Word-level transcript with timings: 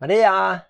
Maria! 0.00 0.60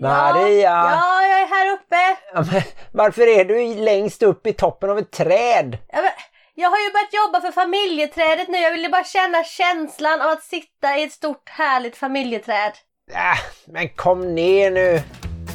Maria! 0.00 0.70
Ja, 0.70 1.22
jag 1.22 1.40
är 1.40 1.46
här 1.46 1.72
uppe. 1.72 2.20
Ja, 2.34 2.44
men 2.52 2.62
varför 2.92 3.26
är 3.26 3.44
du 3.44 3.74
längst 3.74 4.22
upp 4.22 4.46
i 4.46 4.52
toppen 4.52 4.90
av 4.90 4.98
ett 4.98 5.10
träd? 5.10 5.78
Ja, 5.88 6.02
men, 6.02 6.10
jag 6.54 6.70
har 6.70 6.78
ju 6.78 6.92
börjat 6.92 7.12
jobba 7.26 7.40
för 7.40 7.52
familjeträdet 7.52 8.48
nu. 8.48 8.58
Jag 8.58 8.72
ville 8.72 8.88
bara 8.88 9.04
känna 9.04 9.44
känslan 9.44 10.20
av 10.20 10.28
att 10.28 10.42
sitta 10.42 10.98
i 10.98 11.02
ett 11.02 11.12
stort 11.12 11.48
härligt 11.48 11.96
familjeträd. 11.96 12.72
Äh, 13.12 13.38
men 13.66 13.88
kom 13.88 14.34
ner 14.34 14.70
nu! 14.70 15.02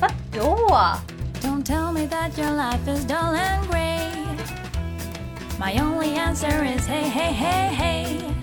Vadå? 0.02 0.77
Don't 1.41 1.65
tell 1.65 1.91
me 1.93 2.07
that 2.07 2.38
your 2.38 2.52
life 2.52 2.91
is 2.91 3.05
dull 3.05 3.18
and 3.18 3.70
grey. 3.71 3.97
My 5.59 5.81
only 5.81 6.20
answer 6.20 6.63
is 6.75 6.88
hey, 6.88 7.09
hey, 7.09 7.34
hey, 7.34 7.73
hey. 7.73 8.36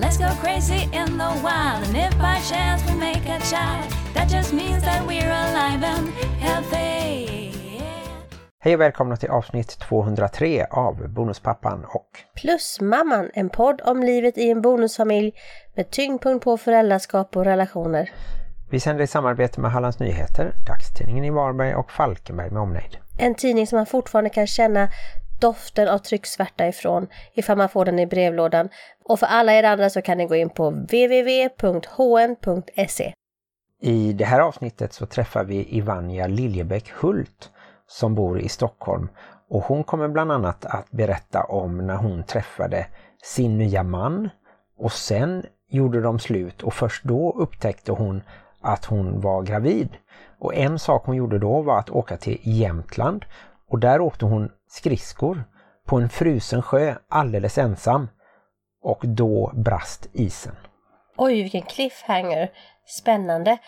Let's 0.00 0.18
go 0.18 0.28
crazy 0.42 0.82
in 0.82 1.18
the 1.18 1.30
wild, 1.42 1.86
and 1.86 1.96
if 1.96 2.18
by 2.18 2.40
chance 2.50 2.82
we 2.86 2.94
make 2.98 3.28
a 3.28 3.40
child, 3.40 3.92
that 4.14 4.30
just 4.30 4.52
means 4.52 4.84
that 4.84 5.06
we're 5.08 5.32
alive 5.32 5.84
and 5.84 6.08
healthy. 6.40 7.28
Hej 8.60 8.74
och 8.74 8.80
välkomna 8.80 9.16
till 9.16 9.30
avsnitt 9.30 9.78
203 9.78 10.66
av 10.70 11.08
Bonuspappan 11.08 11.84
och 11.84 12.08
Plusmamman, 12.34 13.30
en 13.34 13.48
podd 13.48 13.80
om 13.84 14.02
livet 14.02 14.38
i 14.38 14.50
en 14.50 14.62
bonusfamilj 14.62 15.32
med 15.74 15.90
tyngdpunkt 15.90 16.44
på 16.44 16.56
föräldraskap 16.56 17.36
och 17.36 17.44
relationer. 17.44 18.10
vi 18.70 18.80
sänder 18.80 19.04
i 19.04 19.06
samarbete 19.06 19.60
med 19.60 19.70
Hallands 19.70 19.98
Nyheter, 19.98 20.54
dagstidningen 20.66 21.24
i 21.24 21.30
Varberg 21.30 21.74
och 21.74 21.90
Falkenberg 21.90 22.50
med 22.50 22.62
omnejd. 22.62 22.96
En 23.18 23.34
tidning 23.34 23.66
som 23.66 23.76
man 23.76 23.86
fortfarande 23.86 24.30
kan 24.30 24.46
känna 24.46 24.88
doften 25.40 25.88
av 25.88 25.98
trycksvärta 25.98 26.68
ifrån 26.68 27.06
ifall 27.34 27.58
man 27.58 27.68
får 27.68 27.84
den 27.84 27.98
i 27.98 28.06
brevlådan. 28.06 28.68
Och 29.04 29.18
för 29.18 29.26
alla 29.26 29.52
er 29.52 29.62
andra 29.64 29.90
så 29.90 30.02
kan 30.02 30.18
ni 30.18 30.26
gå 30.26 30.36
in 30.36 30.50
på 30.50 30.70
www.hn.se. 30.70 31.52
I 33.80 34.12
det 34.12 34.24
här 34.24 34.40
avsnittet 34.40 34.92
så 34.92 35.06
träffar 35.06 35.44
vi 35.44 35.76
Ivanja 35.76 36.26
Liljebäck 36.26 36.90
Hult 36.90 37.50
som 37.86 38.14
bor 38.14 38.40
i 38.40 38.48
Stockholm 38.48 39.08
och 39.48 39.62
hon 39.62 39.84
kommer 39.84 40.08
bland 40.08 40.32
annat 40.32 40.64
att 40.64 40.90
berätta 40.90 41.42
om 41.42 41.86
när 41.86 41.96
hon 41.96 42.24
träffade 42.24 42.86
sin 43.22 43.58
nya 43.58 43.82
man 43.82 44.28
och 44.78 44.92
sen 44.92 45.44
gjorde 45.68 46.00
de 46.00 46.18
slut 46.18 46.62
och 46.62 46.74
först 46.74 47.04
då 47.04 47.32
upptäckte 47.38 47.92
hon 47.92 48.22
att 48.60 48.84
hon 48.84 49.20
var 49.20 49.42
gravid. 49.42 49.88
Och 50.38 50.54
en 50.54 50.78
sak 50.78 51.02
hon 51.06 51.16
gjorde 51.16 51.38
då 51.38 51.62
var 51.62 51.78
att 51.78 51.90
åka 51.90 52.16
till 52.16 52.38
Jämtland 52.42 53.24
och 53.70 53.78
där 53.78 54.00
åkte 54.00 54.24
hon 54.24 54.50
skridskor 54.68 55.44
på 55.86 55.96
en 55.96 56.08
frusen 56.08 56.62
sjö 56.62 56.94
alldeles 57.08 57.58
ensam 57.58 58.08
och 58.82 59.00
då 59.06 59.52
brast 59.54 60.08
isen. 60.12 60.56
Oj, 61.16 61.42
vilken 61.42 61.62
cliffhanger! 61.62 62.50
Spännande! 62.86 63.58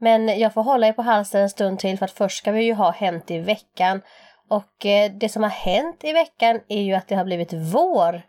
Men 0.00 0.38
jag 0.38 0.54
får 0.54 0.62
hålla 0.62 0.86
er 0.86 0.92
på 0.92 1.02
halsen 1.02 1.42
en 1.42 1.50
stund 1.50 1.78
till 1.78 1.98
för 1.98 2.04
att 2.04 2.10
först 2.10 2.38
ska 2.38 2.52
vi 2.52 2.62
ju 2.62 2.74
ha 2.74 2.90
Hänt 2.90 3.30
i 3.30 3.38
veckan. 3.38 4.00
Och 4.48 4.86
eh, 4.86 5.12
det 5.12 5.28
som 5.28 5.42
har 5.42 5.50
hänt 5.50 6.04
i 6.04 6.12
veckan 6.12 6.60
är 6.68 6.82
ju 6.82 6.94
att 6.94 7.08
det 7.08 7.14
har 7.14 7.24
blivit 7.24 7.52
vår. 7.52 8.22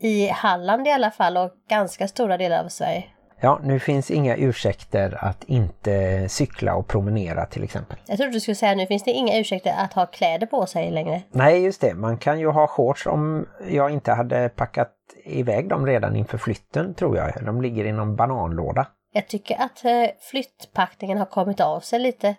I 0.00 0.28
Halland 0.28 0.88
i 0.88 0.90
alla 0.90 1.10
fall 1.10 1.36
och 1.36 1.50
ganska 1.68 2.08
stora 2.08 2.36
delar 2.36 2.64
av 2.64 2.68
Sverige. 2.68 3.04
Ja, 3.44 3.60
nu 3.62 3.78
finns 3.78 4.10
inga 4.10 4.36
ursäkter 4.36 5.18
att 5.24 5.44
inte 5.44 6.28
cykla 6.28 6.74
och 6.74 6.88
promenera 6.88 7.46
till 7.46 7.64
exempel. 7.64 7.98
Jag 8.06 8.16
trodde 8.16 8.32
du 8.32 8.40
skulle 8.40 8.54
säga 8.54 8.74
nu 8.74 8.86
finns 8.86 9.04
det 9.04 9.10
inga 9.10 9.38
ursäkter 9.38 9.74
att 9.78 9.92
ha 9.92 10.06
kläder 10.06 10.46
på 10.46 10.66
sig 10.66 10.90
längre. 10.90 11.22
Nej, 11.30 11.64
just 11.64 11.80
det. 11.80 11.94
Man 11.94 12.18
kan 12.18 12.40
ju 12.40 12.46
ha 12.50 12.66
shorts 12.66 13.06
om 13.06 13.46
jag 13.68 13.90
inte 13.90 14.12
hade 14.12 14.48
packat 14.48 14.92
iväg 15.24 15.68
dem 15.68 15.86
redan 15.86 16.16
inför 16.16 16.38
flytten 16.38 16.94
tror 16.94 17.16
jag. 17.16 17.44
De 17.44 17.62
ligger 17.62 17.84
i 17.84 17.92
någon 17.92 18.16
bananlåda. 18.16 18.86
Jag 19.12 19.28
tycker 19.28 19.62
att 19.62 19.84
eh, 19.84 20.14
flyttpackningen 20.20 21.18
har 21.18 21.26
kommit 21.26 21.60
av 21.60 21.80
sig 21.80 21.98
lite. 21.98 22.34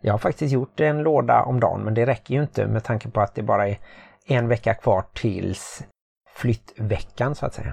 Jag 0.00 0.12
har 0.12 0.18
faktiskt 0.18 0.52
gjort 0.52 0.80
en 0.80 0.98
låda 0.98 1.42
om 1.42 1.60
dagen 1.60 1.80
men 1.84 1.94
det 1.94 2.06
räcker 2.06 2.34
ju 2.34 2.42
inte 2.42 2.66
med 2.66 2.84
tanke 2.84 3.08
på 3.08 3.20
att 3.20 3.34
det 3.34 3.42
bara 3.42 3.68
är 3.68 3.78
en 4.26 4.48
vecka 4.48 4.74
kvar 4.74 5.04
tills 5.14 5.82
flyttveckan 6.34 7.34
så 7.34 7.46
att 7.46 7.54
säga. 7.54 7.72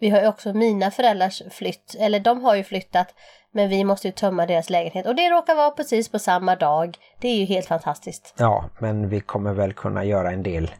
Vi 0.00 0.10
har 0.10 0.20
ju 0.20 0.28
också 0.28 0.52
mina 0.52 0.90
föräldrars 0.90 1.42
flytt, 1.50 1.96
eller 1.98 2.20
de 2.20 2.44
har 2.44 2.54
ju 2.54 2.64
flyttat, 2.64 3.14
men 3.52 3.68
vi 3.68 3.84
måste 3.84 4.08
ju 4.08 4.12
tömma 4.12 4.46
deras 4.46 4.70
lägenhet 4.70 5.06
och 5.06 5.14
det 5.14 5.30
råkar 5.30 5.54
vara 5.54 5.70
precis 5.70 6.08
på 6.08 6.18
samma 6.18 6.56
dag. 6.56 6.96
Det 7.20 7.28
är 7.28 7.36
ju 7.36 7.44
helt 7.44 7.66
fantastiskt. 7.66 8.34
Ja, 8.38 8.64
men 8.78 9.08
vi 9.08 9.20
kommer 9.20 9.52
väl 9.52 9.72
kunna 9.72 10.04
göra 10.04 10.30
en 10.30 10.42
del 10.42 10.70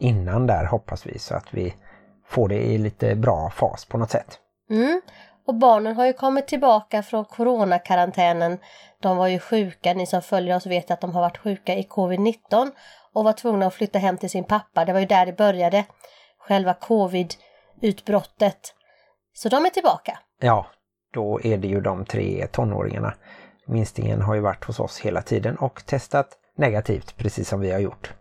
innan 0.00 0.46
där 0.46 0.64
hoppas 0.64 1.06
vi 1.06 1.18
så 1.18 1.34
att 1.34 1.54
vi 1.54 1.74
får 2.26 2.48
det 2.48 2.62
i 2.62 2.78
lite 2.78 3.14
bra 3.14 3.50
fas 3.50 3.84
på 3.84 3.98
något 3.98 4.10
sätt. 4.10 4.38
Mm. 4.70 5.00
Och 5.46 5.54
barnen 5.54 5.96
har 5.96 6.06
ju 6.06 6.12
kommit 6.12 6.46
tillbaka 6.46 7.02
från 7.02 7.24
coronakarantänen. 7.24 8.58
De 9.00 9.16
var 9.16 9.26
ju 9.26 9.38
sjuka, 9.38 9.94
ni 9.94 10.06
som 10.06 10.22
följer 10.22 10.56
oss 10.56 10.66
vet 10.66 10.90
att 10.90 11.00
de 11.00 11.12
har 11.12 11.20
varit 11.20 11.38
sjuka 11.38 11.74
i 11.74 11.82
covid-19 11.82 12.70
och 13.12 13.24
var 13.24 13.32
tvungna 13.32 13.66
att 13.66 13.74
flytta 13.74 13.98
hem 13.98 14.18
till 14.18 14.30
sin 14.30 14.44
pappa. 14.44 14.84
Det 14.84 14.92
var 14.92 15.00
ju 15.00 15.06
där 15.06 15.26
det 15.26 15.32
började, 15.32 15.84
själva 16.38 16.74
covid-utbrottet. 17.78 18.74
Så 19.34 19.48
de 19.48 19.66
är 19.66 19.70
tillbaka. 19.70 20.18
Ja, 20.40 20.66
då 21.12 21.40
är 21.42 21.58
det 21.58 21.68
ju 21.68 21.80
de 21.80 22.04
tre 22.04 22.46
tonåringarna. 22.46 23.14
Minstingen 23.66 24.22
har 24.22 24.34
ju 24.34 24.40
varit 24.40 24.64
hos 24.64 24.80
oss 24.80 25.00
hela 25.00 25.22
tiden 25.22 25.56
och 25.56 25.86
testat 25.86 26.28
negativt 26.56 27.16
precis 27.16 27.48
som 27.48 27.60
vi 27.60 27.70
har 27.70 27.78
gjort. 27.78 28.12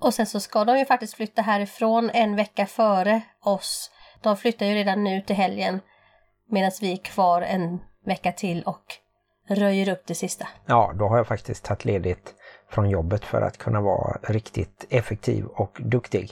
Och 0.00 0.14
sen 0.14 0.26
så 0.26 0.40
ska 0.40 0.64
de 0.64 0.78
ju 0.78 0.84
faktiskt 0.84 1.14
flytta 1.14 1.42
härifrån 1.42 2.10
en 2.10 2.36
vecka 2.36 2.66
före 2.66 3.20
oss. 3.42 3.90
De 4.22 4.36
flyttar 4.36 4.66
ju 4.66 4.74
redan 4.74 5.04
nu 5.04 5.20
till 5.20 5.36
helgen 5.36 5.80
medan 6.48 6.70
vi 6.80 6.92
är 6.92 6.96
kvar 6.96 7.42
en 7.42 7.78
vecka 8.06 8.32
till 8.32 8.62
och 8.62 8.84
röjer 9.48 9.92
upp 9.92 10.02
det 10.06 10.14
sista. 10.14 10.48
Ja, 10.66 10.92
då 10.98 11.08
har 11.08 11.16
jag 11.16 11.26
faktiskt 11.26 11.64
tagit 11.64 11.84
ledigt 11.84 12.34
från 12.68 12.90
jobbet 12.90 13.24
för 13.24 13.42
att 13.42 13.58
kunna 13.58 13.80
vara 13.80 14.18
riktigt 14.22 14.86
effektiv 14.90 15.44
och 15.44 15.78
duktig. 15.80 16.30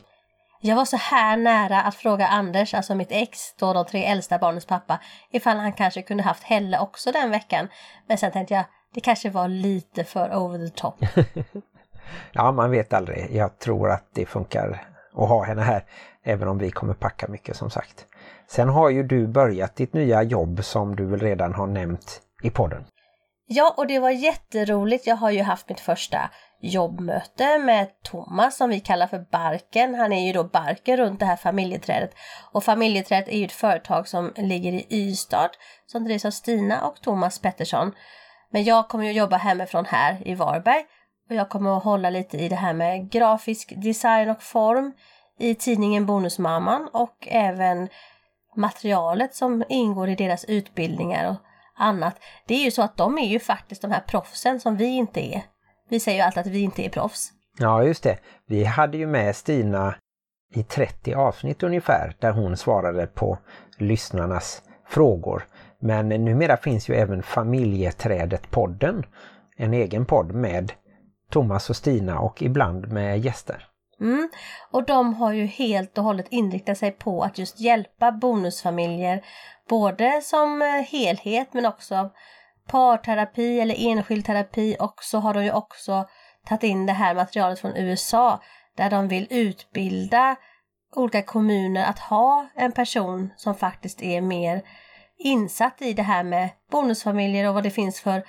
Jag 0.60 0.76
var 0.76 0.84
så 0.84 0.96
här 0.96 1.36
nära 1.36 1.82
att 1.82 1.94
fråga 1.94 2.26
Anders, 2.26 2.74
alltså 2.74 2.94
mitt 2.94 3.12
ex, 3.12 3.54
då 3.58 3.72
de 3.72 3.84
tre 3.84 4.04
äldsta 4.04 4.38
barnens 4.38 4.66
pappa, 4.66 5.00
ifall 5.30 5.56
han 5.56 5.72
kanske 5.72 6.02
kunde 6.02 6.22
haft 6.22 6.42
Helle 6.44 6.78
också 6.78 7.12
den 7.12 7.30
veckan. 7.30 7.68
Men 8.06 8.18
sen 8.18 8.32
tänkte 8.32 8.54
jag, 8.54 8.64
det 8.94 9.00
kanske 9.00 9.30
var 9.30 9.48
lite 9.48 10.04
för 10.04 10.34
over 10.34 10.66
the 10.66 10.74
top. 10.74 10.94
Ja, 12.32 12.52
man 12.52 12.70
vet 12.70 12.92
aldrig. 12.92 13.36
Jag 13.36 13.58
tror 13.58 13.90
att 13.90 14.04
det 14.14 14.26
funkar 14.26 14.86
att 15.14 15.28
ha 15.28 15.44
henne 15.44 15.62
här, 15.62 15.84
även 16.22 16.48
om 16.48 16.58
vi 16.58 16.70
kommer 16.70 16.94
packa 16.94 17.28
mycket 17.28 17.56
som 17.56 17.70
sagt. 17.70 18.06
Sen 18.46 18.68
har 18.68 18.90
ju 18.90 19.02
du 19.02 19.26
börjat 19.26 19.76
ditt 19.76 19.92
nya 19.92 20.22
jobb 20.22 20.64
som 20.64 20.96
du 20.96 21.06
väl 21.06 21.20
redan 21.20 21.54
har 21.54 21.66
nämnt 21.66 22.20
i 22.42 22.50
podden. 22.50 22.84
Ja, 23.46 23.74
och 23.76 23.86
det 23.86 23.98
var 23.98 24.10
jätteroligt. 24.10 25.06
Jag 25.06 25.16
har 25.16 25.30
ju 25.30 25.42
haft 25.42 25.68
mitt 25.68 25.80
första 25.80 26.30
jobbmöte 26.60 27.58
med 27.58 28.02
Thomas 28.02 28.56
som 28.56 28.70
vi 28.70 28.80
kallar 28.80 29.06
för 29.06 29.26
Barken. 29.32 29.94
Han 29.94 30.12
är 30.12 30.26
ju 30.26 30.32
då 30.32 30.44
Barken 30.44 30.96
runt 30.96 31.20
det 31.20 31.26
här 31.26 31.36
familjeträdet. 31.36 32.14
Och 32.52 32.64
familjeträdet 32.64 33.28
är 33.28 33.38
ju 33.38 33.44
ett 33.44 33.52
företag 33.52 34.08
som 34.08 34.32
ligger 34.36 34.72
i 34.72 34.86
Ystad 34.90 35.50
som 35.86 36.04
drivs 36.04 36.24
av 36.24 36.30
Stina 36.30 36.86
och 36.86 37.00
Thomas 37.00 37.38
Pettersson. 37.38 37.92
Men 38.50 38.64
jag 38.64 38.88
kommer 38.88 39.04
ju 39.04 39.12
jobba 39.12 39.36
hemifrån 39.36 39.84
här 39.84 40.28
i 40.28 40.34
Varberg 40.34 40.84
och 41.28 41.34
jag 41.34 41.48
kommer 41.48 41.76
att 41.76 41.84
hålla 41.84 42.10
lite 42.10 42.36
i 42.36 42.48
det 42.48 42.56
här 42.56 42.72
med 42.72 43.10
grafisk 43.10 43.72
design 43.76 44.30
och 44.30 44.42
form 44.42 44.92
i 45.38 45.54
tidningen 45.54 46.06
Bonusmamman 46.06 46.88
och 46.92 47.28
även 47.30 47.88
materialet 48.56 49.34
som 49.34 49.64
ingår 49.68 50.08
i 50.08 50.14
deras 50.14 50.44
utbildningar 50.44 51.30
och 51.30 51.36
annat. 51.76 52.20
Det 52.46 52.54
är 52.54 52.64
ju 52.64 52.70
så 52.70 52.82
att 52.82 52.96
de 52.96 53.18
är 53.18 53.26
ju 53.26 53.38
faktiskt 53.38 53.82
de 53.82 53.90
här 53.90 54.00
proffsen 54.00 54.60
som 54.60 54.76
vi 54.76 54.86
inte 54.86 55.34
är. 55.34 55.42
Vi 55.88 56.00
säger 56.00 56.18
ju 56.18 56.24
alltid 56.24 56.40
att 56.40 56.46
vi 56.46 56.60
inte 56.60 56.84
är 56.84 56.88
proffs. 56.88 57.32
Ja, 57.58 57.84
just 57.84 58.02
det. 58.02 58.18
Vi 58.46 58.64
hade 58.64 58.98
ju 58.98 59.06
med 59.06 59.36
Stina 59.36 59.94
i 60.54 60.62
30 60.62 61.14
avsnitt 61.14 61.62
ungefär 61.62 62.14
där 62.18 62.32
hon 62.32 62.56
svarade 62.56 63.06
på 63.06 63.38
lyssnarnas 63.78 64.62
frågor. 64.88 65.46
Men 65.80 66.08
numera 66.08 66.56
finns 66.56 66.88
ju 66.88 66.94
även 66.94 67.22
Familjeträdet-podden, 67.22 69.04
en 69.56 69.74
egen 69.74 70.06
podd 70.06 70.32
med 70.32 70.72
Thomas 71.30 71.70
och 71.70 71.76
Stina 71.76 72.20
och 72.20 72.42
ibland 72.42 72.92
med 72.92 73.18
gäster. 73.18 73.66
Mm. 74.00 74.28
Och 74.70 74.84
de 74.84 75.14
har 75.14 75.32
ju 75.32 75.46
helt 75.46 75.98
och 75.98 76.04
hållet 76.04 76.26
inriktat 76.30 76.78
sig 76.78 76.90
på 76.90 77.22
att 77.22 77.38
just 77.38 77.60
hjälpa 77.60 78.12
bonusfamiljer, 78.12 79.22
både 79.68 80.20
som 80.22 80.60
helhet 80.88 81.48
men 81.52 81.66
också 81.66 82.10
parterapi 82.68 83.60
eller 83.60 83.74
enskild 83.78 84.24
terapi 84.24 84.76
och 84.80 84.94
så 85.00 85.18
har 85.18 85.34
de 85.34 85.44
ju 85.44 85.52
också 85.52 86.08
tagit 86.46 86.62
in 86.62 86.86
det 86.86 86.92
här 86.92 87.14
materialet 87.14 87.58
från 87.58 87.76
USA 87.76 88.40
där 88.76 88.90
de 88.90 89.08
vill 89.08 89.26
utbilda 89.30 90.36
olika 90.94 91.22
kommuner 91.22 91.84
att 91.84 91.98
ha 91.98 92.48
en 92.54 92.72
person 92.72 93.30
som 93.36 93.54
faktiskt 93.54 94.02
är 94.02 94.20
mer 94.20 94.62
insatt 95.18 95.82
i 95.82 95.92
det 95.92 96.02
här 96.02 96.22
med 96.22 96.48
bonusfamiljer 96.70 97.48
och 97.48 97.54
vad 97.54 97.62
det 97.62 97.70
finns 97.70 98.00
för 98.00 98.22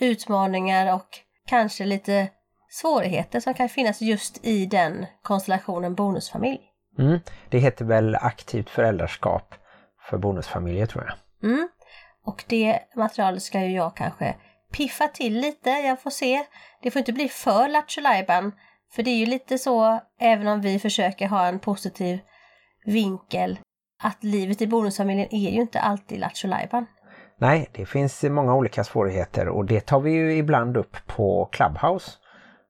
utmaningar 0.00 0.94
och 0.94 1.18
kanske 1.46 1.84
lite 1.84 2.28
svårigheter 2.70 3.40
som 3.40 3.54
kan 3.54 3.68
finnas 3.68 4.00
just 4.00 4.46
i 4.46 4.66
den 4.66 5.06
konstellationen 5.22 5.94
bonusfamilj. 5.94 6.60
Mm. 6.98 7.20
Det 7.48 7.58
heter 7.58 7.84
väl 7.84 8.14
aktivt 8.14 8.70
föräldraskap 8.70 9.54
för 10.10 10.18
bonusfamiljer 10.18 10.86
tror 10.86 11.04
jag. 11.04 11.50
Mm. 11.50 11.68
Och 12.26 12.44
det 12.46 12.78
materialet 12.96 13.42
ska 13.42 13.60
ju 13.60 13.76
jag 13.76 13.96
kanske 13.96 14.36
piffa 14.72 15.08
till 15.08 15.40
lite, 15.40 15.70
jag 15.70 16.02
får 16.02 16.10
se. 16.10 16.44
Det 16.82 16.90
får 16.90 17.00
inte 17.00 17.12
bli 17.12 17.28
för 17.28 17.68
lattjo 17.68 18.02
för 18.92 19.02
det 19.02 19.10
är 19.10 19.16
ju 19.16 19.26
lite 19.26 19.58
så, 19.58 20.00
även 20.20 20.48
om 20.48 20.60
vi 20.60 20.78
försöker 20.78 21.28
ha 21.28 21.46
en 21.46 21.58
positiv 21.58 22.18
vinkel, 22.84 23.58
att 24.02 24.24
livet 24.24 24.62
i 24.62 24.66
bonusfamiljen 24.66 25.28
är 25.30 25.50
ju 25.50 25.60
inte 25.60 25.80
alltid 25.80 26.18
lattjo 26.18 26.48
Nej, 27.38 27.68
det 27.72 27.86
finns 27.86 28.22
många 28.22 28.54
olika 28.54 28.84
svårigheter 28.84 29.48
och 29.48 29.64
det 29.64 29.80
tar 29.80 30.00
vi 30.00 30.10
ju 30.10 30.36
ibland 30.36 30.76
upp 30.76 30.96
på 31.06 31.48
Clubhouse 31.52 32.10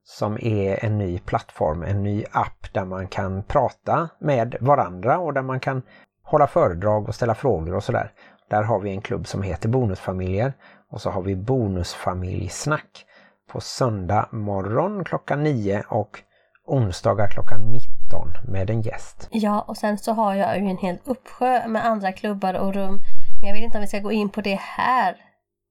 som 0.05 0.39
är 0.41 0.85
en 0.85 0.99
ny 0.99 1.19
plattform, 1.19 1.83
en 1.83 2.03
ny 2.03 2.25
app 2.33 2.73
där 2.73 2.85
man 2.85 3.09
kan 3.09 3.43
prata 3.43 4.09
med 4.21 4.57
varandra 4.61 5.19
och 5.19 5.35
där 5.35 5.43
man 5.43 5.61
kan 5.61 5.83
hålla 6.23 6.47
föredrag 6.47 7.09
och 7.09 7.15
ställa 7.15 7.35
frågor 7.35 7.75
och 7.75 7.85
sådär. 7.85 8.13
Där 8.51 8.63
har 8.63 8.81
vi 8.81 8.91
en 8.91 9.01
klubb 9.01 9.27
som 9.27 9.43
heter 9.43 9.69
Bonusfamiljer 9.69 10.53
och 10.91 11.01
så 11.01 11.11
har 11.11 11.23
vi 11.23 11.37
Bonusfamiljsnack 11.37 13.05
på 13.53 13.61
söndag 13.61 14.29
morgon 14.33 15.05
klockan 15.05 15.43
9 15.43 15.83
och 15.89 16.21
onsdagar 16.67 17.29
klockan 17.29 17.73
19 17.73 18.33
med 18.49 18.71
en 18.71 18.83
gäst. 18.83 19.29
Ja, 19.31 19.61
och 19.61 19.77
sen 19.77 19.99
så 19.99 20.13
har 20.13 20.35
jag 20.35 20.59
ju 20.59 20.67
en 20.67 20.79
hel 20.79 20.99
uppsjö 21.05 21.69
med 21.69 21.87
andra 21.87 22.13
klubbar 22.13 22.55
och 22.55 22.75
rum. 22.75 23.01
Men 23.41 23.49
jag 23.49 23.55
vet 23.55 23.65
inte 23.65 23.79
om 23.79 23.83
vi 23.83 23.89
ska 23.89 23.99
gå 23.99 24.13
in 24.13 24.29
på 24.29 24.41
det 24.41 24.61
här. 24.61 25.17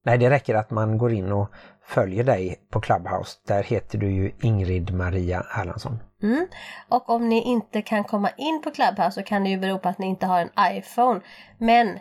Nej, 0.05 0.17
det 0.17 0.29
räcker 0.29 0.55
att 0.55 0.71
man 0.71 0.97
går 0.97 1.13
in 1.13 1.31
och 1.31 1.49
följer 1.83 2.23
dig 2.23 2.55
på 2.71 2.81
Clubhouse. 2.81 3.37
Där 3.47 3.63
heter 3.63 3.97
du 3.97 4.11
ju 4.11 4.31
Ingrid 4.41 4.93
Maria 4.93 5.45
Erlandsson. 5.61 5.99
Mm. 6.23 6.47
Och 6.89 7.09
om 7.09 7.29
ni 7.29 7.41
inte 7.41 7.81
kan 7.81 8.03
komma 8.03 8.29
in 8.37 8.61
på 8.63 8.71
Clubhouse 8.71 9.11
så 9.11 9.23
kan 9.23 9.43
det 9.43 9.49
ju 9.49 9.57
bero 9.57 9.79
på 9.79 9.89
att 9.89 9.99
ni 9.99 10.07
inte 10.07 10.25
har 10.25 10.39
en 10.39 10.77
iPhone. 10.77 11.21
Men 11.57 11.99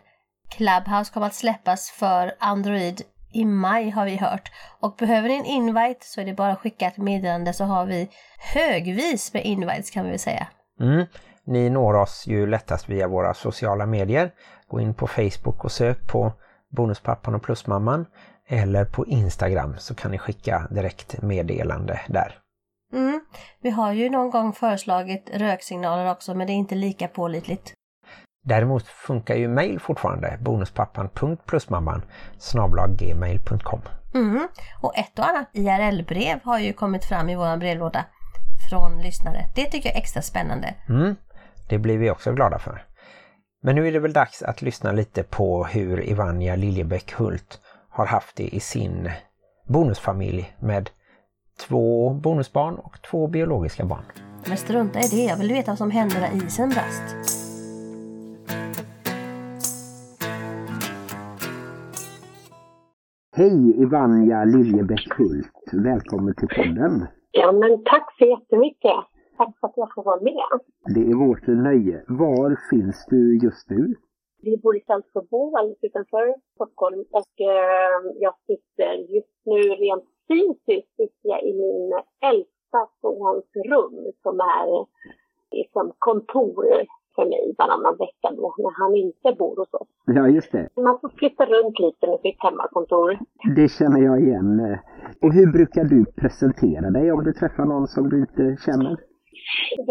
Clubhouse 0.50 1.12
kommer 1.12 1.26
att 1.26 1.34
släppas 1.34 1.90
för 1.90 2.34
Android 2.38 3.02
i 3.32 3.44
maj 3.44 3.90
har 3.90 4.04
vi 4.04 4.16
hört. 4.16 4.52
Och 4.80 4.96
behöver 4.98 5.28
ni 5.28 5.34
en 5.34 5.44
invite 5.44 6.06
så 6.06 6.20
är 6.20 6.24
det 6.24 6.34
bara 6.34 6.52
att 6.52 6.58
skicka 6.58 6.86
ett 6.86 6.96
meddelande 6.96 7.52
så 7.52 7.64
har 7.64 7.86
vi 7.86 8.08
högvis 8.54 9.34
med 9.34 9.44
invites 9.44 9.90
kan 9.90 10.04
vi 10.04 10.10
väl 10.10 10.18
säga. 10.18 10.46
Mm. 10.80 11.06
Ni 11.44 11.70
når 11.70 11.94
oss 11.94 12.24
ju 12.26 12.46
lättast 12.46 12.88
via 12.88 13.08
våra 13.08 13.34
sociala 13.34 13.86
medier. 13.86 14.30
Gå 14.68 14.80
in 14.80 14.94
på 14.94 15.06
Facebook 15.06 15.64
och 15.64 15.72
sök 15.72 16.06
på 16.06 16.32
Bonuspappan 16.76 17.34
och 17.34 17.42
Plusmamman 17.42 18.06
eller 18.48 18.84
på 18.84 19.06
Instagram 19.06 19.74
så 19.78 19.94
kan 19.94 20.10
ni 20.10 20.18
skicka 20.18 20.68
direkt 20.70 21.22
meddelande 21.22 22.00
där. 22.08 22.38
Mm. 22.92 23.20
Vi 23.60 23.70
har 23.70 23.92
ju 23.92 24.10
någon 24.10 24.30
gång 24.30 24.52
föreslagit 24.52 25.30
röksignaler 25.34 26.10
också 26.10 26.34
men 26.34 26.46
det 26.46 26.52
är 26.52 26.54
inte 26.54 26.74
lika 26.74 27.08
pålitligt. 27.08 27.74
Däremot 28.48 28.86
funkar 28.86 29.34
ju 29.34 29.48
mail 29.48 29.80
fortfarande, 29.80 30.38
bonuspappan.plusmamman 30.40 32.02
gmail.com 32.98 33.80
mm. 34.14 34.48
Och 34.80 34.98
ett 34.98 35.18
och 35.18 35.28
annat 35.28 35.48
IRL-brev 35.52 36.40
har 36.44 36.58
ju 36.58 36.72
kommit 36.72 37.04
fram 37.04 37.28
i 37.28 37.36
vår 37.36 37.56
brevlåda 37.56 38.04
från 38.70 39.02
lyssnare. 39.02 39.44
Det 39.54 39.64
tycker 39.64 39.88
jag 39.88 39.96
är 39.96 40.00
extra 40.00 40.22
spännande. 40.22 40.74
Mm. 40.88 41.16
Det 41.68 41.78
blir 41.78 41.98
vi 41.98 42.10
också 42.10 42.32
glada 42.32 42.58
för. 42.58 42.84
Men 43.62 43.74
nu 43.74 43.88
är 43.88 43.92
det 43.92 43.98
väl 43.98 44.12
dags 44.12 44.42
att 44.42 44.62
lyssna 44.62 44.92
lite 44.92 45.22
på 45.22 45.64
hur 45.64 46.08
Ivanja 46.08 46.56
Liljebäck 46.56 47.12
Hult 47.12 47.60
har 47.90 48.06
haft 48.06 48.36
det 48.36 48.48
i 48.48 48.60
sin 48.60 49.10
bonusfamilj 49.66 50.54
med 50.58 50.90
två 51.68 52.10
bonusbarn 52.10 52.74
och 52.74 53.02
två 53.10 53.26
biologiska 53.26 53.84
barn. 53.84 54.04
Men 54.46 54.56
strunta 54.56 55.00
i 55.00 55.08
det, 55.08 55.24
jag 55.24 55.36
vill 55.36 55.52
veta 55.52 55.70
vad 55.70 55.78
som 55.78 55.90
hände 55.90 56.20
när 56.20 56.46
isen 56.46 56.68
brast. 56.68 57.37
Hej 63.38 63.82
Ivanja 63.82 64.44
Liljebäck 64.44 65.06
Hult, 65.18 65.66
välkommen 65.72 66.34
till 66.34 66.48
podden. 66.48 67.06
Ja 67.30 67.52
men 67.52 67.84
tack 67.84 68.06
så 68.18 68.24
jättemycket. 68.24 68.98
Tack 69.36 69.52
för 69.60 69.66
att 69.68 69.76
jag 69.76 69.94
får 69.94 70.02
vara 70.02 70.20
med. 70.20 70.48
Det 70.94 71.10
är 71.10 71.14
vårt 71.26 71.46
nöje. 71.46 72.04
Var 72.08 72.50
finns 72.70 73.06
du 73.10 73.38
just 73.38 73.70
nu? 73.70 73.94
Vi 74.42 74.56
bor 74.62 74.76
i 74.76 74.80
Saltsjöbo, 74.80 75.56
alldeles 75.56 75.78
utanför 75.82 76.34
Stockholm. 76.54 77.00
Och 77.10 77.34
eh, 77.40 77.98
jag 78.24 78.34
sitter 78.46 78.92
just 79.16 79.36
nu 79.44 79.60
rent 79.84 80.08
fysiskt 80.28 80.92
sitter 80.96 81.28
jag 81.32 81.42
i 81.42 81.52
min 81.62 81.92
äldsta 82.30 82.80
sons 83.00 83.50
rum 83.70 84.12
som 84.22 84.40
är 84.40 84.86
liksom 85.50 85.92
kontor 85.98 86.66
för 87.18 87.26
mig 87.34 87.44
varannan 87.58 87.96
vecka 88.04 88.28
då 88.40 88.46
när 88.64 88.74
han 88.80 88.92
inte 89.04 89.28
bor 89.40 89.56
hos 89.60 89.72
oss. 89.80 89.88
Ja, 90.16 90.28
just 90.28 90.52
det. 90.52 90.68
Man 90.88 90.98
får 91.00 91.10
flytta 91.20 91.44
runt 91.54 91.78
lite 91.78 92.04
med 92.10 92.20
sitt 92.20 92.40
hemmakontor. 92.46 93.08
Det 93.56 93.68
känner 93.78 94.00
jag 94.08 94.16
igen. 94.26 94.48
Och 95.22 95.32
hur 95.36 95.48
brukar 95.56 95.84
du 95.94 96.00
presentera 96.20 96.86
dig 96.96 97.12
om 97.12 97.24
du 97.24 97.32
träffar 97.32 97.64
någon 97.64 97.86
som 97.94 98.04
du 98.10 98.16
inte 98.26 98.44
känner? 98.66 98.92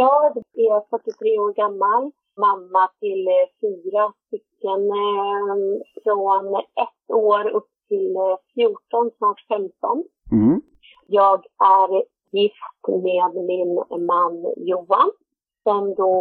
Jag 0.03 0.25
är 0.67 0.89
43 0.89 1.39
år 1.43 1.53
gammal, 1.61 2.03
mamma 2.45 2.83
till 3.01 3.23
eh, 3.27 3.47
fyra 3.61 4.03
stycken 4.25 4.81
eh, 5.03 5.55
från 6.03 6.45
ett 6.85 7.05
år 7.31 7.43
upp 7.57 7.71
till 7.89 8.15
14, 8.53 9.07
eh, 9.07 9.11
snart 9.17 9.41
15. 9.47 10.03
Mm. 10.31 10.61
Jag 11.07 11.39
är 11.81 11.89
gift 12.31 12.83
med 12.87 13.31
min 13.51 13.71
man 14.11 14.53
Johan 14.57 15.11
som 15.67 15.95
då 15.95 16.13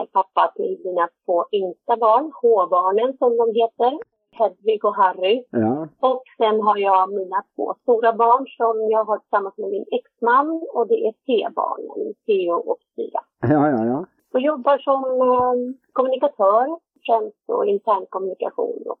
är 0.00 0.06
pappa 0.06 0.52
till 0.56 0.80
mina 0.84 1.08
två 1.24 1.44
yngsta 1.52 1.96
barn, 1.96 2.32
H-barnen 2.42 3.10
som 3.18 3.30
de 3.40 3.46
heter. 3.60 3.92
Hedvig 4.38 4.84
och 4.84 4.96
Harry. 4.96 5.44
Ja. 5.50 5.88
Och 6.00 6.22
sen 6.38 6.60
har 6.66 6.78
jag 6.78 7.12
mina 7.20 7.40
två 7.54 7.74
stora 7.82 8.12
barn 8.12 8.44
som 8.58 8.74
jag 8.94 9.04
har 9.04 9.18
tillsammans 9.18 9.58
med 9.58 9.70
min 9.70 9.86
exman 9.98 10.48
och 10.74 10.86
det 10.88 10.98
är 11.08 11.12
T-barnen, 11.26 12.14
Theo 12.26 12.56
och 12.70 12.80
Tyra. 12.96 13.20
Ja, 13.52 13.68
ja, 13.74 13.80
ja. 13.92 14.06
Och 14.32 14.40
jobbar 14.40 14.78
som 14.78 15.02
eh, 15.28 15.54
kommunikatör, 15.92 16.66
främst 17.06 17.44
och 17.48 17.66
intern 17.66 18.06
kommunikation 18.08 18.82
och 18.92 18.98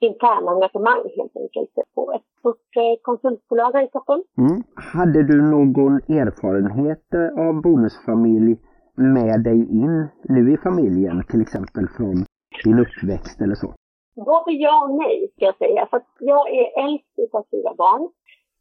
interna 0.00 0.50
engagemang 0.50 1.02
helt 1.16 1.36
enkelt 1.42 1.70
på 1.94 2.12
ett 2.16 2.28
stort 2.38 2.76
eh, 2.76 2.94
konsultbolag 3.02 3.72
här 3.72 3.84
i 3.84 3.88
Stockholm. 3.88 4.22
Mm. 4.38 4.62
Hade 4.74 5.22
du 5.22 5.42
någon 5.42 5.94
erfarenhet 5.96 7.06
eh, 7.14 7.46
av 7.46 7.62
bonusfamilj 7.62 8.56
med 9.02 9.44
dig 9.44 9.60
in 9.82 10.08
nu 10.28 10.54
i 10.54 10.56
familjen, 10.56 11.24
till 11.30 11.40
exempel 11.40 11.88
från 11.96 12.24
din 12.64 12.78
uppväxt 12.78 13.40
eller 13.40 13.54
så? 13.54 13.74
Både 14.16 14.52
ja 14.52 14.84
och 14.84 14.94
nej, 14.94 15.32
ska 15.36 15.44
jag 15.44 15.56
säga. 15.56 15.86
För 15.90 16.02
jag 16.18 16.50
är 16.50 16.84
äldst 16.84 17.34
av 17.34 17.44
fyra 17.50 17.74
barn. 17.74 18.08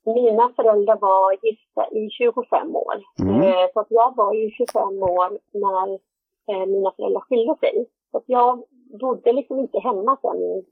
Mina 0.05 0.49
föräldrar 0.55 0.97
var 1.01 1.31
gifta 1.45 1.83
i 1.97 2.09
25 2.09 2.75
år. 2.75 2.95
Mm. 3.21 3.41
Eh, 3.41 3.65
så 3.73 3.79
att 3.79 3.91
jag 3.99 4.15
var 4.15 4.33
ju 4.33 4.49
25 4.49 4.81
år 5.03 5.29
när 5.63 5.87
eh, 6.49 6.65
mina 6.67 6.91
föräldrar 6.91 7.21
skilde 7.21 7.55
sig. 7.59 7.85
Så 8.11 8.17
att 8.17 8.23
jag 8.25 8.63
bodde 9.01 9.33
liksom 9.33 9.59
inte 9.59 9.79
hemma 9.79 10.17
sen, 10.21 10.63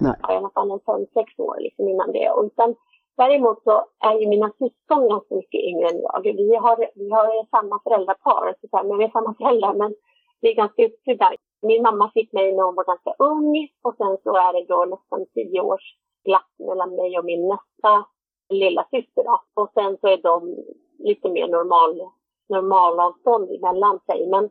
Nej. 0.00 0.16
i 0.30 0.32
alla 0.38 0.50
fall 0.50 0.70
en 0.70 0.80
fem, 0.86 1.06
sex 1.14 1.38
år 1.38 1.56
liksom 1.60 1.88
innan 1.88 2.12
det. 2.12 2.30
Och 2.30 2.44
utan, 2.44 2.74
däremot 3.16 3.62
så 3.62 3.84
är 4.00 4.20
ju 4.20 4.28
mina 4.28 4.50
syskon 4.50 5.08
ganska 5.08 5.34
mycket 5.34 5.60
yngre 5.60 5.88
än 5.88 6.00
jag. 6.00 6.22
Vi 6.22 6.56
har, 6.56 6.76
vi 6.94 7.10
har 7.10 7.46
samma 7.56 7.80
föräldrapar, 7.84 8.54
så 8.60 8.88
men 8.88 8.98
vi 8.98 9.04
är 9.04 9.10
samma 9.10 9.34
föräldrar, 9.34 9.74
men 9.74 9.94
vi 10.40 10.50
är 10.50 10.54
ganska 10.54 10.82
utspridda. 10.82 11.32
Min 11.62 11.82
mamma 11.82 12.10
fick 12.14 12.32
mig 12.32 12.52
när 12.52 12.62
hon 12.62 12.74
var 12.74 12.84
ganska 12.84 13.14
ung 13.18 13.68
och 13.82 13.96
sen 13.96 14.16
så 14.22 14.36
är 14.36 14.52
det 14.52 14.66
då 14.74 14.84
nästan 14.84 15.26
tio 15.34 15.60
års 15.60 15.96
glapp 16.24 16.52
mellan 16.58 16.94
mig 16.96 17.18
och 17.18 17.24
min 17.24 17.48
nästa 17.48 18.06
lilla 18.48 18.86
syster 18.90 19.24
då. 19.24 19.62
Och 19.62 19.70
sen 19.74 19.96
så 20.00 20.06
är 20.08 20.16
de 20.22 20.56
lite 20.98 21.28
mer 21.28 21.48
normal, 21.48 22.10
normalavstånd 22.48 23.50
emellan 23.50 24.00
sig. 24.06 24.28
Men 24.30 24.50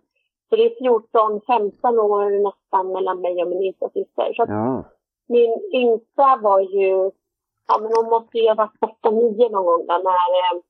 så 0.49 0.55
det 0.55 0.65
är 0.65 0.89
14-15 0.89 1.99
år 1.99 2.43
nästan 2.43 2.91
mellan 2.91 3.21
mig 3.21 3.43
och 3.43 3.49
min 3.49 3.63
yngsta 3.63 3.89
syster. 3.89 4.33
Så 4.33 4.45
ja. 4.47 4.83
Min 5.27 5.69
yngsta 5.73 6.39
var 6.41 6.59
ju, 6.59 7.11
ja 7.67 7.79
men 7.81 7.91
hon 7.95 8.09
måste 8.09 8.37
ju 8.37 8.47
ha 8.47 8.55
varit 8.55 8.79
8-9 9.03 9.51
någon 9.51 9.65
gång 9.65 9.85
där 9.87 10.03
när 10.03 10.29
eh, 10.39 10.61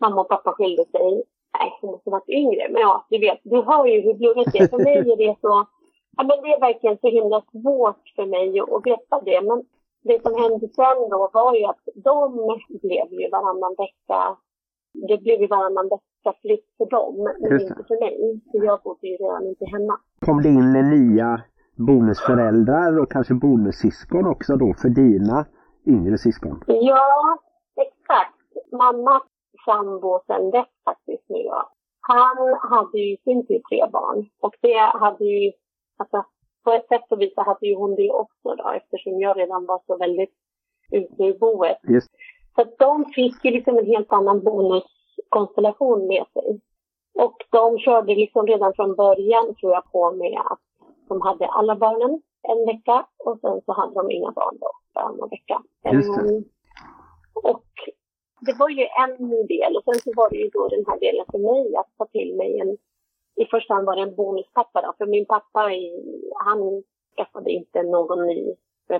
mamma 0.00 0.20
och 0.20 0.28
pappa 0.28 0.52
skilde 0.52 0.84
sig. 0.84 1.22
Nej, 1.58 1.78
hon 1.80 1.90
måste 1.90 2.10
ha 2.10 2.16
varit 2.18 2.28
yngre. 2.28 2.68
Men 2.70 2.80
ja, 2.82 3.06
du 3.10 3.18
vet, 3.18 3.40
du 3.42 3.62
hör 3.62 3.86
ju 3.86 4.00
hur 4.00 4.14
blodigt 4.14 4.52
det 4.52 4.58
är. 4.58 4.68
För 4.68 4.78
mig 4.78 5.12
är 5.12 5.16
det 5.16 5.36
så 5.40 5.66
Ja, 6.18 6.24
men 6.28 6.36
det 6.42 6.48
är 6.54 6.60
verkligen 6.60 6.98
så 6.98 7.08
himla 7.08 7.40
svårt 7.52 8.04
för 8.16 8.26
mig 8.26 8.60
att 8.60 8.86
veta 8.90 9.16
det. 9.28 9.40
Men 9.48 9.58
det 10.08 10.22
som 10.22 10.34
hände 10.42 10.66
sen 10.78 10.98
då 11.10 11.30
var 11.32 11.54
ju 11.54 11.64
att 11.64 11.84
de 12.08 12.18
blev 12.82 13.06
ju 13.20 13.28
varannan 13.34 13.74
vecka. 13.84 14.20
Det 15.08 15.18
blev 15.24 15.40
ju 15.40 15.46
varannan 15.46 15.88
vecka 15.94 16.30
flytt 16.42 16.68
för 16.78 16.86
dem, 16.96 17.14
men 17.42 17.60
inte 17.60 17.84
för 17.88 18.00
mig. 18.04 18.40
För 18.50 18.64
jag 18.64 18.80
bodde 18.84 19.06
ju 19.08 19.16
redan 19.16 19.46
inte 19.46 19.64
hemma. 19.64 19.94
Kom 20.26 20.42
det 20.42 20.48
in 20.48 20.72
nya 20.96 21.42
bonusföräldrar 21.76 22.98
och 22.98 23.10
kanske 23.12 23.34
bonussyskon 23.34 24.26
också 24.26 24.56
då 24.56 24.74
för 24.82 24.88
dina 24.88 25.46
yngre 25.88 26.18
syskon? 26.18 26.62
Ja, 26.66 27.38
exakt. 27.76 28.34
Mamma 28.72 29.22
sambo 29.64 30.20
sen 30.26 30.50
dess 30.50 30.68
faktiskt 30.84 31.24
nu 31.28 31.50
Han 32.00 32.36
hade 32.70 32.98
ju 32.98 33.16
sin 33.16 33.46
tur 33.46 33.60
tre 33.68 33.86
barn 33.92 34.28
och 34.40 34.54
det 34.60 34.78
hade 34.78 35.24
ju 35.24 35.52
Alltså, 35.98 36.24
på 36.64 36.72
ett 36.72 36.88
sätt 36.88 37.12
och 37.12 37.20
vis 37.20 37.32
hade 37.36 37.66
ju 37.66 37.74
hon 37.74 37.94
det 37.94 38.10
också 38.10 38.54
då 38.54 38.70
eftersom 38.70 39.20
jag 39.20 39.38
redan 39.38 39.66
var 39.66 39.80
så 39.86 39.96
väldigt 39.96 40.34
ute 40.92 41.24
ur 41.24 41.38
boet. 41.38 41.78
Just. 41.82 42.10
Så 42.54 42.62
att 42.62 42.78
de 42.78 43.04
fick 43.04 43.44
ju 43.44 43.50
liksom 43.50 43.78
en 43.78 43.86
helt 43.86 44.12
annan 44.12 44.44
bonuskonstellation 44.44 46.06
med 46.06 46.24
sig. 46.32 46.60
Och 47.14 47.36
de 47.50 47.78
körde 47.78 48.14
liksom 48.14 48.46
redan 48.46 48.72
från 48.74 48.94
början 48.94 49.54
tror 49.54 49.72
jag 49.72 49.92
på 49.92 50.10
med 50.12 50.40
att 50.44 50.60
de 51.08 51.20
hade 51.20 51.46
alla 51.46 51.76
barnen 51.76 52.22
en 52.42 52.66
vecka 52.66 53.06
och 53.24 53.38
sen 53.40 53.60
så 53.66 53.72
hade 53.72 53.94
de 53.94 54.10
inga 54.10 54.30
barn 54.30 54.56
då 54.60 54.70
varannan 54.94 55.28
vecka. 55.28 55.62
Just 55.92 56.14
det. 56.16 56.20
Ehm, 56.36 56.44
och 57.34 57.64
det 58.46 58.54
var 58.58 58.68
ju 58.68 58.86
en 59.04 59.30
del 59.46 59.76
och 59.76 59.84
sen 59.84 59.94
så 60.04 60.12
var 60.16 60.30
det 60.30 60.36
ju 60.36 60.48
då 60.48 60.68
den 60.68 60.84
här 60.86 60.98
delen 61.00 61.24
för 61.30 61.38
mig 61.38 61.76
att 61.76 61.90
ta 61.98 62.04
till 62.06 62.36
mig 62.36 62.58
en 62.60 62.76
i 63.42 63.44
första 63.44 63.74
hand 63.74 63.86
var 63.86 63.96
det 63.96 64.02
en 64.02 64.14
bonuspappa 64.14 64.82
då, 64.82 64.94
för 64.98 65.06
min 65.06 65.26
pappa 65.26 65.72
i- 65.72 66.30
han 66.44 66.82
skaffade 67.16 67.50
inte 67.50 67.82
någon 67.82 68.26
ny 68.26 68.54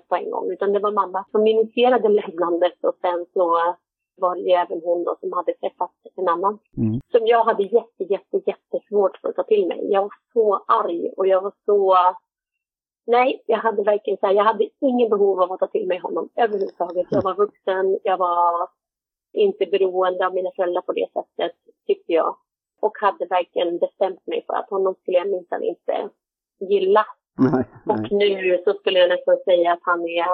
på 0.09 0.16
en 0.16 0.30
gång 0.30 0.50
utan 0.52 0.73
det 0.73 0.78
var 0.80 0.92
mamma 0.92 1.25
som 1.30 1.47
initierade 1.47 2.09
lämnandet 2.09 2.85
och 2.85 2.95
sen 3.00 3.26
så 3.33 3.59
var 4.16 4.35
det 4.37 4.52
även 4.52 4.80
hon 4.85 5.04
då 5.04 5.16
som 5.21 5.33
hade 5.33 5.52
träffat 5.54 5.90
en 6.16 6.28
annan 6.28 6.59
Mm. 6.76 7.00
som 7.12 7.26
jag 7.26 7.45
hade 7.45 7.62
jätte, 7.62 8.04
jätte, 8.04 8.40
jättesvårt 8.47 9.16
för 9.16 9.28
att 9.28 9.37
ta 9.37 9.42
till 9.42 9.66
mig. 9.68 9.80
Jag 9.92 10.02
var 10.02 10.11
så 10.33 10.64
arg 10.66 11.11
och 11.16 11.26
jag 11.26 11.40
var 11.42 11.52
så... 11.64 11.97
Nej, 13.16 13.42
jag 13.46 13.58
hade 13.58 13.82
verkligen 13.82 14.18
så 14.18 14.26
här, 14.26 14.34
jag 14.34 14.44
hade 14.44 14.68
ingen 14.80 15.08
behov 15.08 15.40
av 15.42 15.52
att 15.52 15.60
ta 15.60 15.66
till 15.66 15.86
mig 15.86 15.98
honom 15.98 16.28
överhuvudtaget. 16.36 17.06
Jag 17.10 17.22
var 17.22 17.34
vuxen, 17.34 17.98
jag 18.02 18.18
var 18.18 18.68
inte 19.32 19.66
beroende 19.66 20.26
av 20.26 20.34
mina 20.34 20.50
föräldrar 20.56 20.82
på 20.82 20.92
det 20.92 21.08
sättet, 21.12 21.52
tyckte 21.86 22.12
jag. 22.12 22.36
Och 22.80 22.92
hade 23.00 23.26
verkligen 23.26 23.78
bestämt 23.78 24.26
mig 24.26 24.44
för 24.46 24.54
att 24.54 24.70
honom 24.70 24.94
skulle 24.94 25.18
jag 25.18 25.28
minsann 25.30 25.62
inte 25.62 26.08
gilla. 26.60 27.06
Nej, 27.38 27.64
Och 27.86 28.00
nej. 28.00 28.10
nu 28.10 28.62
så 28.64 28.72
skulle 28.74 28.98
jag 28.98 29.08
nästan 29.08 29.36
säga 29.44 29.72
att 29.72 29.82
han 29.82 30.00
är 30.00 30.24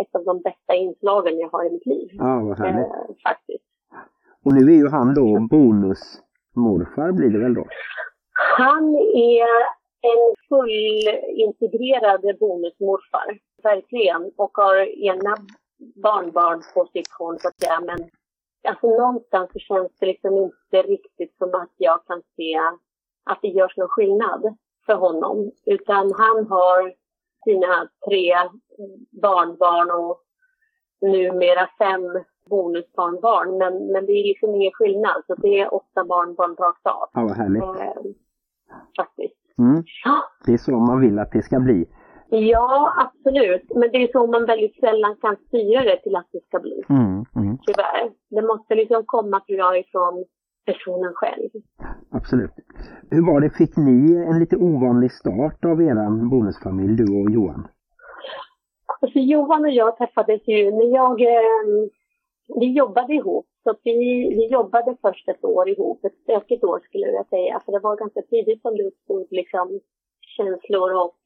ett 0.00 0.14
av 0.14 0.24
de 0.24 0.40
bästa 0.42 0.74
inslagen 0.74 1.38
jag 1.38 1.48
har 1.48 1.64
i 1.66 1.70
mitt 1.70 1.86
liv. 1.86 2.08
Ja, 2.12 2.40
vad 2.44 2.58
härligt. 2.58 2.86
Eh, 2.86 3.14
faktiskt. 3.22 3.64
Och 4.44 4.52
nu 4.52 4.72
är 4.72 4.76
ju 4.76 4.88
han 4.88 5.14
då 5.14 5.46
bonusmorfar 5.50 7.12
blir 7.12 7.30
det 7.30 7.38
väl 7.38 7.54
då? 7.54 7.64
Han 8.58 8.94
är 9.14 9.77
en 10.00 10.34
fullintegrerad 10.48 12.38
bonusmorfar, 12.40 13.38
verkligen. 13.62 14.32
Och 14.36 14.56
har 14.56 14.76
ena 15.04 15.36
barnbarn 16.02 16.62
på 16.74 16.86
sitt 16.86 17.12
håll, 17.18 17.40
så 17.40 17.48
att 17.48 17.60
säga. 17.60 17.80
Men 17.80 18.10
alltså, 18.68 18.86
någonstans 18.86 19.50
så 19.52 19.58
känns 19.58 19.92
det 20.00 20.06
liksom 20.06 20.36
inte 20.36 20.88
riktigt 20.88 21.36
som 21.38 21.54
att 21.54 21.72
jag 21.76 22.06
kan 22.06 22.22
se 22.36 22.58
att 23.30 23.38
det 23.42 23.48
görs 23.48 23.76
någon 23.76 23.88
skillnad 23.88 24.56
för 24.86 24.94
honom. 24.94 25.52
Utan 25.66 26.12
han 26.12 26.46
har 26.46 26.94
sina 27.44 27.88
tre 28.08 28.34
barnbarn 29.22 29.90
och 29.90 30.22
numera 31.00 31.68
fem 31.78 32.24
bonusbarnbarn. 32.50 33.58
Men, 33.58 33.92
men 33.92 34.06
det 34.06 34.12
är 34.12 34.24
liksom 34.24 34.54
ingen 34.54 34.72
skillnad. 34.72 35.22
Så 35.26 35.34
det 35.34 35.60
är 35.60 35.74
åtta 35.74 36.04
barnbarn 36.04 36.56
rakt 36.56 36.86
av. 36.86 37.08
Ja, 37.12 37.22
vad 37.22 37.36
härligt. 37.36 37.62
Eh, 37.62 38.02
faktiskt. 38.96 39.47
Mm. 39.58 39.82
Ja. 40.04 40.16
Det 40.46 40.52
är 40.52 40.58
så 40.58 40.78
man 40.78 41.00
vill 41.00 41.18
att 41.18 41.32
det 41.32 41.42
ska 41.42 41.60
bli. 41.60 41.86
ja, 42.30 42.94
absolut. 43.04 43.70
Men 43.74 43.90
det 43.92 44.02
är 44.02 44.08
så 44.12 44.26
man 44.26 44.46
väldigt 44.46 44.76
sällan 44.80 45.16
kan 45.20 45.36
styra 45.36 45.82
det 45.82 46.02
till 46.02 46.16
att 46.16 46.28
det 46.32 46.44
ska 46.46 46.58
bli. 46.58 46.82
Mm, 46.88 47.24
mm, 47.36 47.58
Tyvärr. 47.66 48.10
Det 48.30 48.42
måste 48.42 48.74
liksom 48.74 49.02
komma, 49.06 49.40
tror 49.40 49.58
jag, 49.58 49.78
ifrån 49.78 50.24
personen 50.66 51.12
själv. 51.14 51.50
absolut. 52.10 52.50
Hur 53.10 53.26
var 53.26 53.40
det, 53.40 53.50
fick 53.50 53.76
ni 53.76 54.24
en 54.30 54.38
lite 54.38 54.56
ovanlig 54.56 55.12
start 55.12 55.64
av 55.64 55.82
eran 55.82 56.28
bonusfamilj, 56.30 56.96
du 56.96 57.04
och 57.20 57.30
Johan? 57.30 57.68
Alltså 59.00 59.18
Johan 59.18 59.64
och 59.64 59.70
jag 59.70 59.96
träffades 59.98 60.48
ju 60.48 60.70
när 60.70 60.94
jag... 60.94 61.20
Eh, 61.20 61.88
vi 62.60 62.72
jobbade 62.72 63.14
ihop. 63.14 63.46
Så 63.68 63.74
vi, 63.84 64.28
vi 64.28 64.46
jobbade 64.46 64.96
först 65.02 65.28
ett 65.28 65.44
år 65.44 65.68
ihop. 65.68 66.04
Ett 66.04 66.18
stökigt 66.22 66.64
år 66.64 66.80
skulle 66.84 67.06
jag 67.06 67.28
säga. 67.28 67.60
För 67.64 67.72
det 67.72 67.78
var 67.78 67.96
ganska 67.96 68.22
tidigt 68.22 68.62
som 68.62 68.76
det 68.76 68.84
uppstod 68.84 69.26
liksom 69.30 69.80
känslor 70.20 70.94
och 70.94 71.16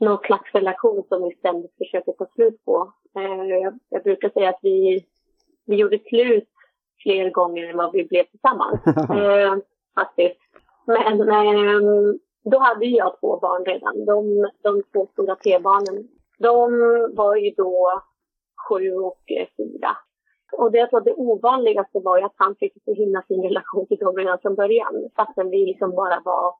någon 0.00 0.18
slags 0.18 0.54
relation 0.54 1.04
som 1.08 1.28
vi 1.28 1.34
ständigt 1.34 1.76
försöker 1.78 2.12
få 2.18 2.26
slut 2.34 2.64
på. 2.64 2.92
Eh, 3.16 3.78
jag, 3.88 4.02
brukar 4.02 4.28
säga 4.28 4.48
att 4.48 4.58
vi, 4.62 5.04
vi 5.66 5.76
gjorde 5.76 5.98
slut 5.98 6.48
fler 7.02 7.30
gånger 7.30 7.70
än 7.70 7.76
vad 7.76 7.92
vi 7.92 8.04
blev 8.04 8.24
tillsammans. 8.24 8.80
eh, 8.86 9.56
faktiskt. 9.94 10.40
Men 10.86 11.20
eh, 11.20 11.80
då 12.44 12.58
hade 12.58 12.86
jag 12.86 13.20
två 13.20 13.38
barn 13.40 13.64
redan. 13.64 14.04
De, 14.04 14.48
de 14.62 14.82
två 14.92 15.06
stora 15.12 15.36
T-barnen. 15.36 16.08
De 16.38 16.70
var 17.16 17.36
ju 17.36 17.50
då 17.50 18.02
sju 18.68 18.92
och 18.92 19.22
fyra. 19.56 19.96
Och 20.52 20.72
det 20.72 20.78
jag 20.78 20.90
tror 20.90 21.00
det 21.00 21.14
ovanligaste 21.14 22.00
var 22.00 22.18
ju 22.18 22.24
att 22.24 22.34
han 22.36 22.56
fick 22.56 22.74
så 22.84 22.94
himla 22.94 23.22
fin 23.28 23.42
relation 23.42 23.86
till 23.86 23.98
dem 23.98 24.16
redan 24.16 24.38
från 24.38 24.54
början. 24.54 25.08
Fastän 25.16 25.50
vi 25.50 25.66
liksom 25.66 25.90
bara 25.90 26.20
var 26.24 26.54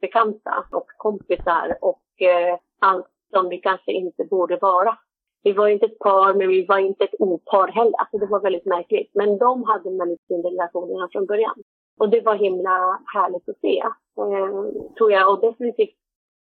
bekanta 0.00 0.64
och 0.72 0.86
kompisar 0.96 1.78
och 1.80 2.22
eh, 2.22 2.58
allt 2.78 3.06
som 3.30 3.48
vi 3.48 3.58
kanske 3.58 3.92
inte 3.92 4.24
borde 4.24 4.56
vara. 4.56 4.98
Vi 5.42 5.52
var 5.52 5.68
inte 5.68 5.86
ett 5.86 5.98
par, 5.98 6.34
men 6.34 6.48
vi 6.48 6.66
var 6.66 6.78
inte 6.78 7.04
ett 7.04 7.14
opar 7.18 7.68
heller. 7.68 7.98
Alltså 7.98 8.18
det 8.18 8.26
var 8.26 8.40
väldigt 8.40 8.66
märkligt. 8.66 9.10
Men 9.14 9.38
de 9.38 9.64
hade 9.64 9.88
en 9.88 9.98
väldigt 9.98 10.26
fin 10.28 10.42
relation 10.42 10.88
redan 10.88 11.08
från 11.12 11.26
början. 11.26 11.62
Och 11.98 12.08
det 12.08 12.20
var 12.20 12.34
himla 12.34 13.00
härligt 13.14 13.48
att 13.48 13.60
se, 13.60 13.78
eh, 14.18 14.84
tror 14.98 15.12
jag. 15.12 15.32
Och 15.32 15.40
definitivt 15.40 15.96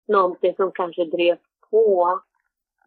någonting 0.08 0.56
som 0.56 0.72
kanske 0.72 1.06
drev 1.06 1.38
på 1.72 2.20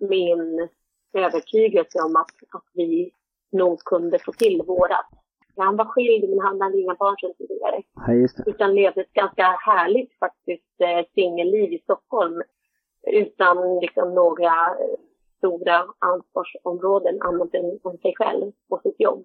min 0.01 0.69
övertygelse 1.13 1.99
om 2.03 2.17
att, 2.17 2.31
att 2.53 2.65
vi 2.75 3.13
nog 3.53 3.79
kunde 3.85 4.19
få 4.19 4.33
till 4.33 4.63
vårat. 4.67 5.07
Han 5.57 5.77
var 5.77 5.85
skild 5.85 6.31
men 6.31 6.39
han 6.41 6.61
hade 6.61 6.79
inga 6.81 6.95
barn 6.95 7.17
sedan 7.21 7.33
tidigare. 7.39 7.83
Ja, 8.07 8.13
just 8.13 8.37
det. 8.37 8.51
Utan 8.51 8.75
levde 8.75 9.01
ett 9.01 9.13
ganska 9.13 9.43
härligt 9.43 10.19
faktiskt 10.19 10.81
eh, 10.81 11.07
singelliv 11.15 11.73
i 11.73 11.79
Stockholm. 11.79 12.43
Utan 13.13 13.79
liksom 13.81 14.15
några 14.15 14.47
eh, 14.53 14.97
stora 15.39 15.85
ansvarsområden 15.99 17.23
annat 17.23 17.55
än 17.55 17.79
om 17.83 17.99
sig 17.99 18.15
själv 18.17 18.53
och 18.69 18.81
sitt 18.83 19.01
jobb. 19.01 19.25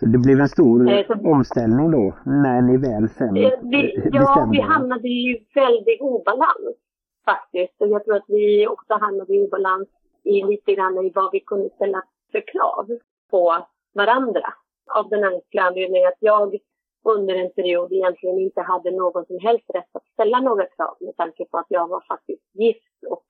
Så 0.00 0.06
det 0.06 0.18
blev 0.18 0.40
en 0.40 0.48
stor 0.48 0.90
Eh, 0.90 1.06
så- 1.06 1.30
omställning 1.30 1.90
då, 1.90 2.14
när 2.24 2.62
ni 2.62 2.76
väl 2.76 3.08
sen 3.08 3.36
Eh, 3.36 3.52
Vi, 3.62 4.08
ja, 4.12 4.48
vi 4.52 4.60
hamnade 4.60 5.08
i 5.08 5.46
väldig 5.54 6.02
obalans 6.02 6.76
faktiskt. 7.24 7.80
Och 7.80 7.88
jag 7.88 8.04
tror 8.04 8.16
att 8.16 8.24
vi 8.28 8.66
också 8.66 8.94
hamnade 8.94 9.34
i 9.34 9.46
obalans 9.46 9.88
i 10.24 10.42
lite 10.42 10.74
grann 10.74 10.98
i 11.06 11.12
vad 11.14 11.28
vi 11.32 11.40
kunde 11.40 11.70
ställa 11.70 12.02
för 12.32 12.40
krav 12.52 12.86
på 13.30 13.66
varandra. 13.94 14.54
Av 14.94 15.08
den 15.08 15.24
enkla 15.24 15.62
anledningen 15.62 16.08
att 16.08 16.18
jag 16.20 16.56
under 17.04 17.34
en 17.34 17.50
period 17.52 17.92
egentligen 17.92 18.38
inte 18.38 18.60
hade 18.60 18.90
någon 18.90 19.26
som 19.26 19.38
helst 19.38 19.64
rätt 19.74 19.88
att 19.96 20.06
ställa 20.12 20.40
några 20.40 20.66
krav 20.66 20.96
med 21.00 21.16
tanke 21.16 21.44
på 21.44 21.58
att 21.58 21.66
jag 21.68 21.88
var 21.88 22.00
faktiskt 22.08 22.54
gift 22.54 23.04
och 23.10 23.24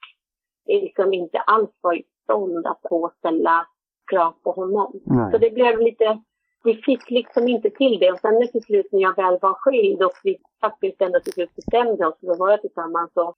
liksom 0.67 1.13
inte 1.13 1.39
alls 1.39 1.71
var 1.81 1.95
i 1.95 2.05
stånd 2.25 2.67
att 2.67 2.81
få 2.89 3.11
ställa 3.19 3.67
krav 4.11 4.33
på 4.43 4.51
honom. 4.51 5.01
Nej. 5.05 5.33
Så 5.33 5.39
det 5.39 5.51
blev 5.51 5.81
lite, 5.81 6.23
vi 6.65 6.75
fick 6.75 7.11
liksom 7.11 7.49
inte 7.49 7.71
till 7.71 7.99
det. 7.99 8.13
Och 8.13 8.19
sen 8.19 8.49
till 8.53 8.63
slut 8.63 8.93
när 8.93 9.01
jag 9.03 9.17
väl 9.17 9.39
var 9.43 9.55
skild 9.55 10.03
och 10.03 10.13
vi 10.25 10.39
faktiskt 10.61 11.03
ändå 11.03 11.21
till 11.21 11.33
slut 11.33 11.57
bestämde 11.57 12.07
oss 12.07 12.21
för 12.21 12.31
att 12.33 12.39
vara 12.39 12.57
tillsammans 12.59 13.11
så 13.15 13.35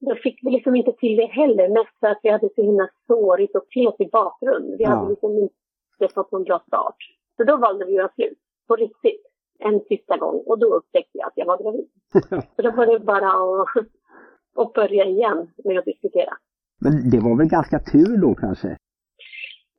då 0.00 0.14
fick 0.14 0.38
vi 0.42 0.50
liksom 0.50 0.76
inte 0.76 0.92
till 0.92 1.16
det 1.16 1.26
heller. 1.26 1.68
Mest 1.68 1.98
för 2.00 2.06
att 2.06 2.20
vi 2.22 2.30
hade 2.30 2.48
så 2.54 2.62
himla 2.62 2.88
sårigt 3.06 3.56
och 3.56 3.70
kletig 3.70 4.10
bakgrund. 4.10 4.74
Vi 4.78 4.84
Ja. 4.84 4.90
hade 4.90 5.10
liksom 5.10 5.38
inte 5.38 5.54
fått 6.14 6.32
någon 6.32 6.44
bra 6.44 6.58
start. 6.66 6.96
Så 7.36 7.44
då 7.44 7.56
valde 7.56 7.84
vi 7.84 7.90
att 7.92 7.96
göra 7.96 8.08
slut. 8.14 8.38
På 8.68 8.76
riktigt. 8.76 9.22
En 9.58 9.80
sista 9.80 10.16
gång. 10.16 10.42
Och 10.46 10.58
då 10.58 10.74
upptäckte 10.74 11.18
jag 11.18 11.26
att 11.26 11.32
jag 11.36 11.46
var 11.46 11.62
gravid. 11.62 11.88
Så 12.56 12.62
då 12.62 12.70
var 12.70 12.86
det 12.86 12.98
bara 13.00 13.28
att, 13.28 13.68
att 14.66 14.72
börja 14.72 15.04
igen 15.04 15.50
med 15.64 15.78
att 15.78 15.84
diskutera. 15.84 16.32
Men 16.80 17.10
det 17.10 17.18
var 17.20 17.36
väl 17.38 17.46
ganska 17.48 17.78
tur 17.78 18.16
då 18.16 18.34
kanske? 18.34 18.76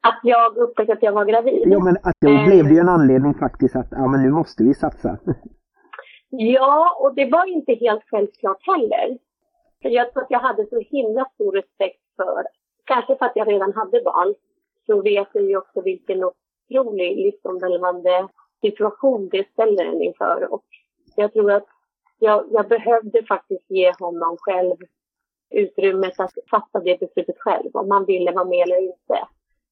Att 0.08 0.20
jag 0.24 0.58
upptäckte 0.58 0.94
att 0.94 1.04
jag 1.04 1.12
var 1.12 1.26
gravid. 1.26 1.64
Ja, 1.66 1.80
men 1.84 1.96
att 2.04 2.16
då 2.22 2.30
Eh. 2.30 2.46
blev 2.46 2.64
det 2.64 2.74
ju 2.74 2.80
en 2.80 2.90
anledning 2.90 3.34
faktiskt 3.34 3.76
att, 3.76 3.88
ja 3.92 4.08
men 4.08 4.22
nu 4.24 4.30
måste 4.32 4.64
vi 4.64 4.74
satsa. 4.74 5.18
Ja, 6.30 6.98
och 7.02 7.16
det 7.16 7.30
var 7.32 7.46
inte 7.48 7.74
helt 7.74 8.04
självklart 8.12 8.62
heller. 8.68 9.18
För 9.82 9.90
jag 9.90 10.14
tror 10.14 10.24
att 10.24 10.32
jag 10.32 10.40
hade 10.40 10.66
så 10.66 10.80
himla 10.80 11.26
stor 11.34 11.52
respekt 11.52 12.02
för, 12.16 12.44
kanske 12.86 13.16
för 13.18 13.26
att 13.26 13.36
jag 13.36 13.48
redan 13.48 13.74
hade 13.74 14.02
barn, 14.06 14.34
så 14.86 15.02
vet 15.02 15.28
jag 15.34 15.44
ju 15.44 15.58
också 15.58 15.82
vilken 15.82 16.24
otrolig 16.24 17.18
livsomvälvande 17.18 18.28
situation 18.62 19.30
det 19.30 19.52
ställer 19.52 19.86
en 19.86 20.02
inför. 20.02 20.54
Och 20.54 20.66
jag 21.16 21.34
tror 21.34 21.52
att 21.52 21.68
jag, 22.20 22.46
jag 22.52 22.68
behövde 22.68 23.24
faktiskt 23.24 23.66
ge 23.68 23.94
honom 24.00 24.38
själv 24.40 24.76
utrymmet 25.50 26.20
att 26.20 26.34
fatta 26.52 26.80
det 26.80 27.00
beslutet 27.00 27.36
själv, 27.40 27.70
om 27.74 27.92
han 27.92 28.06
ville 28.06 28.32
vara 28.32 28.46
med 28.46 28.68
eller 28.68 28.82
inte. 28.82 29.28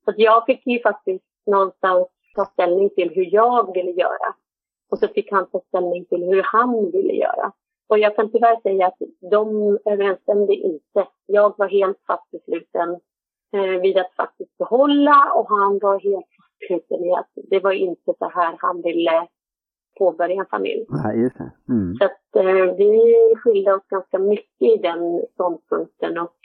Så 0.05 0.12
att 0.12 0.20
jag 0.20 0.46
fick 0.46 0.67
ju 0.67 0.82
faktiskt 0.82 1.25
någonstans 1.46 2.08
ta 2.36 2.46
ställning 2.46 2.89
till 2.89 3.10
hur 3.10 3.34
jag 3.34 3.74
ville 3.74 3.91
göra. 3.91 4.36
Och 4.91 5.00
så 5.00 5.08
fick 5.08 5.32
han 5.32 5.50
ta 5.50 5.60
ställning 5.60 6.05
till 6.05 6.24
hur 6.24 6.43
han 6.43 6.91
ville 6.91 7.13
göra. 7.13 7.51
Och 7.88 8.00
jag 8.00 8.15
kan 8.15 8.32
tyvärr 8.32 8.62
säga 8.62 8.88
att 8.88 8.98
de 9.32 9.77
överensstämde 9.86 10.53
inte. 10.53 11.08
Jag 11.25 11.53
var 11.58 11.67
helt 11.67 12.00
fast 12.08 12.32
besluten 12.32 13.00
eh, 13.53 13.81
vid 13.81 13.98
att 13.98 14.13
faktiskt 14.15 14.57
behålla 14.57 15.31
och 15.36 15.50
han 15.50 15.79
var 15.81 16.00
helt 16.00 16.25
fast 16.25 16.53
besluten 16.60 17.05
i 17.05 17.12
att 17.12 17.29
det 17.50 17.60
var 17.60 17.72
inte 17.72 18.13
så 18.19 18.29
här 18.29 18.55
han 18.60 18.81
ville 18.81 19.27
påbörja 20.00 20.41
en 20.41 20.45
familj. 20.45 20.86
Nej, 20.89 21.22
just 21.22 21.38
det. 21.38 21.51
Mm. 21.69 21.95
Så 21.95 22.05
att 22.05 22.36
eh, 22.36 22.75
vi 22.75 23.15
skilde 23.36 23.74
oss 23.74 23.88
ganska 23.89 24.19
mycket 24.19 24.62
i 24.62 24.77
den 24.77 25.22
ståndpunkten 25.33 26.17
och 26.17 26.38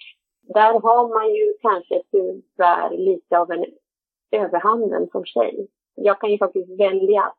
där 0.43 0.81
har 0.81 1.09
man 1.09 1.35
ju 1.35 1.55
kanske 1.61 2.03
tyvärr 2.11 2.97
lite 2.97 3.39
av 3.39 3.51
en 3.51 3.65
överhanden 4.31 5.09
som 5.13 5.25
tjej. 5.25 5.69
Jag 5.95 6.21
kan 6.21 6.31
ju 6.31 6.39
faktiskt 6.39 6.81
välja 6.81 7.33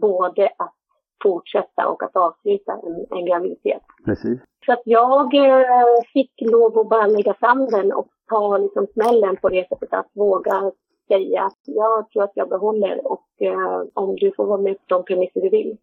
både 0.00 0.50
att 0.58 0.74
fortsätta 1.22 1.88
och 1.88 2.02
att 2.02 2.16
avsluta 2.16 2.72
en, 2.72 3.18
en 3.18 3.26
graviditet. 3.26 3.82
Precis. 4.04 4.40
Så 4.66 4.72
att 4.72 4.82
jag 4.84 5.34
eh, 5.34 6.02
fick 6.12 6.32
lov 6.40 6.78
att 6.78 6.88
bara 6.88 7.06
lägga 7.06 7.34
fram 7.34 7.66
den 7.66 7.92
och 7.92 8.08
ta 8.28 8.58
liksom 8.58 8.86
smällen 8.86 9.36
på 9.36 9.48
det 9.48 9.68
sättet 9.68 9.92
att 9.92 10.10
våga 10.12 10.72
säga 11.08 11.42
att 11.42 11.58
jag 11.64 12.10
tror 12.10 12.22
att 12.22 12.32
jag 12.34 12.48
behåller 12.48 13.12
och 13.12 13.28
eh, 13.38 13.82
om 13.94 14.16
du 14.16 14.32
får 14.36 14.46
vara 14.46 14.60
med 14.60 14.74
på 14.74 14.84
de 14.86 15.04
premisser 15.04 15.40
du 15.40 15.48
vill. 15.48 15.76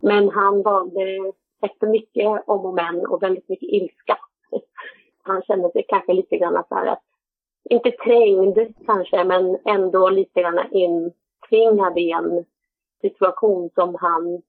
Men 0.00 0.28
han 0.28 0.62
valde 0.62 1.32
efter 1.62 1.86
mycket 1.86 2.42
om 2.46 2.66
och 2.66 2.74
men 2.74 3.06
och 3.06 3.22
väldigt 3.22 3.48
mycket 3.48 3.68
ilska. 3.68 4.18
Han 5.22 5.42
kände 5.42 5.70
sig 5.70 5.84
kanske 5.88 6.12
lite 6.12 6.36
grann 6.36 6.64
så 6.68 6.74
här 6.74 6.86
att, 6.86 7.02
inte 7.70 7.90
trängd 7.90 8.74
kanske, 8.86 9.24
men 9.24 9.58
ändå 9.64 10.08
lite 10.08 10.40
grann 10.40 10.60
intvingad 10.70 11.98
i 11.98 12.10
en 12.10 12.44
situation 13.00 13.70
som 13.74 13.96
han 14.00 14.42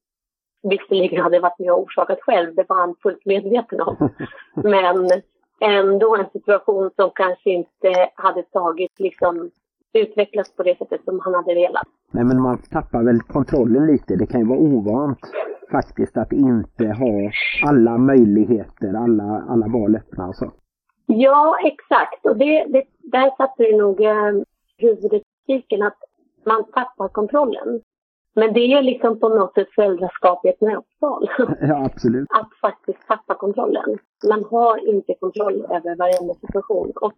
visserligen 0.64 1.22
hade 1.22 1.40
varit 1.40 1.60
med 1.60 1.72
och 1.72 1.80
orsakat 1.80 2.22
själv, 2.22 2.56
det 2.56 2.66
var 2.70 2.76
han 2.76 2.96
fullt 3.04 3.26
medveten 3.26 3.82
om. 3.82 4.10
Men 4.56 5.22
ändå 5.62 6.16
en 6.16 6.30
situation 6.30 6.92
som 6.96 7.12
kanske 7.16 7.50
inte 7.50 8.10
hade 8.16 8.44
tagit 8.44 9.00
liksom 9.00 9.52
utvecklats 9.94 10.56
på 10.56 10.64
det 10.64 10.78
sättet 10.78 11.04
som 11.04 11.20
han 11.20 11.34
hade 11.34 11.54
velat. 11.54 11.88
Nej 12.12 12.24
men 12.24 12.42
man 12.42 12.58
tappar 12.58 13.04
väl 13.04 13.22
kontrollen 13.22 13.88
lite. 13.88 14.16
Det 14.16 14.28
kan 14.28 14.40
ju 14.40 14.48
vara 14.48 14.60
ovant 14.60 15.20
faktiskt 15.72 16.18
att 16.18 16.34
inte 16.34 16.86
ha 16.86 17.32
alla 17.70 17.98
möjligheter, 17.98 18.94
alla, 18.94 19.46
alla 19.50 19.68
val 19.68 19.96
öppna 19.96 20.28
och 20.28 20.36
så. 20.36 20.52
Ja, 21.06 21.58
exakt. 21.64 22.26
Och 22.26 22.38
det, 22.38 22.66
det, 22.66 22.84
där 23.00 23.32
satte 23.38 23.64
du 23.64 23.78
nog 23.78 24.02
eh, 24.02 24.32
huvudet 24.78 25.22
i 25.48 25.82
att 25.82 25.98
man 26.46 26.64
tappar 26.64 27.08
kontrollen. 27.08 27.82
Men 28.36 28.54
det 28.54 28.60
är 28.60 28.82
liksom 28.82 29.20
på 29.20 29.30
något 29.30 29.54
sätt 29.54 29.68
föräldraskap 29.76 30.46
i 30.46 30.50
ett 30.50 30.62
nötskal. 30.62 31.30
Ja, 31.62 31.86
absolut. 31.86 32.28
att 32.30 32.50
faktiskt 32.62 33.08
tappa 33.08 33.36
kontrollen. 33.36 33.98
Man 34.30 34.44
har 34.44 34.90
inte 34.90 35.14
kontroll 35.14 35.66
över 35.70 35.96
varenda 35.96 36.34
situation. 36.34 36.92
Och 37.02 37.14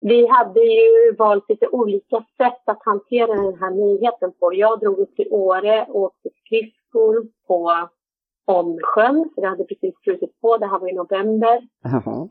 vi 0.00 0.26
hade 0.26 0.60
ju 0.60 1.14
valt 1.18 1.48
lite 1.48 1.68
olika 1.68 2.24
sätt 2.36 2.62
att 2.66 2.82
hantera 2.84 3.34
den 3.34 3.58
här 3.60 3.70
nyheten 3.70 4.32
på. 4.40 4.54
Jag 4.54 4.80
drog 4.80 4.98
upp 4.98 5.16
till 5.16 5.28
Åre 5.30 5.86
och 5.88 6.00
åkte 6.00 6.28
skridskor 6.44 7.26
på 7.46 7.88
Omsjön, 8.44 9.30
för 9.34 9.42
det 9.42 9.48
hade 9.48 9.64
precis 9.64 9.94
frusit 10.04 10.40
på. 10.40 10.56
Det 10.56 10.66
här 10.66 10.78
var 10.78 10.88
i 10.88 10.92
november. 10.92 11.62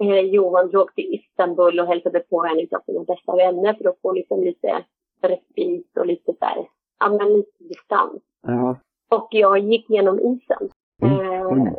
Eh, 0.02 0.20
Johan 0.20 0.70
drog 0.70 0.96
till 0.96 1.14
Istanbul 1.14 1.80
och 1.80 1.88
hälsade 1.88 2.20
på 2.20 2.46
en 2.46 2.68
av 2.72 2.82
sina 2.86 3.04
bästa 3.04 3.36
vänner 3.36 3.74
för 3.74 3.90
att 3.90 4.02
få 4.02 4.12
liksom 4.12 4.44
lite 4.44 4.84
respit 5.22 5.98
och 5.98 6.06
lite 6.06 6.34
så 6.40 6.46
här, 6.46 6.68
ja 7.02 7.10
men 7.10 7.34
lite 7.34 7.64
distans. 7.64 8.22
Ja. 8.42 8.76
Och 9.10 9.28
jag 9.32 9.60
gick 9.60 9.90
genom 9.90 10.20
isen. 10.20 10.70
Eh, 11.04 11.32
Mm. 11.52 11.76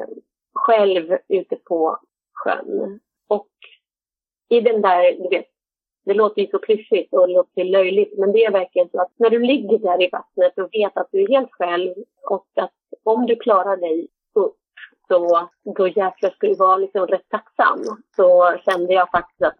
själv 0.54 1.16
ute 1.28 1.56
på 1.56 1.98
sjön. 2.44 3.00
Och 3.28 3.48
i 4.48 4.60
den 4.60 4.82
där, 4.82 5.12
du 5.12 5.28
vet, 5.36 5.46
det 6.04 6.14
låter 6.14 6.42
ju 6.42 6.48
så 6.48 6.58
klyschigt 6.58 7.14
och 7.14 7.26
det 7.28 7.34
låter 7.34 7.64
löjligt, 7.64 8.18
men 8.18 8.32
det 8.32 8.44
är 8.44 8.52
verkligen 8.52 8.88
så 8.90 9.00
att 9.00 9.12
när 9.16 9.30
du 9.30 9.38
ligger 9.38 9.78
där 9.78 10.02
i 10.02 10.08
vattnet 10.12 10.58
och 10.58 10.68
vet 10.72 10.96
att 10.96 11.08
du 11.12 11.22
är 11.22 11.28
helt 11.28 11.52
själv 11.52 11.94
och 12.30 12.46
att 12.56 12.72
om 13.04 13.26
du 13.26 13.36
klarar 13.36 13.76
dig 13.76 14.08
upp 14.34 14.56
så 15.08 15.48
då 15.64 15.88
jäklar 15.88 16.30
ska 16.30 16.46
du 16.46 16.54
vara 16.54 16.76
liksom 16.76 17.06
rätt 17.06 17.28
tacksam. 17.28 17.78
Så 18.16 18.56
kände 18.64 18.92
jag 18.94 19.10
faktiskt 19.10 19.42
att 19.42 19.58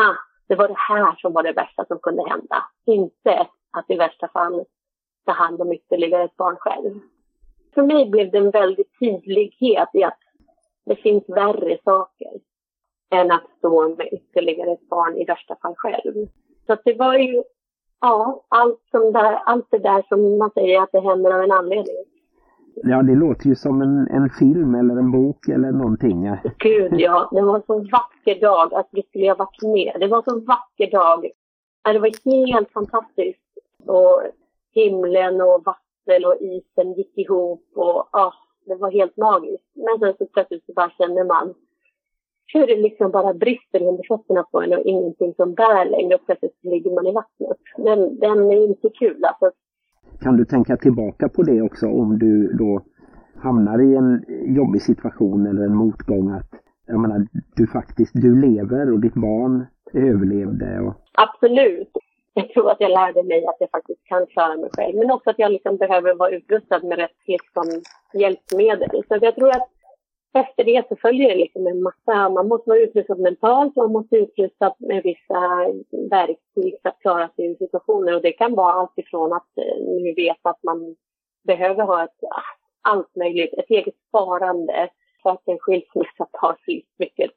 ah, 0.00 0.14
det 0.48 0.54
var 0.54 0.68
det 0.68 0.78
här 0.78 1.14
som 1.16 1.32
var 1.32 1.42
det 1.42 1.52
värsta 1.52 1.84
som 1.84 1.98
kunde 1.98 2.28
hända. 2.28 2.64
Inte 2.86 3.46
att 3.70 3.90
i 3.90 3.96
värsta 3.96 4.28
fall 4.28 4.64
ta 5.26 5.32
hand 5.32 5.60
om 5.60 5.72
ytterligare 5.72 6.24
ett 6.24 6.36
barn 6.36 6.56
själv. 6.56 7.00
För 7.74 7.82
mig 7.82 8.10
blev 8.10 8.30
det 8.30 8.38
en 8.38 8.50
väldig 8.50 8.86
tydlighet 9.00 9.88
i 9.92 10.04
att 10.04 10.18
det 10.86 10.96
finns 10.96 11.24
värre 11.28 11.78
saker 11.84 12.30
än 13.10 13.30
att 13.30 13.44
stå 13.58 13.88
med 13.88 14.08
ytterligare 14.12 14.72
ett 14.72 14.88
barn 14.88 15.16
i 15.16 15.24
värsta 15.24 15.56
fall 15.62 15.74
själv. 15.76 16.14
Så 16.66 16.76
det 16.84 16.94
var 16.94 17.14
ju, 17.14 17.42
ja, 18.00 18.44
allt, 18.48 18.80
som 18.90 19.12
där, 19.12 19.34
allt 19.34 19.66
det 19.70 19.78
där 19.78 20.04
som 20.08 20.38
man 20.38 20.50
säger 20.50 20.82
att 20.82 20.92
det 20.92 21.00
händer 21.00 21.34
av 21.34 21.42
en 21.42 21.52
anledning. 21.52 22.04
Ja, 22.74 23.02
det 23.02 23.14
låter 23.14 23.46
ju 23.46 23.54
som 23.54 23.82
en, 23.82 24.08
en 24.08 24.30
film 24.30 24.74
eller 24.74 24.96
en 24.96 25.12
bok 25.12 25.48
eller 25.48 25.72
någonting. 25.72 26.24
Ja. 26.24 26.38
Gud 26.58 27.00
ja, 27.00 27.28
det 27.32 27.42
var 27.42 27.56
en 27.56 27.62
så 27.66 27.78
vacker 27.78 28.40
dag 28.40 28.74
att 28.74 28.88
vi 28.92 29.02
skulle 29.02 29.28
ha 29.28 29.34
varit 29.34 29.62
med. 29.62 30.00
Det 30.00 30.06
var 30.06 30.18
en 30.18 30.22
så 30.22 30.40
vacker 30.40 30.90
dag. 30.90 31.30
Det 31.84 31.98
var 31.98 32.46
helt 32.52 32.72
fantastiskt. 32.72 33.49
Och 33.86 34.22
himlen 34.72 35.40
och 35.40 35.62
vatten 35.64 36.24
och 36.24 36.36
isen 36.40 36.92
gick 36.92 37.18
ihop 37.18 37.64
och 37.74 38.08
ja, 38.12 38.32
det 38.66 38.74
var 38.74 38.90
helt 38.90 39.16
magiskt. 39.16 39.70
Men 39.74 39.98
sen 39.98 40.14
så 40.18 40.26
plötsligt 40.26 40.66
så 40.66 40.72
bara 40.72 40.90
känner 40.90 41.24
man 41.24 41.54
hur 42.52 42.66
det 42.66 42.76
liksom 42.76 43.10
bara 43.10 43.34
brister 43.34 43.82
under 43.82 44.04
fötterna 44.08 44.42
på 44.42 44.62
en 44.62 44.72
och 44.72 44.84
ingenting 44.84 45.34
som 45.34 45.54
bär 45.54 45.84
längre 45.90 46.14
och 46.14 46.26
plötsligt 46.26 46.58
så 46.62 46.70
ligger 46.70 46.90
man 46.90 47.06
i 47.06 47.12
vattnet. 47.12 47.58
Den, 47.76 48.18
den 48.18 48.50
är 48.50 48.68
inte 48.68 48.88
kul 48.88 49.24
alltså. 49.24 49.50
Kan 50.20 50.36
du 50.36 50.44
tänka 50.44 50.76
tillbaka 50.76 51.28
på 51.28 51.42
det 51.42 51.62
också 51.62 51.86
om 51.86 52.18
du 52.18 52.52
då 52.52 52.82
hamnar 53.36 53.78
i 53.82 53.96
en 53.96 54.24
jobbig 54.56 54.82
situation 54.82 55.46
eller 55.46 55.62
en 55.62 55.74
motgång 55.74 56.30
att 56.30 56.50
jag 56.86 57.00
menar, 57.00 57.26
du 57.56 57.66
faktiskt, 57.66 58.12
du 58.14 58.40
lever 58.40 58.92
och 58.92 59.00
ditt 59.00 59.14
barn 59.14 59.66
överlevde 59.94 60.80
och 60.80 60.94
Absolut. 61.12 61.90
Jag 62.34 62.48
tror 62.52 62.70
att 62.70 62.80
jag 62.80 62.90
lärde 62.90 63.22
mig 63.22 63.46
att 63.46 63.56
jag 63.58 63.70
faktiskt 63.70 64.04
kan 64.04 64.26
klara 64.26 64.56
mig 64.56 64.70
själv. 64.76 64.96
Men 64.96 65.10
också 65.10 65.30
att 65.30 65.38
jag 65.38 65.52
liksom 65.52 65.76
behöver 65.76 66.14
vara 66.14 66.30
utrustad 66.30 66.82
med 66.82 66.98
rätt 66.98 67.16
liksom, 67.26 67.82
hjälpmedel. 68.14 69.02
Så 69.08 69.18
jag 69.20 69.34
tror 69.34 69.50
att 69.50 69.68
efter 70.34 70.64
det 70.64 70.88
så 70.88 70.96
följer 70.96 71.28
det 71.28 71.36
liksom 71.36 71.66
en 71.66 71.82
massa, 71.82 72.28
man 72.28 72.48
måste 72.48 72.70
vara 72.70 72.80
utrustad 72.80 73.14
mentalt, 73.14 73.76
man 73.76 73.92
måste 73.92 74.16
vara 74.16 74.22
utrustad 74.22 74.74
med 74.78 75.02
vissa 75.02 75.40
verktyg 76.10 76.78
för 76.82 76.88
att 76.88 77.00
klara 77.00 77.28
sig 77.28 77.46
ur 77.46 77.54
situationer. 77.54 78.14
Och 78.14 78.22
det 78.22 78.32
kan 78.32 78.54
vara 78.54 78.72
allt 78.72 78.98
ifrån 78.98 79.32
att 79.32 79.58
eh, 79.58 79.84
nu 79.86 80.14
vet 80.14 80.38
att 80.42 80.62
man 80.62 80.96
behöver 81.44 81.82
ha 81.84 82.04
ett, 82.04 82.24
ah, 82.30 82.90
allt 82.90 83.16
möjligt, 83.16 83.54
ett 83.54 83.70
eget 83.70 83.94
sparande 84.08 84.88
för 85.22 85.30
att 85.30 85.48
en 85.48 85.58
skilsmässa 85.58 86.26
tar 86.32 86.56
så 86.64 86.80
mycket, 86.98 87.30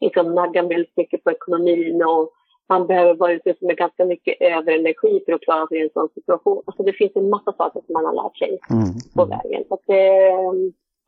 liksom 0.00 0.34
naggar 0.34 0.62
väldigt 0.62 0.96
mycket 0.96 1.24
på 1.24 1.30
ekonomin 1.30 2.02
och 2.02 2.32
man 2.68 2.86
behöver 2.86 3.14
vara 3.14 3.32
utrustad 3.32 3.66
med 3.66 3.76
ganska 3.76 4.04
mycket 4.04 4.34
överenergi 4.40 5.22
för 5.24 5.32
att 5.32 5.40
klara 5.40 5.66
sig 5.66 5.78
i 5.78 5.82
en 5.82 5.90
sån 5.92 6.08
situation. 6.14 6.62
Alltså 6.66 6.82
det 6.82 6.92
finns 6.92 7.16
en 7.16 7.30
massa 7.30 7.52
saker 7.52 7.80
som 7.86 7.92
man 7.92 8.04
har 8.04 8.14
lärt 8.22 8.36
sig 8.36 8.58
mm. 8.70 8.92
på 9.16 9.24
vägen. 9.24 9.64
Så 9.68 9.74
att, 9.74 9.88
eh, 9.88 10.50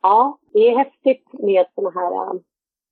ja, 0.01 0.39
det 0.53 0.59
är 0.59 0.77
häftigt 0.77 1.25
med 1.33 1.65
sådana 1.75 1.99
här 1.99 2.11
eh, 2.13 2.39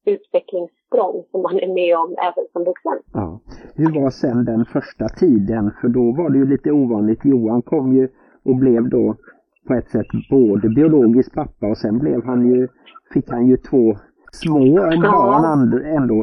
utvecklingssprång 0.06 1.24
som 1.32 1.42
man 1.42 1.60
är 1.60 1.74
med 1.74 1.98
om 1.98 2.16
även 2.28 2.46
som 2.54 2.64
vuxen. 2.64 3.00
Ja. 3.14 3.40
Hur 3.76 4.02
var 4.02 4.10
sen 4.10 4.46
den 4.46 4.66
första 4.66 5.08
tiden? 5.10 5.72
För 5.82 5.88
då 5.88 6.12
var 6.18 6.30
det 6.30 6.38
ju 6.38 6.46
lite 6.46 6.72
ovanligt. 6.72 7.26
Johan 7.26 7.62
kom 7.62 7.94
ju 7.94 8.10
och 8.46 8.56
blev 8.56 8.90
då 8.90 9.16
på 9.68 9.74
ett 9.74 9.90
sätt 9.90 10.08
både 10.30 10.70
biologisk 10.70 11.34
pappa 11.34 11.68
och 11.68 11.78
sen 11.78 12.00
blev 12.00 12.26
han 12.26 12.46
ju, 12.52 12.68
fick 13.14 13.30
han 13.30 13.48
ju 13.48 13.58
två 13.58 13.98
små 14.32 14.76
barn 15.02 15.74
ändå 15.86 16.16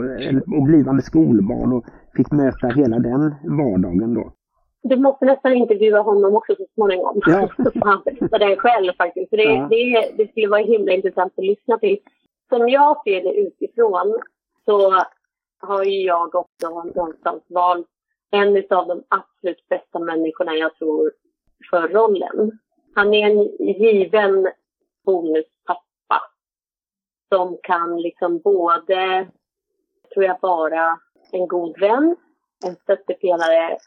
och 0.57 0.63
blivande 0.63 1.03
skolbarn 1.03 1.73
och 1.73 1.85
fick 2.17 2.33
möta 2.33 2.67
hela 2.69 2.99
den 2.99 3.35
vardagen 3.45 4.15
då. 4.15 4.33
Du 4.83 4.97
måste 4.97 5.25
nästan 5.25 5.53
intervjua 5.53 6.01
honom 6.01 6.37
också 6.37 6.55
så 6.55 6.67
småningom. 6.75 7.21
Ja. 7.27 7.49
han 7.81 8.03
berätta 8.05 8.39
det 8.39 8.57
själv 8.57 8.93
faktiskt. 8.99 9.31
Det, 9.31 9.43
Ja. 9.43 9.67
det, 9.71 10.11
det 10.17 10.31
skulle 10.31 10.49
vara 10.49 10.63
himla 10.63 10.93
intressant 10.93 11.33
att 11.37 11.45
lyssna 11.45 11.79
till. 11.79 11.99
Som 12.49 12.69
jag 12.69 13.03
ser 13.05 13.23
det 13.23 13.35
utifrån 13.35 14.19
så 14.65 14.93
har 15.61 15.85
ju 15.85 16.03
jag 16.03 16.35
också 16.35 16.69
någonstans 16.95 17.43
valt 17.49 17.87
en 18.31 18.57
av 18.57 18.87
de 18.87 19.03
absolut 19.09 19.69
bästa 19.69 19.99
människorna 19.99 20.55
jag 20.55 20.75
tror 20.77 21.13
för 21.71 21.89
rollen. 21.89 22.59
Han 22.95 23.15
är 23.15 23.31
en 23.31 23.43
given 23.59 24.49
bonuspappa 25.07 25.84
som 27.35 27.59
kan 27.63 28.01
liksom 28.01 28.39
både, 28.39 29.29
tror 30.15 30.25
jag, 30.25 30.37
vara 30.41 30.99
en 31.33 31.49
god 31.49 31.81
vän, 31.81 32.17
en 32.67 32.75
stöttepelare, 32.77 33.79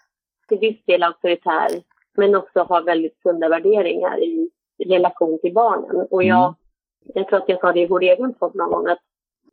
till 0.47 0.59
viss 0.59 0.85
del 0.85 1.03
auktoritär, 1.03 1.69
men 2.17 2.35
också 2.35 2.59
ha 2.59 2.81
väldigt 2.81 3.21
sunda 3.21 3.49
värderingar 3.49 4.23
i 4.23 4.49
relation 4.85 5.39
till 5.41 5.53
barnen. 5.53 6.07
Och 6.11 6.23
jag 6.23 6.55
jag 7.13 7.27
tror 7.27 7.39
att 7.39 7.49
jag 7.49 7.59
sa 7.59 7.73
det 7.73 7.79
i 7.79 7.87
vår 7.87 8.03
egen 8.03 8.33
podd 8.33 8.55
någon 8.55 8.71
gång, 8.71 8.87
att 8.87 9.01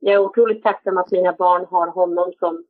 jag 0.00 0.14
är 0.14 0.18
otroligt 0.18 0.62
tacksam 0.62 0.98
att 0.98 1.11
mina 1.11 1.33
barn 1.33 1.66
har 1.70 1.87
honom 1.87 2.33
som, 2.38 2.64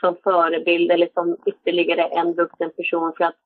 som 0.00 0.16
förebild 0.24 0.90
eller 0.90 1.08
som 1.14 1.36
ytterligare 1.46 2.02
en 2.02 2.32
vuxen 2.34 2.70
person 2.70 3.12
för 3.16 3.24
att 3.24 3.36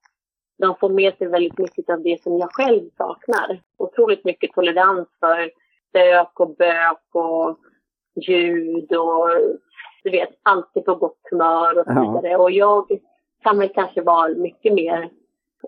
de 0.59 0.77
får 0.77 0.89
med 0.89 1.17
sig 1.19 1.27
väldigt 1.27 1.59
mycket 1.59 1.91
av 1.91 2.03
det 2.03 2.23
som 2.23 2.39
jag 2.39 2.49
själv 2.53 2.91
saknar. 2.97 3.61
Otroligt 3.77 4.25
mycket 4.25 4.53
tolerans 4.53 5.09
för 5.21 5.51
stök 5.89 6.41
och 6.41 6.57
bök 6.57 7.15
och 7.15 7.59
ljud 8.27 8.93
och 8.93 9.29
du 10.05 10.11
vet, 10.11 10.31
alltid 10.43 10.85
på 10.85 10.95
gott 10.95 11.21
humör 11.31 11.79
och 11.79 11.85
så 11.87 12.01
vidare. 12.01 12.29
Ja. 12.29 12.39
Och 12.39 12.51
jag 12.51 12.87
kan 13.43 13.59
väl 13.59 13.69
kanske 13.69 14.03
vara 14.03 14.29
mycket 14.29 14.75
mer 14.75 15.11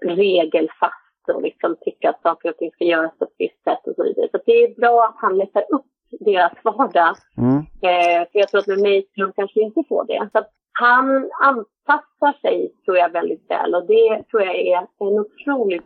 regelfast 0.03 1.29
och 1.35 1.43
liksom 1.43 1.77
tycka 1.81 2.11
att 2.11 2.23
saker 2.23 2.51
och 2.51 2.57
ting 2.57 2.71
ska 2.71 2.85
göras 2.85 3.19
på 3.19 3.25
ett 3.25 3.35
visst 3.39 3.65
sätt 3.65 3.87
och 3.87 3.95
så 3.97 4.03
vidare. 4.03 4.29
Så 4.31 4.39
det 4.47 4.53
är 4.53 4.75
bra 4.75 5.05
att 5.05 5.17
han 5.17 5.39
lättar 5.39 5.65
upp 5.71 5.87
deras 6.21 6.53
vardag. 6.65 7.17
Mm. 7.39 7.59
Eh, 7.59 8.29
för 8.33 8.39
jag 8.39 8.49
tror 8.49 8.61
att 8.61 8.67
med 8.67 8.81
mig 8.81 9.03
skulle 9.03 9.27
de 9.27 9.33
kanske 9.33 9.61
inte 9.61 9.83
få 9.89 10.03
det. 10.03 10.29
Så 10.33 10.45
han 10.73 11.31
anpassar 11.43 12.41
sig, 12.41 12.73
tror 12.85 12.97
jag, 12.97 13.13
väldigt 13.13 13.51
väl. 13.51 13.75
Och 13.75 13.87
det 13.87 14.23
tror 14.31 14.43
jag 14.43 14.57
är 14.57 14.79
en 14.79 15.19
otroligt 15.19 15.85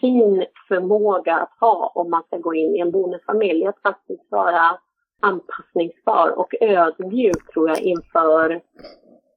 fin 0.00 0.44
förmåga 0.68 1.36
att 1.36 1.52
ha 1.60 1.92
om 1.94 2.10
man 2.10 2.22
ska 2.26 2.36
gå 2.38 2.54
in 2.54 2.76
i 2.76 2.80
en 2.80 2.90
bonusfamilj. 2.90 3.66
Att 3.66 3.82
faktiskt 3.82 4.26
vara 4.30 4.78
anpassningsbar 5.20 6.38
och 6.38 6.54
ödmjuk, 6.60 7.52
tror 7.52 7.68
jag, 7.68 7.80
inför 7.80 8.60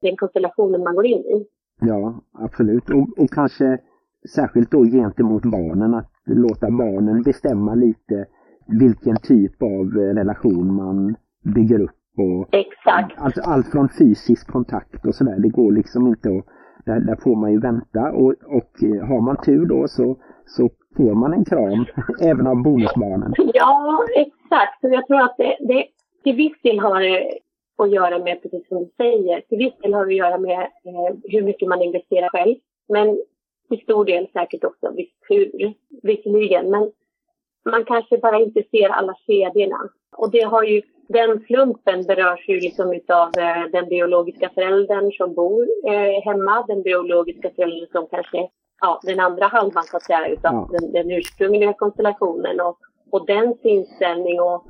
den 0.00 0.16
konstellationen 0.16 0.82
man 0.82 0.94
går 0.94 1.06
in 1.06 1.18
i. 1.18 1.46
Ja, 1.80 2.14
absolut. 2.32 2.90
Och, 2.90 3.22
och 3.22 3.30
kanske 3.30 3.78
särskilt 4.34 4.70
då 4.70 4.84
gentemot 4.84 5.42
barnen, 5.42 5.94
att 5.94 6.12
låta 6.26 6.70
barnen 6.70 7.22
bestämma 7.22 7.74
lite 7.74 8.26
vilken 8.66 9.16
typ 9.16 9.62
av 9.62 9.92
relation 9.94 10.74
man 10.74 11.16
bygger 11.54 11.80
upp. 11.80 11.90
Och 12.18 12.48
Exakt. 12.54 13.18
Allt, 13.18 13.38
allt 13.38 13.66
från 13.66 13.88
fysisk 13.88 14.52
kontakt 14.52 15.06
och 15.06 15.14
sådär, 15.14 15.38
det 15.38 15.48
går 15.48 15.72
liksom 15.72 16.06
inte 16.06 16.28
att 16.28 16.44
där, 16.84 17.00
där, 17.00 17.16
får 17.16 17.36
man 17.36 17.52
ju 17.52 17.60
vänta 17.60 18.12
och, 18.12 18.34
och 18.46 18.72
har 19.08 19.20
man 19.20 19.36
tur 19.36 19.66
då 19.66 19.88
så, 19.88 20.16
så 20.46 20.70
får 20.96 21.14
man 21.14 21.32
en 21.32 21.44
kram 21.44 21.86
även 22.20 22.46
av 22.46 22.62
bonusbarnen. 22.62 23.34
Ja, 23.54 24.04
exakt. 24.16 24.78
jag 24.80 25.06
tror 25.06 25.20
att 25.20 25.36
det, 25.38 25.56
det 25.60 25.86
till 26.24 26.36
viss 26.36 26.62
del 26.62 26.78
har 26.78 27.00
det 27.00 27.38
att 27.78 27.90
göra 27.90 28.18
med, 28.18 28.42
precis 28.42 28.68
som 28.68 28.78
du 28.78 28.90
säger, 28.96 29.40
till 29.40 29.58
viss 29.58 29.78
del 29.82 29.94
har 29.94 30.06
det 30.06 30.12
att 30.12 30.16
göra 30.16 30.38
med 30.38 30.60
eh, 30.60 31.16
hur 31.24 31.42
mycket 31.42 31.68
man 31.68 31.82
investerar 31.82 32.28
själv. 32.28 32.54
Men 32.88 33.18
till 33.68 33.80
stor 33.80 34.04
del 34.04 34.28
säkert 34.32 34.64
också 34.64 34.92
viss 34.96 35.12
tur, 35.28 35.74
visserligen. 36.02 36.70
Men 36.70 36.92
man 37.64 37.84
kanske 37.84 38.18
bara 38.18 38.40
inte 38.40 38.62
ser 38.70 38.88
alla 38.88 39.14
kedjorna. 39.26 39.80
Och 40.16 40.30
det 40.30 40.42
har 40.42 40.62
ju, 40.62 40.82
den 41.08 41.40
slumpen 41.40 42.02
berörs 42.02 42.48
ju 42.48 42.60
liksom 42.60 42.92
utav 42.92 43.28
eh, 43.38 43.64
den 43.72 43.88
biologiska 43.88 44.50
föräldern 44.54 45.12
som 45.12 45.34
bor 45.34 45.68
eh, 45.86 46.22
hemma, 46.24 46.64
den 46.68 46.82
biologiska 46.82 47.50
föräldern 47.50 47.88
som 47.92 48.06
kanske, 48.10 48.48
ja, 48.82 49.00
den 49.02 49.20
andra 49.20 49.46
halvan 49.46 49.84
så 49.84 49.96
att 49.96 50.02
säga 50.02 50.28
utav 50.28 50.52
ja. 50.54 50.68
den, 50.72 50.92
den 50.92 51.10
ursprungliga 51.10 51.72
konstellationen 51.72 52.60
och, 52.60 52.78
och 53.10 53.26
dens 53.26 53.64
inställning 53.64 54.40
och 54.40 54.64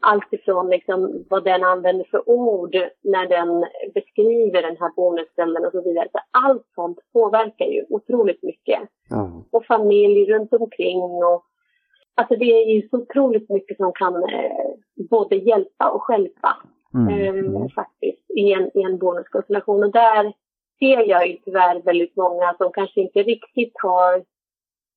allt 0.00 0.32
ifrån 0.32 0.70
liksom 0.70 1.24
vad 1.30 1.44
den 1.44 1.64
använder 1.64 2.04
för 2.10 2.28
ord 2.28 2.74
när 3.02 3.28
den 3.28 3.64
beskriver 3.94 4.62
den 4.62 4.76
här 4.80 4.94
bonusställen 4.96 5.64
och 5.64 5.72
så 5.72 5.82
vidare. 5.82 6.08
Så 6.12 6.18
allt 6.30 6.66
sånt 6.74 6.98
påverkar 7.12 7.66
ju 7.66 7.84
otroligt 7.88 8.42
mycket. 8.42 8.80
Mm. 9.10 9.44
Och 9.52 9.66
familj 9.66 10.32
runt 10.32 10.52
omkring 10.52 11.00
och 11.00 11.44
Alltså 12.18 12.36
det 12.36 12.44
är 12.44 12.74
ju 12.74 12.88
så 12.88 12.96
otroligt 12.96 13.50
mycket 13.50 13.76
som 13.76 13.92
kan 13.92 14.14
eh, 14.16 14.66
både 15.10 15.36
hjälpa 15.36 15.90
och 15.90 16.02
skälpa 16.02 16.56
mm. 16.94 17.08
eh, 17.08 17.68
faktiskt 17.74 18.30
i 18.30 18.52
en, 18.52 18.70
i 18.78 18.82
en 18.82 18.98
bonuskonstellation. 18.98 19.84
Och 19.84 19.92
där 19.92 20.32
ser 20.78 21.08
jag 21.08 21.28
ju 21.28 21.36
tyvärr 21.36 21.82
väldigt 21.82 22.16
många 22.16 22.54
som 22.58 22.72
kanske 22.72 23.00
inte 23.00 23.22
riktigt 23.22 23.72
har 23.82 24.24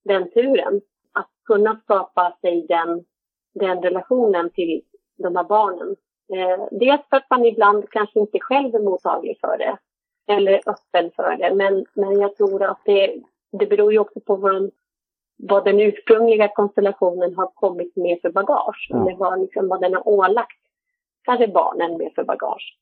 den 0.06 0.32
turen 0.32 0.82
att 1.13 1.30
kunna 1.46 1.80
skapa 1.84 2.38
sig 2.42 2.65
den, 2.68 3.06
den 3.54 3.82
relationen 3.82 4.50
till 4.50 4.82
de 5.18 5.36
här 5.36 5.44
barnen. 5.44 5.96
Eh, 6.34 6.68
dels 6.72 7.02
för 7.10 7.18
att 7.18 7.30
man 7.30 7.46
ibland 7.46 7.89
kanske 7.89 8.20
inte 8.20 8.39
själv 8.39 8.76
är 8.76 8.80
mottaglig 8.80 9.38
för 9.42 9.58
det 9.58 9.78
eller 10.34 10.62
öppen 10.65 11.12
för 11.15 11.38
det. 11.38 11.56
Men, 11.56 11.86
men 11.94 12.20
jag 12.20 12.36
tror 12.36 12.63
att 12.63 12.82
det, 12.86 13.15
det 13.52 13.65
beror 13.65 13.94
ju 13.94 14.00
också 14.00 14.20
på 14.20 14.36
vår 14.36 14.72
vad 15.42 15.65
den 15.65 15.80
ursprungliga 15.80 16.48
konstellationen 16.48 17.36
har 17.36 17.48
kommit 17.48 17.96
med 17.96 18.20
för 18.22 18.30
bagage. 18.30 18.88
Ja. 18.89 19.02
Eller 19.02 19.18
vad, 19.18 19.42
liksom, 19.42 19.68
vad 19.68 19.82
den 19.82 19.94
har 19.94 20.08
ålagt 20.08 20.58
kanske 21.24 21.48
barnen 21.48 21.98
med 21.98 22.12
för 22.15 22.24
bagage. 22.24 22.78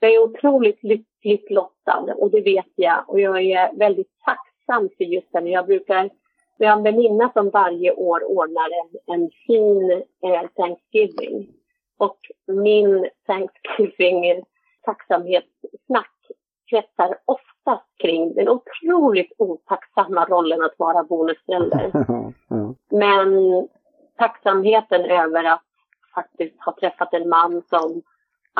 Jag 0.00 0.14
är 0.14 0.22
otroligt 0.22 0.82
lyckligt 0.82 1.50
lottad 1.50 2.14
och 2.16 2.30
det 2.30 2.40
vet 2.40 2.72
jag. 2.74 3.04
Och 3.10 3.20
jag 3.20 3.42
är 3.42 3.78
väldigt 3.78 4.12
tacksam 4.24 4.88
för 4.96 5.04
just 5.04 5.32
det. 5.32 5.40
Jag 5.40 5.66
brukar, 5.66 6.10
vi 6.58 6.66
har 6.66 6.76
en 6.76 6.82
väninna 6.82 7.30
som 7.32 7.50
varje 7.50 7.92
år 7.92 8.24
ordnar 8.24 8.68
en, 8.80 9.14
en 9.14 9.30
fin 9.46 9.90
eh, 10.24 10.48
Thanksgiving. 10.56 11.48
Och 11.98 12.18
min 12.46 13.08
Thanksgiving 13.26 14.44
tacksamhetssnack 14.84 16.14
kretsar 16.70 17.18
oftast 17.24 17.86
kring 17.98 18.34
den 18.34 18.48
otroligt 18.48 19.32
otacksamma 19.38 20.24
rollen 20.24 20.62
att 20.62 20.78
vara 20.78 21.04
bonusförälder. 21.04 21.90
Men 22.90 23.28
tacksamheten 24.18 25.04
över 25.04 25.44
att 25.44 25.64
faktiskt 26.14 26.60
ha 26.60 26.76
träffat 26.80 27.14
en 27.14 27.28
man 27.28 27.62
som 27.70 28.02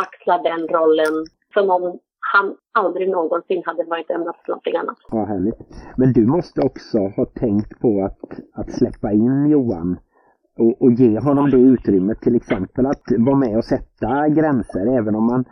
axlar 0.05 0.43
den 0.51 0.63
rollen 0.77 1.15
som 1.55 1.71
om 1.71 1.99
han 2.33 2.57
aldrig 2.73 3.11
någonsin 3.11 3.63
hade 3.67 3.85
varit 3.85 4.11
ämnad 4.11 4.35
för 4.45 4.49
någonting 4.53 4.77
annat. 4.77 4.99
Ja, 5.11 5.25
härligt. 5.25 5.59
Men 5.97 6.13
du 6.13 6.27
måste 6.27 6.61
också 6.61 6.99
ha 6.99 7.25
tänkt 7.25 7.81
på 7.81 8.05
att, 8.05 8.19
att 8.53 8.71
släppa 8.73 9.13
in 9.13 9.47
Johan 9.47 9.97
och, 10.59 10.83
och 10.83 10.93
ge 10.93 11.19
honom 11.21 11.51
det 11.51 11.57
utrymmet 11.57 12.21
till 12.21 12.37
exempel 12.37 12.87
att 12.87 13.03
vara 13.19 13.37
med 13.37 13.57
och 13.57 13.65
sätta 13.65 14.29
gränser 14.29 14.99
även 14.99 15.15
om 15.15 15.27
man 15.27 15.45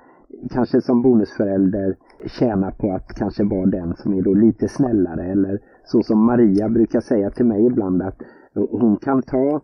kanske 0.50 0.80
som 0.80 1.02
bonusförälder 1.02 1.96
tjänar 2.26 2.70
på 2.70 2.92
att 2.92 3.08
kanske 3.18 3.44
vara 3.44 3.66
den 3.66 3.96
som 3.96 4.14
är 4.14 4.22
då 4.22 4.34
lite 4.34 4.68
snällare 4.68 5.24
eller 5.24 5.58
så 5.84 6.02
som 6.02 6.26
Maria 6.26 6.68
brukar 6.68 7.00
säga 7.00 7.30
till 7.30 7.46
mig 7.46 7.66
ibland 7.66 8.02
att 8.02 8.18
hon 8.54 8.96
kan 8.96 9.22
ta 9.22 9.60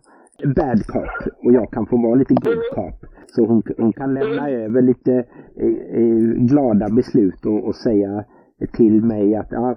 bad 0.55 0.87
cop 0.87 1.35
och 1.43 1.53
jag 1.53 1.71
kan 1.71 1.85
få 1.85 1.97
vara 1.97 2.15
lite 2.15 2.33
good 2.33 2.63
cop. 2.73 3.05
Så 3.27 3.45
hon, 3.45 3.63
hon 3.77 3.93
kan 3.93 4.13
lämna 4.13 4.49
över 4.49 4.81
lite 4.81 5.13
eh, 5.55 6.01
eh, 6.01 6.17
glada 6.35 6.89
beslut 6.89 7.45
och, 7.45 7.67
och, 7.67 7.75
säga 7.75 8.23
till 8.73 9.03
mig 9.03 9.35
att 9.35 9.47
ja, 9.51 9.75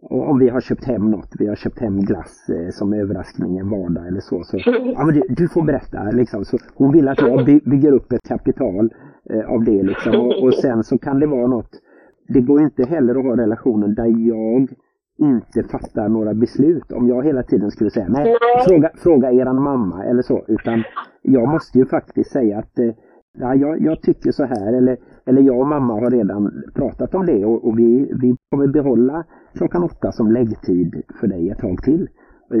om 0.00 0.38
vi 0.38 0.48
har 0.48 0.60
köpt 0.60 0.84
hem 0.84 1.10
något, 1.10 1.32
vi 1.38 1.46
har 1.46 1.56
köpt 1.56 1.78
hem 1.78 2.00
glass 2.00 2.48
eh, 2.48 2.70
som 2.70 2.92
överraskning 2.92 3.58
en 3.58 3.70
vardag 3.70 4.06
eller 4.06 4.20
så. 4.20 4.42
så 4.44 4.58
ja, 4.94 5.04
men 5.04 5.14
du, 5.14 5.22
du 5.28 5.48
får 5.48 5.62
berätta 5.62 6.10
liksom. 6.10 6.44
Så 6.44 6.58
hon 6.74 6.92
vill 6.92 7.08
att 7.08 7.20
jag 7.20 7.44
by, 7.44 7.60
bygger 7.64 7.92
upp 7.92 8.12
ett 8.12 8.28
kapital 8.28 8.94
eh, 9.30 9.50
av 9.50 9.64
det 9.64 9.82
liksom. 9.82 10.14
Och, 10.14 10.42
och, 10.42 10.54
sen 10.54 10.84
så 10.84 10.98
kan 10.98 11.20
det 11.20 11.26
vara 11.26 11.46
något, 11.46 11.70
det 12.28 12.40
går 12.40 12.62
inte 12.62 12.84
heller 12.84 13.14
att 13.14 13.24
ha 13.24 13.36
relationer 13.36 13.88
där 13.88 14.28
jag 14.28 14.68
inte 15.18 15.62
fattar 15.62 16.08
några 16.08 16.34
beslut. 16.34 16.92
Om 16.92 17.08
jag 17.08 17.24
hela 17.24 17.42
tiden 17.42 17.70
skulle 17.70 17.90
säga 17.90 18.06
nej, 18.08 18.36
fråga, 18.68 18.90
fråga 19.02 19.32
eran 19.32 19.62
mamma 19.62 20.04
eller 20.04 20.22
så. 20.22 20.44
Utan 20.48 20.84
jag 21.22 21.48
måste 21.48 21.78
ju 21.78 21.86
faktiskt 21.86 22.30
säga 22.30 22.58
att 22.58 22.78
eh, 22.78 22.94
ja, 23.38 23.54
jag, 23.54 23.82
jag, 23.82 24.02
tycker 24.02 24.32
så 24.32 24.44
här 24.44 24.72
eller, 24.72 24.96
eller 25.26 25.42
jag 25.42 25.60
och 25.60 25.66
mamma 25.66 25.92
har 25.94 26.10
redan 26.10 26.62
pratat 26.74 27.14
om 27.14 27.26
det 27.26 27.44
och, 27.44 27.68
och 27.68 27.78
vi, 27.78 28.12
vi 28.22 28.36
kommer 28.50 28.66
behålla 28.66 29.24
klockan 29.54 29.84
åtta 29.84 30.12
som 30.12 30.32
läggtid 30.32 31.02
för 31.20 31.26
dig 31.26 31.50
ett 31.50 31.58
tag 31.58 31.82
till. 31.82 32.08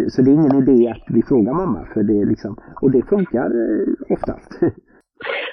Så 0.08 0.22
det 0.22 0.30
är 0.30 0.34
ingen 0.34 0.68
idé 0.68 0.88
att 0.88 1.14
vi 1.14 1.22
frågar 1.22 1.52
mamma 1.52 1.86
för 1.94 2.02
det 2.02 2.24
liksom, 2.24 2.56
och 2.82 2.90
det 2.90 3.02
funkar 3.02 3.46
eh, 3.46 4.12
oftast. 4.12 4.50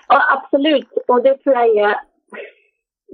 Ja, 0.08 0.22
absolut. 0.38 0.88
Och 1.08 1.24
det 1.24 1.38
tror 1.38 1.56
jag 1.56 1.78
är, 1.78 1.96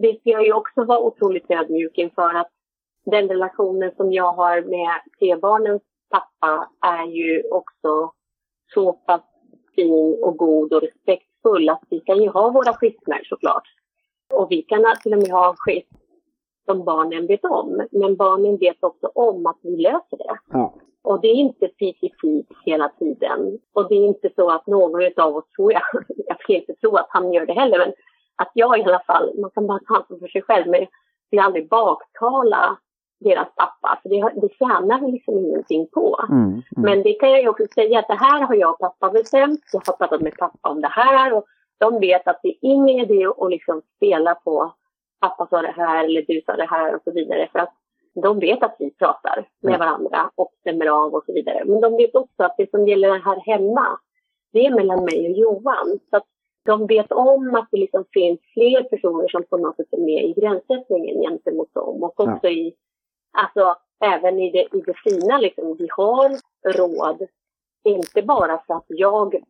det 0.02 0.20
ska 0.20 0.30
jag 0.30 0.46
ju 0.46 0.54
också 0.54 0.84
vara 0.84 1.00
otroligt 1.00 1.52
ödmjuk 1.52 1.98
inför 1.98 2.36
att 2.40 2.52
den 3.06 3.28
relationen 3.28 3.92
som 3.98 4.14
jag 4.14 4.34
har 4.34 4.62
med 4.62 5.02
T-barnens 5.20 5.82
pappa 6.10 6.70
är 6.82 7.06
ju 7.06 7.44
också 7.52 8.12
så 8.74 8.94
pass 8.94 9.22
fin 9.76 10.24
och 10.24 10.38
god 10.38 10.74
och 10.74 10.82
respektfull 10.82 11.70
att 11.70 11.84
vi 11.90 12.00
kan 12.00 12.22
ju 12.22 12.30
ha 12.30 12.50
våra 12.50 12.74
skilsmässor 12.74 13.26
såklart. 13.26 13.68
Och 14.34 14.48
vi 14.50 14.62
kan 14.62 14.86
till 15.04 15.14
och 15.14 15.20
med 15.20 15.32
ha 15.32 15.56
skit 15.58 15.90
som 16.66 16.86
barnen 16.86 17.28
vet 17.28 17.44
om. 17.44 17.88
Men 17.92 18.16
barnen 18.16 18.58
vet 18.58 18.84
också 18.84 19.08
om 19.16 19.46
att 19.46 19.60
vi 19.62 19.78
löser 19.78 20.18
det. 20.18 20.38
Ja. 20.52 20.74
Och 21.04 21.22
det 21.22 21.28
är 21.28 21.36
inte 21.36 21.70
fifty 21.80 22.44
hela 22.66 22.90
tiden. 22.90 23.60
Och 23.74 23.90
det 23.90 23.96
är 23.96 24.06
inte 24.06 24.30
så 24.36 24.52
att 24.52 24.68
någon 24.68 25.12
av 25.18 25.36
oss, 25.36 25.52
tror 25.56 25.74
jag, 25.74 25.82
jag 26.08 26.40
ska 26.40 26.54
inte 26.54 26.74
tro 26.74 26.96
att 26.96 27.08
han 27.10 27.34
gör 27.34 27.46
det 27.46 27.54
heller, 27.54 27.78
men 27.78 27.94
att 28.36 28.52
jag 28.54 28.80
i 28.80 28.84
alla 28.84 29.04
fall, 29.08 29.40
man 29.42 29.52
kan 29.52 29.68
bara 29.68 29.80
ta 29.80 29.96
ansvar 29.96 30.18
för 30.18 30.28
sig 30.28 30.42
själv, 30.42 30.68
men 30.68 30.80
jag 30.80 30.88
vill 31.30 31.40
aldrig 31.40 31.70
baktala 31.70 32.78
deras 33.24 33.48
pappa. 33.56 34.00
För 34.02 34.10
det, 34.10 34.42
det 34.42 34.54
tjänar 34.60 35.06
vi 35.06 35.12
liksom 35.12 35.38
ingenting 35.38 35.88
på. 35.88 36.26
Mm, 36.30 36.44
mm. 36.44 36.62
Men 36.76 37.04
det 37.04 37.14
kan 37.14 37.32
jag 37.32 37.42
ju 37.42 37.50
också 37.50 37.66
säga 37.76 38.00
att 38.00 38.08
det 38.08 38.20
här 38.26 38.42
har 38.42 38.56
jag 38.56 38.72
och 38.72 38.80
pappa 38.80 39.10
bestämt. 39.10 39.62
Jag 39.74 39.82
har 39.86 39.94
pratat 39.98 40.22
med 40.22 40.38
pappa 40.38 40.70
om 40.70 40.82
det 40.82 40.92
här 40.92 41.34
och 41.34 41.46
de 41.80 42.00
vet 42.00 42.28
att 42.28 42.40
det 42.44 42.50
är 42.50 42.58
ingen 42.62 43.00
idé 43.00 43.26
att 43.38 43.50
liksom 43.50 43.82
spela 43.96 44.36
på 44.36 44.74
pappa 45.22 45.48
sa 45.50 45.62
det 45.62 45.74
här 45.78 46.04
eller 46.06 46.22
du 46.22 46.42
sa 46.46 46.56
det 46.56 46.70
här 46.70 46.96
och 46.96 47.02
så 47.04 47.12
vidare. 47.12 47.50
För 47.52 47.60
att 47.60 47.74
de 48.24 48.40
vet 48.40 48.64
att 48.64 48.76
vi 48.80 48.92
pratar 48.92 49.48
med 49.62 49.74
Ja. 49.74 49.78
varandra 49.78 50.32
och 50.36 50.52
stämmer 50.60 50.88
av 50.88 51.14
och 51.14 51.24
så 51.26 51.34
vidare. 51.34 51.64
Men 51.66 51.82
de 51.82 51.98
vet 51.98 52.16
också 52.16 52.44
att 52.44 52.56
det 52.58 52.70
som 52.70 52.88
gäller 52.88 53.20
här 53.20 53.40
hemma, 53.46 53.88
det 54.54 54.66
är 54.66 54.76
mellan 54.76 55.04
mig 55.04 55.30
och 55.32 55.38
Johan. 55.38 56.00
Så 56.10 56.18
att 56.18 56.26
de 56.66 56.88
vet 56.88 57.12
om 57.12 57.56
att 57.56 57.68
det 57.72 57.78
liksom 57.78 58.06
finns 58.14 58.40
fler 58.54 58.84
personer 58.84 59.28
som 59.28 59.44
på 59.44 59.58
något 59.58 59.76
sätt 59.76 59.88
är 59.92 59.98
med 60.02 60.24
i 60.26 60.34
gränssättningen 60.34 61.22
gentemot 61.22 61.74
dem. 61.74 62.04
Och 62.04 62.20
också 62.20 62.48
i, 62.48 62.74
alltså 63.32 63.76
även 64.04 64.40
i 64.40 64.52
det, 64.52 64.78
i 64.78 64.82
det 64.82 64.94
fina 64.94 65.38
liksom, 65.38 65.76
vi 65.80 65.88
har 65.98 66.30
råd. 66.78 67.28
Inte 67.84 68.22
bara 68.22 68.64
för 68.68 68.74
att 68.74 68.86
jag 68.88 69.44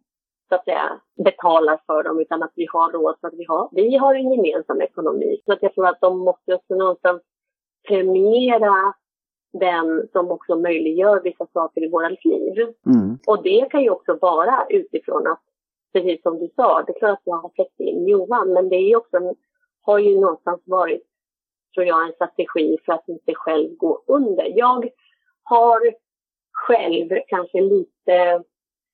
så 0.49 0.55
att 0.55 0.63
säga 0.63 0.99
betalar 1.25 1.81
för 1.85 2.03
dem 2.03 2.19
utan 2.19 2.43
att 2.43 2.51
vi 2.55 2.67
har 2.73 2.91
råd 2.91 3.15
för 3.21 3.27
att 3.27 3.33
vi 3.33 3.45
har, 3.47 3.69
vi 3.71 3.95
har 3.95 4.15
en 4.15 4.31
gemensam 4.31 4.81
ekonomi. 4.81 5.41
Så 5.45 5.53
att 5.53 5.61
jag 5.61 5.73
tror 5.73 5.87
att 5.87 6.01
de 6.01 6.19
måste 6.19 6.55
också 6.55 6.75
någonstans 6.75 7.21
premiera 7.87 8.93
den 9.53 10.07
som 10.11 10.31
också 10.31 10.55
möjliggör 10.55 11.21
vissa 11.23 11.47
saker 11.53 11.83
i 11.83 11.89
våra 11.89 12.09
liv. 12.09 12.73
Mm. 12.85 13.17
Och 13.27 13.43
det 13.43 13.69
kan 13.71 13.83
ju 13.83 13.89
också 13.89 14.17
vara 14.21 14.65
utifrån 14.69 15.27
att, 15.27 15.41
precis 15.93 16.21
som 16.21 16.39
du 16.39 16.49
sa, 16.55 16.83
det 16.83 16.91
är 16.91 16.99
klart 16.99 17.13
att 17.13 17.21
jag 17.25 17.37
har 17.37 17.49
släppt 17.49 17.79
in 17.79 18.07
Johan, 18.07 18.53
men 18.53 18.69
det 18.69 18.75
är 18.75 18.95
också, 18.95 19.35
har 19.81 19.99
ju 19.99 20.19
någonstans 20.19 20.61
varit, 20.65 21.03
tror 21.73 21.85
jag, 21.85 22.05
en 22.07 22.13
strategi 22.13 22.77
för 22.85 22.93
att 22.93 23.07
inte 23.07 23.33
själv 23.35 23.75
gå 23.75 24.03
under. 24.07 24.57
Jag 24.57 24.89
har 25.43 25.93
själv 26.51 27.09
kanske 27.27 27.61
lite 27.61 28.43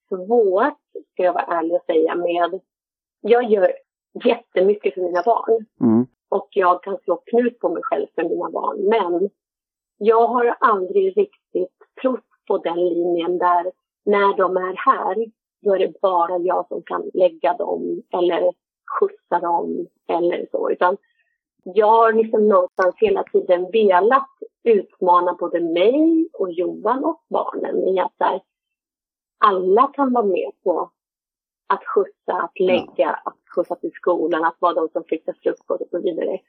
svårt, 0.08 0.78
ska 1.12 1.22
jag 1.22 1.32
vara 1.32 1.44
ärlig 1.44 1.74
och 1.74 1.84
säga, 1.86 2.14
med, 2.14 2.60
jag 3.20 3.44
gör 3.50 3.72
jättemycket 4.24 4.94
för 4.94 5.00
mina 5.00 5.22
barn 5.22 5.66
Mm. 5.80 6.06
och 6.28 6.48
jag 6.50 6.82
kan 6.82 6.98
slå 6.98 7.16
knut 7.16 7.58
på 7.58 7.68
mig 7.68 7.82
själv 7.82 8.06
för 8.14 8.22
mina 8.22 8.50
barn. 8.50 8.88
Men 8.88 9.30
jag 9.98 10.26
har 10.26 10.56
aldrig 10.60 11.16
riktigt 11.16 11.76
trott 12.02 12.24
på 12.46 12.58
den 12.58 12.88
linjen 12.88 13.38
där 13.38 13.72
när 14.04 14.36
de 14.36 14.56
är 14.56 14.74
här, 14.76 15.26
då 15.62 15.74
är 15.74 15.78
det 15.78 16.00
bara 16.00 16.38
jag 16.38 16.68
som 16.68 16.82
kan 16.82 17.10
lägga 17.14 17.56
dem 17.56 18.02
eller 18.12 18.52
skjutsa 19.00 19.38
dem 19.40 19.86
eller 20.08 20.46
så. 20.50 20.70
Utan 20.70 20.96
jag 21.74 21.86
har 21.86 22.12
liksom 22.12 22.48
någonstans 22.48 22.94
hela 22.98 23.22
tiden 23.22 23.70
velat 23.72 24.28
utmana 24.64 25.32
både 25.34 25.60
mig 25.60 26.28
och 26.32 26.52
Johan 26.52 27.04
och 27.04 27.24
barnen 27.28 27.88
i 27.88 28.00
att 28.00 28.14
här, 28.18 28.42
alla 29.44 29.86
kan 29.86 30.12
vara 30.12 30.24
med 30.24 30.50
på 30.64 30.90
att 31.66 31.84
skjutsa, 31.84 32.32
att 32.32 32.60
lägga, 32.60 33.10
att 33.24 33.38
skjutsa 33.54 33.74
till 33.74 33.92
skolan, 33.92 34.44
att 34.44 34.56
vara 34.58 34.74
de 34.74 34.88
som 34.88 35.04
fixar 35.04 35.34
frukost 35.42 35.80
och 35.80 35.88
så 35.90 36.00
vidare. 36.00 36.40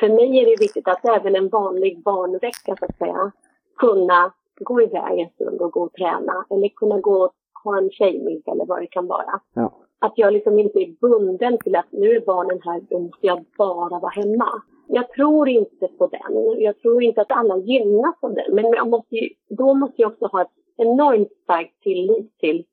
För 0.00 0.08
mig 0.08 0.38
är 0.38 0.46
det 0.46 0.56
viktigt 0.60 0.88
att 0.88 1.04
även 1.04 1.36
en 1.36 1.48
vanlig 1.48 2.02
barnvecka, 2.02 2.76
så 2.78 2.84
att 2.84 2.98
säga, 2.98 3.32
kunna 3.76 4.32
gå 4.60 4.82
iväg 4.82 5.20
en 5.20 5.30
stund 5.30 5.60
och 5.60 5.72
gå 5.72 5.82
och 5.82 5.92
träna. 5.92 6.46
Eller 6.50 6.68
kunna 6.68 7.00
gå 7.00 7.24
och 7.24 7.32
ha 7.64 7.78
en 7.78 7.90
tjejmiddag 7.90 8.52
eller 8.52 8.66
vad 8.66 8.80
det 8.80 8.86
kan 8.86 9.06
vara. 9.06 9.40
Ja. 9.54 9.83
Att 9.98 10.12
jag 10.16 10.32
liksom 10.32 10.58
inte 10.58 10.78
är 10.78 10.96
bunden 11.00 11.58
till 11.58 11.76
att 11.76 11.92
nu 11.92 12.10
är 12.10 12.26
barnen 12.26 12.60
här, 12.64 12.80
då 12.90 12.98
måste 12.98 13.26
jag 13.26 13.44
bara 13.58 14.00
vara 14.00 14.10
hemma. 14.10 14.62
Jag 14.88 15.08
tror 15.08 15.48
inte 15.48 15.88
på 15.98 16.06
den. 16.06 16.60
Jag 16.62 16.78
tror 16.78 17.02
inte 17.02 17.20
att 17.20 17.30
alla 17.32 17.58
gynnas 17.58 18.14
av 18.20 18.34
den. 18.34 18.54
Men 18.54 18.64
jag 18.64 18.88
måste 18.88 19.16
ju, 19.16 19.28
då 19.48 19.74
måste 19.74 20.02
jag 20.02 20.12
också 20.12 20.26
ha 20.26 20.42
ett 20.42 20.56
enormt 20.76 21.32
starkt 21.44 21.82
tillit 21.82 22.38
till 22.38 22.64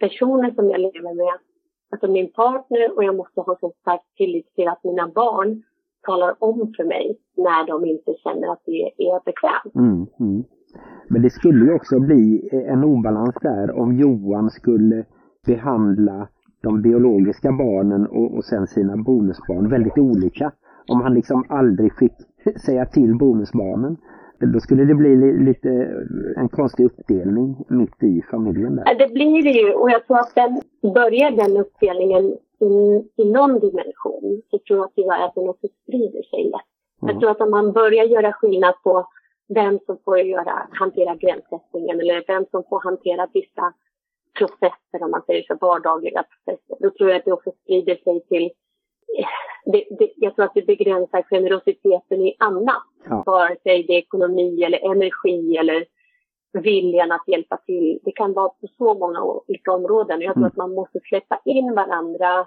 personen 0.00 0.54
som 0.54 0.70
jag 0.70 0.80
lever 0.80 1.14
med. 1.14 1.38
Alltså 1.90 2.08
min 2.08 2.32
partner 2.32 2.96
och 2.96 3.04
jag 3.04 3.16
måste 3.16 3.40
ha 3.40 3.56
så 3.60 3.72
stark 3.80 4.00
tillit 4.16 4.54
till 4.54 4.68
att 4.68 4.84
mina 4.84 5.08
barn 5.08 5.62
talar 6.02 6.34
om 6.38 6.72
för 6.76 6.84
mig 6.84 7.18
när 7.36 7.66
de 7.66 7.84
inte 7.84 8.14
känner 8.14 8.52
att 8.52 8.62
det 8.66 8.82
är 8.82 9.24
bekvämt. 9.24 9.74
Mm, 9.74 10.06
mm. 10.20 10.44
Men 11.08 11.22
det 11.22 11.30
skulle 11.30 11.64
ju 11.64 11.74
också 11.74 12.00
bli 12.00 12.48
en 12.52 12.84
obalans 12.84 13.34
där 13.42 13.78
om 13.80 13.98
Johan 13.98 14.50
skulle 14.50 15.04
behandla 15.46 16.28
de 16.68 16.82
biologiska 16.82 17.50
barnen 17.52 18.02
och, 18.06 18.28
och 18.36 18.44
sen 18.44 18.66
sina 18.66 18.96
bonusbarn 18.96 19.70
väldigt 19.76 19.98
olika. 19.98 20.46
Om 20.92 21.00
han 21.00 21.14
liksom 21.14 21.44
aldrig 21.48 21.90
fick 22.00 22.12
säga 22.66 22.84
till 22.86 23.12
bonusbarnen. 23.22 23.96
Då 24.54 24.60
skulle 24.60 24.84
det 24.84 24.94
bli 24.94 25.16
li- 25.16 25.44
lite 25.48 25.70
en 26.36 26.48
konstig 26.48 26.84
uppdelning 26.84 27.48
mitt 27.68 28.02
i 28.02 28.22
familjen 28.30 28.76
där. 28.76 28.84
Ja, 28.86 28.94
Det 29.06 29.12
blir 29.14 29.42
det 29.42 29.50
ju 29.60 29.72
och 29.80 29.90
jag 29.90 30.06
tror 30.06 30.18
att 30.18 30.34
den 30.34 30.52
börjar 30.98 31.30
den 31.42 31.56
uppdelningen 31.64 32.24
i, 32.70 32.74
i 33.22 33.24
någon 33.36 33.54
dimension 33.66 34.42
så 34.50 34.58
tror 34.58 34.78
jag 34.78 34.88
tyvärr 34.96 35.24
att 35.26 35.34
den 35.34 35.48
också 35.48 35.66
sprider 35.82 36.22
sig 36.32 36.44
lätt. 36.44 36.68
Jag 37.00 37.10
Mm. 37.10 37.20
tror 37.20 37.30
att 37.30 37.40
om 37.40 37.50
man 37.50 37.72
börjar 37.72 38.04
göra 38.04 38.32
skillnad 38.32 38.74
på 38.84 39.06
vem 39.58 39.78
som 39.86 39.96
får 40.04 40.18
göra, 40.18 40.54
hantera 40.70 41.14
gränssättningen 41.24 42.00
eller 42.00 42.24
vem 42.32 42.44
som 42.50 42.62
får 42.70 42.80
hantera 42.88 43.26
vissa 43.34 43.64
processer, 44.38 45.02
om 45.02 45.10
man 45.10 45.22
säger 45.26 45.42
så, 45.42 45.56
vardagliga 45.60 46.22
processer, 46.22 46.76
då 46.80 46.90
tror 46.90 47.10
jag 47.10 47.18
att 47.18 47.24
det 47.24 47.32
också 47.32 47.52
sprider 47.62 47.96
sig 47.96 48.26
till 48.26 48.44
eh, 49.18 49.26
det, 49.72 49.84
det, 49.98 50.12
jag 50.16 50.34
tror 50.36 50.44
att 50.44 50.54
det 50.54 50.66
begränsar 50.66 51.22
generositeten 51.30 52.22
i 52.22 52.36
annat. 52.38 52.82
Ja. 53.08 53.22
Vare 53.26 53.56
sig 53.62 53.82
det 53.82 53.92
är 53.92 53.98
ekonomi 53.98 54.62
eller 54.62 54.90
energi 54.90 55.56
eller 55.56 55.84
viljan 56.52 57.12
att 57.12 57.28
hjälpa 57.28 57.56
till. 57.56 57.98
Det 58.04 58.12
kan 58.12 58.32
vara 58.32 58.48
på 58.48 58.66
så 58.78 58.94
många 58.94 59.22
olika 59.22 59.72
områden. 59.72 60.20
Jag 60.20 60.34
tror 60.34 60.42
Mm. 60.42 60.48
att 60.48 60.56
man 60.56 60.74
måste 60.74 61.00
släppa 61.00 61.40
in 61.44 61.74
varandra 61.74 62.46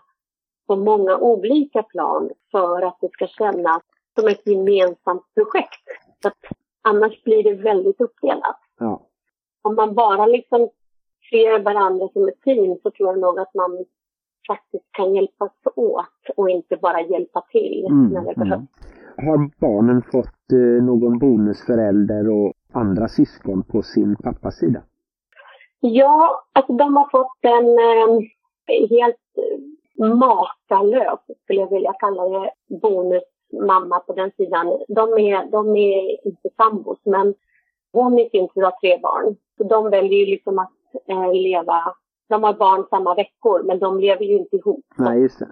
på 0.67 0.75
många 0.75 1.17
olika 1.17 1.83
plan 1.83 2.29
för 2.51 2.81
att 2.81 2.97
det 3.01 3.11
ska 3.11 3.27
kännas 3.27 3.81
som 4.19 4.27
ett 4.27 4.47
gemensamt 4.47 5.33
projekt. 5.33 5.83
Så 6.21 6.27
att 6.27 6.37
annars 6.81 7.23
blir 7.23 7.43
det 7.43 7.53
väldigt 7.53 8.01
uppdelat. 8.01 8.59
Ja. 8.79 9.01
Om 9.61 9.75
man 9.75 9.95
bara 9.95 10.25
liksom 10.25 10.69
ser 11.29 11.63
varandra 11.63 12.07
som 12.13 12.27
ett 12.27 12.41
team 12.41 12.77
så 12.83 12.91
tror 12.91 13.09
jag 13.09 13.19
nog 13.19 13.39
att 13.39 13.53
man 13.53 13.85
faktiskt 14.47 14.91
kan 14.91 15.15
hjälpas 15.15 15.51
åt 15.75 16.23
och 16.35 16.49
inte 16.49 16.77
bara 16.77 17.01
hjälpa 17.01 17.41
till 17.51 17.85
Mm, 17.89 18.13
när 18.13 18.21
det 18.21 18.33
mm. 18.35 18.49
behövs. 18.49 18.69
Har 19.17 19.59
barnen 19.59 20.01
fått 20.01 20.51
eh, 20.51 20.83
någon 20.83 21.19
bonusförälder 21.19 22.29
och 22.29 22.53
andra 22.73 23.07
syskon 23.07 23.63
på 23.63 23.81
sin 23.81 24.15
pappas 24.15 24.57
sida? 24.57 24.81
Ja, 25.79 26.43
alltså 26.53 26.73
de 26.73 26.97
har 26.97 27.09
fått 27.11 27.39
en 27.41 27.69
eh, 27.79 28.89
helt 28.89 29.17
makalös, 29.99 31.19
skulle 31.43 31.59
jag 31.59 31.69
vilja 31.69 31.93
kalla 31.93 32.23
det, 32.29 32.51
bonusmamma 32.81 33.99
på 33.99 34.13
den 34.13 34.31
sidan. 34.37 34.67
De 34.87 35.03
är, 35.13 35.51
de 35.51 35.75
är 35.75 36.27
inte 36.27 36.49
sambos, 36.57 36.99
men 37.03 37.33
hon 37.91 38.19
i 38.19 38.29
sin 38.29 38.47
tur 38.49 38.61
har 38.61 38.71
tre 38.71 38.97
barn. 38.97 39.35
Så 39.57 39.63
de 39.63 39.89
väljer 39.89 40.19
ju 40.19 40.25
liksom 40.25 40.59
att 40.59 40.71
eh, 41.07 41.33
leva, 41.33 41.95
de 42.29 42.43
har 42.43 42.53
barn 42.53 42.85
samma 42.89 43.15
veckor, 43.15 43.63
men 43.63 43.79
de 43.79 43.99
lever 43.99 44.25
ju 44.25 44.37
inte 44.37 44.55
ihop. 44.55 44.85
Nej, 44.97 45.21
just 45.21 45.39
det. 45.39 45.47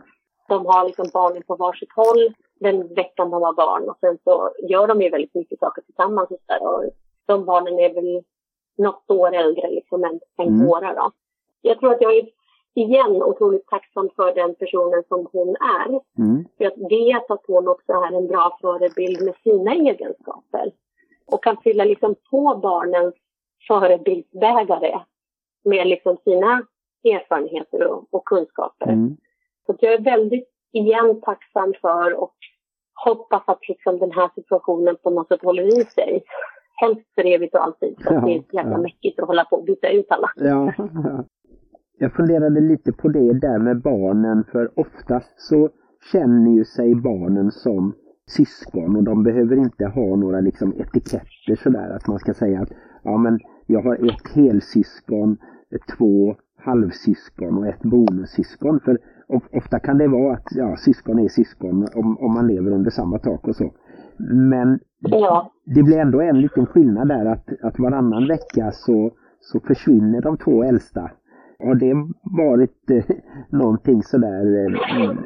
De 0.48 0.66
har 0.66 0.86
liksom 0.86 1.06
barnen 1.14 1.44
på 1.48 1.56
varsitt 1.56 1.94
håll 1.96 2.34
den 2.60 2.94
veckan 2.94 3.30
de 3.30 3.42
har 3.44 3.54
barn 3.54 3.90
och 3.90 3.98
sen 4.00 4.18
så 4.24 4.52
gör 4.70 4.88
de 4.88 5.02
ju 5.02 5.10
väldigt 5.10 5.36
mycket 5.36 5.60
saker 5.60 5.82
tillsammans 5.82 6.32
och, 6.32 6.38
så 6.48 6.54
där. 6.54 6.68
och 6.68 6.84
de 7.26 7.46
barnen 7.46 7.80
är 7.80 7.94
väl 7.94 8.24
något 8.78 9.12
år 9.12 9.36
äldre 9.36 9.70
liksom 9.70 10.04
än, 10.04 10.20
än 10.38 10.48
Mm. 10.48 10.68
våra 10.68 10.94
då. 10.94 11.12
Jag 11.62 11.80
tror 11.80 11.92
att 11.94 12.02
jag 12.02 12.18
är 12.18 12.30
igen 12.74 13.24
otroligt 13.24 13.68
tacksam 13.68 14.10
för 14.16 14.36
den 14.36 14.56
personen 14.56 15.04
som 15.08 15.28
hon 15.32 15.56
är. 15.56 15.90
Mm. 16.24 16.46
För 16.58 16.64
jag 16.64 16.90
vet 16.90 17.32
att 17.32 17.44
hon 17.48 17.68
också 17.68 17.92
är 17.92 18.18
en 18.18 18.28
bra 18.28 18.58
förebild 18.62 19.26
med 19.26 19.36
sina 19.44 19.74
egenskaper. 19.74 20.72
Och 21.32 21.44
kan 21.44 21.58
fylla 21.58 21.84
liksom 21.84 22.16
på 22.32 22.60
barnens 22.64 23.16
förebildsbägare 23.68 25.00
med 25.68 25.88
liksom 25.88 26.18
sina 26.24 26.52
erfarenheter 27.04 27.88
och, 27.88 28.08
och 28.12 28.26
kunskaper. 28.26 28.92
Mm. 28.92 29.18
Så 29.66 29.76
jag 29.80 29.94
är 29.94 30.02
väldigt 30.02 30.50
igen 30.74 31.22
tacksam 31.22 31.74
för 31.82 32.14
och 32.24 32.36
hoppas 33.06 33.44
att 33.46 33.68
liksom 33.70 34.00
den 34.00 34.12
här 34.12 34.30
situationen 34.36 34.96
på 35.04 35.10
något 35.10 35.28
sätt 35.28 35.42
håller 35.42 35.80
i 35.80 35.86
sig. 35.86 36.24
Helst 36.82 37.08
för 37.16 37.26
evigt 37.26 37.56
och 37.56 37.64
alltid. 37.64 37.96
Så 38.04 38.16
att 38.16 38.26
det 38.26 38.32
är 38.32 38.36
Ja, 38.36 38.44
jävla 38.52 38.72
ja. 38.72 38.82
mäckigt 38.82 39.20
att 39.20 39.28
hålla 39.28 39.46
på 39.46 39.56
och 39.56 39.66
byta 39.66 39.90
ut 39.90 40.12
alla. 40.12 40.30
Ja, 40.36 40.74
ja. 40.78 41.24
Jag 42.00 42.14
funderade 42.14 42.62
lite 42.62 42.94
på 42.94 43.08
det 43.08 43.40
där 43.40 43.60
med 43.60 43.82
barnen 43.82 44.44
för 44.52 44.80
oftast 44.80 45.42
så 45.42 45.70
känner 46.12 46.52
ju 46.52 46.66
sig 46.66 46.96
barnen 46.96 47.52
som 47.52 47.94
syskon 48.30 48.96
och 48.96 49.04
de 49.04 49.24
behöver 49.24 49.56
inte 49.56 49.86
ha 49.86 50.16
några 50.16 50.40
liksom 50.40 50.74
etiketter 50.74 51.56
sådär 51.64 51.90
att 51.96 52.08
man 52.08 52.20
ska 52.20 52.34
säga 52.34 52.62
att 52.62 52.70
ja 53.04 53.18
men 53.18 53.40
jag 53.68 53.82
har 53.82 53.96
ett 53.96 54.36
helsyskon, 54.36 55.38
två 55.98 56.36
halvsyskon 56.60 57.58
och 57.58 57.68
ett 57.68 57.82
bonussyskon. 57.84 58.80
För 58.80 58.98
of- 59.28 59.50
ofta 59.54 59.80
kan 59.80 59.98
det 59.98 60.08
vara 60.08 60.34
att 60.34 60.48
ja, 60.52 60.76
syskon 60.78 61.20
är 61.20 61.28
syskon 61.28 61.88
om, 61.96 62.18
om 62.18 62.34
man 62.34 62.48
lever 62.48 62.72
under 62.72 62.92
samma 62.92 63.20
tak 63.20 63.48
och 63.48 63.56
så. 63.56 63.72
Men 64.50 64.80
Ja. 65.00 65.52
det 65.66 65.84
blir 65.84 65.98
ändå 65.98 66.22
en 66.22 66.42
liten 66.42 66.66
skillnad 66.66 67.08
där 67.08 67.26
att, 67.26 67.50
att 67.64 67.80
varannan 67.80 68.28
vecka 68.28 68.72
så, 68.72 69.12
så 69.40 69.60
försvinner 69.60 70.22
de 70.22 70.38
två 70.38 70.64
äldsta. 70.64 71.12
Har 71.60 71.76
det 71.76 71.94
varit 72.38 72.90
eh, 72.92 73.16
någonting 73.50 74.04
sådär 74.04 74.66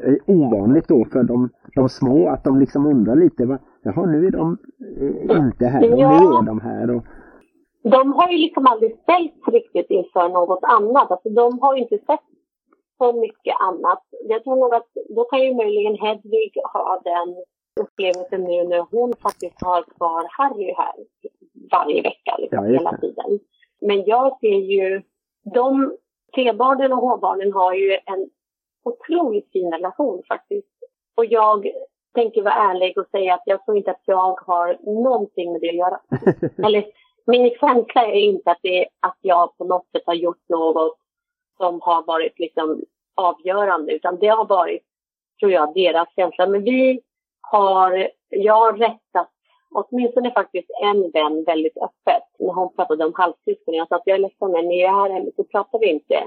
eh, 0.05 0.13
ovanligt 0.25 0.87
då 0.87 1.05
för 1.05 1.23
de, 1.23 1.49
de 1.75 1.89
små 1.89 2.29
att 2.29 2.43
de 2.43 2.59
liksom 2.59 2.85
undrar 2.85 3.15
lite, 3.15 3.45
va, 3.45 3.59
jaha 3.83 4.05
nu 4.05 4.25
är 4.27 4.31
de 4.31 4.57
eh, 4.99 5.37
inte 5.37 5.65
här 5.65 5.91
och 5.91 5.97
nu 5.97 6.03
är 6.03 6.45
de 6.45 6.59
här. 6.59 6.89
Och, 6.95 7.03
De 7.83 8.13
har 8.13 8.31
ju 8.31 8.37
liksom 8.37 8.67
aldrig 8.67 8.97
ställts 8.99 9.47
riktigt 9.47 9.89
inför 9.89 10.29
något 10.29 10.63
annat. 10.63 11.11
Alltså 11.11 11.29
de 11.29 11.59
har 11.59 11.75
ju 11.75 11.81
inte 11.81 11.97
sett 11.97 12.25
så 12.97 13.13
mycket 13.13 13.55
annat. 13.59 14.03
Jag 14.23 14.43
tror 14.43 14.55
nog 14.55 14.73
att 14.73 14.89
då 15.09 15.23
kan 15.23 15.39
ju 15.39 15.55
möjligen 15.55 15.95
Hedvig 15.95 16.51
ha 16.73 17.01
den 17.03 17.35
upplevelsen 17.79 18.43
nu 18.43 18.63
när 18.63 18.85
hon 18.91 19.13
faktiskt 19.21 19.61
har 19.61 19.83
kvar 19.97 20.27
Harry 20.29 20.73
här 20.77 20.93
varje 21.71 22.01
vecka, 22.01 22.37
liksom, 22.37 22.65
Ja, 22.65 22.71
hela 22.71 22.97
tiden. 22.97 23.39
Men 23.81 24.03
jag 24.05 24.39
ser 24.39 24.59
ju, 24.59 25.01
de 25.53 25.97
T-barnen 26.35 26.93
och 26.93 26.99
H-barnen 26.99 27.53
har 27.53 27.73
ju 27.73 27.91
en 28.05 28.29
otroligt 28.83 29.51
fin 29.51 29.71
relation 29.71 30.23
faktiskt. 30.27 30.67
Och 31.17 31.25
jag 31.25 31.67
tänker 32.13 32.41
vara 32.41 32.53
ärlig 32.53 32.97
och 32.97 33.07
säga 33.11 33.33
att 33.33 33.43
jag 33.45 33.65
tror 33.65 33.77
inte 33.77 33.91
att 33.91 34.01
jag 34.05 34.39
har 34.47 34.77
någonting 35.03 35.51
med 35.51 35.61
det 35.61 35.69
att 35.69 35.75
göra. 35.75 35.99
Eller 36.67 36.85
min 37.25 37.51
känsla 37.59 38.05
är 38.05 38.19
inte 38.19 38.51
att, 38.51 38.59
det, 38.61 38.87
att 38.99 39.17
jag 39.21 39.57
på 39.57 39.63
något 39.63 39.87
sätt 39.91 40.03
har 40.05 40.13
gjort 40.13 40.49
något 40.49 40.97
som 41.57 41.81
har 41.81 42.03
varit 42.03 42.39
liksom 42.39 42.81
avgörande, 43.15 43.93
utan 43.93 44.19
det 44.19 44.27
har 44.27 44.45
varit, 44.45 44.83
tror 45.39 45.51
jag, 45.51 45.73
deras 45.73 46.15
känsla. 46.15 46.47
Men 46.47 46.63
vi 46.63 47.01
har, 47.41 48.09
jag 48.29 48.53
har 48.53 48.73
rättat 48.73 49.29
åtminstone 49.71 50.31
faktiskt 50.31 50.69
en 50.81 51.11
vän 51.11 51.43
väldigt 51.43 51.77
öppet 51.77 52.23
när 52.39 52.53
hon 52.53 52.75
pratade 52.75 53.05
om 53.05 53.13
halvsyskon. 53.15 53.73
Jag 53.73 53.87
sa 53.87 53.95
att 53.95 54.01
jag 54.05 54.15
är 54.15 54.19
ledsen, 54.19 54.51
men 54.51 54.67
när 54.67 54.75
jag 54.75 54.89
är 54.89 54.99
här 54.99 55.09
hemma 55.09 55.31
så 55.35 55.43
pratar 55.43 55.79
vi 55.79 55.89
inte 55.89 56.23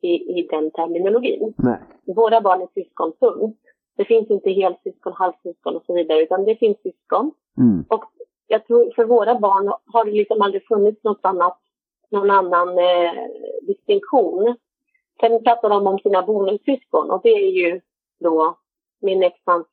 i, 0.00 0.38
i 0.38 0.48
den 0.50 0.70
terminologin. 0.70 1.54
nej. 1.58 1.78
Våra 2.16 2.40
barn 2.40 2.62
är 2.62 2.68
syskon, 2.74 3.12
punkt. 3.20 3.58
Det 3.96 4.04
finns 4.04 4.30
inte 4.30 4.50
helsyskon, 4.50 5.12
halvsyskon 5.12 5.76
och 5.76 5.84
så 5.86 5.94
vidare, 5.94 6.22
utan 6.22 6.44
det 6.44 6.56
finns 6.56 6.82
syskon. 6.82 7.32
Mm. 7.58 7.84
Och 7.88 8.04
jag 8.52 8.66
tror 8.66 8.92
för 8.96 9.04
våra 9.04 9.34
barn 9.38 9.72
har 9.86 10.04
det 10.04 10.10
liksom 10.10 10.42
aldrig 10.42 10.66
funnits 10.66 11.04
något 11.04 11.20
annat, 11.22 11.58
någon 12.10 12.30
annan 12.30 12.68
eh, 12.78 13.12
distinktion. 13.62 14.56
Sen 15.20 15.44
pratar 15.44 15.68
de 15.68 15.86
om 15.86 15.98
sina 15.98 16.22
bonussyskon 16.22 17.10
och 17.10 17.20
det 17.22 17.28
är 17.28 17.50
ju 17.50 17.80
då 18.20 18.56
min 19.00 19.22
exmans 19.22 19.66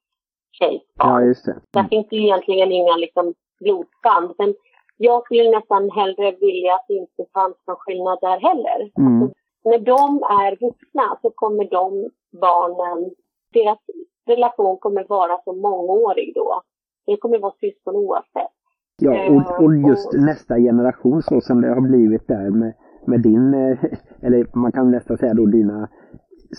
tjejs 0.51 0.81
barn. 0.95 1.21
Ja, 1.21 1.27
just 1.27 1.45
det. 1.45 1.59
Där 1.71 1.83
finns 1.83 2.07
det 2.09 2.15
ju 2.15 2.21
egentligen 2.21 2.71
inga 2.71 2.95
liksom, 2.95 3.33
blodband. 3.59 4.33
Men 4.37 4.55
jag 4.97 5.23
skulle 5.23 5.51
nästan 5.51 5.89
hellre 5.91 6.31
vilja 6.31 6.73
att 6.73 6.85
det 6.87 6.93
inte 6.93 7.25
fanns 7.33 7.57
någon 7.67 7.75
skillnad 7.75 8.17
där 8.21 8.39
heller. 8.39 8.91
Mm. 8.97 9.31
När 9.63 9.79
de 9.79 10.23
är 10.23 10.51
vuxna 10.65 11.17
så 11.21 11.29
kommer 11.29 11.65
de 11.65 12.09
barnen, 12.41 13.11
deras 13.53 13.79
relation 14.27 14.77
kommer 14.77 15.03
vara 15.03 15.41
så 15.43 15.53
mångårig 15.53 16.31
då. 16.35 16.61
Det 17.05 17.17
kommer 17.17 17.39
vara 17.39 17.53
syskon 17.59 17.95
oavsett. 17.95 18.58
Ja, 18.99 19.29
och, 19.29 19.63
och 19.63 19.75
just 19.75 20.13
nästa 20.13 20.55
generation 20.57 21.21
så 21.21 21.41
som 21.41 21.61
det 21.61 21.69
har 21.69 21.81
blivit 21.81 22.27
där 22.27 22.49
med, 22.49 22.73
med 23.05 23.21
din, 23.21 23.53
eh, 23.53 23.77
eller 24.21 24.57
man 24.57 24.71
kan 24.71 24.91
nästan 24.91 25.17
säga 25.17 25.33
då 25.33 25.45
dina 25.45 25.89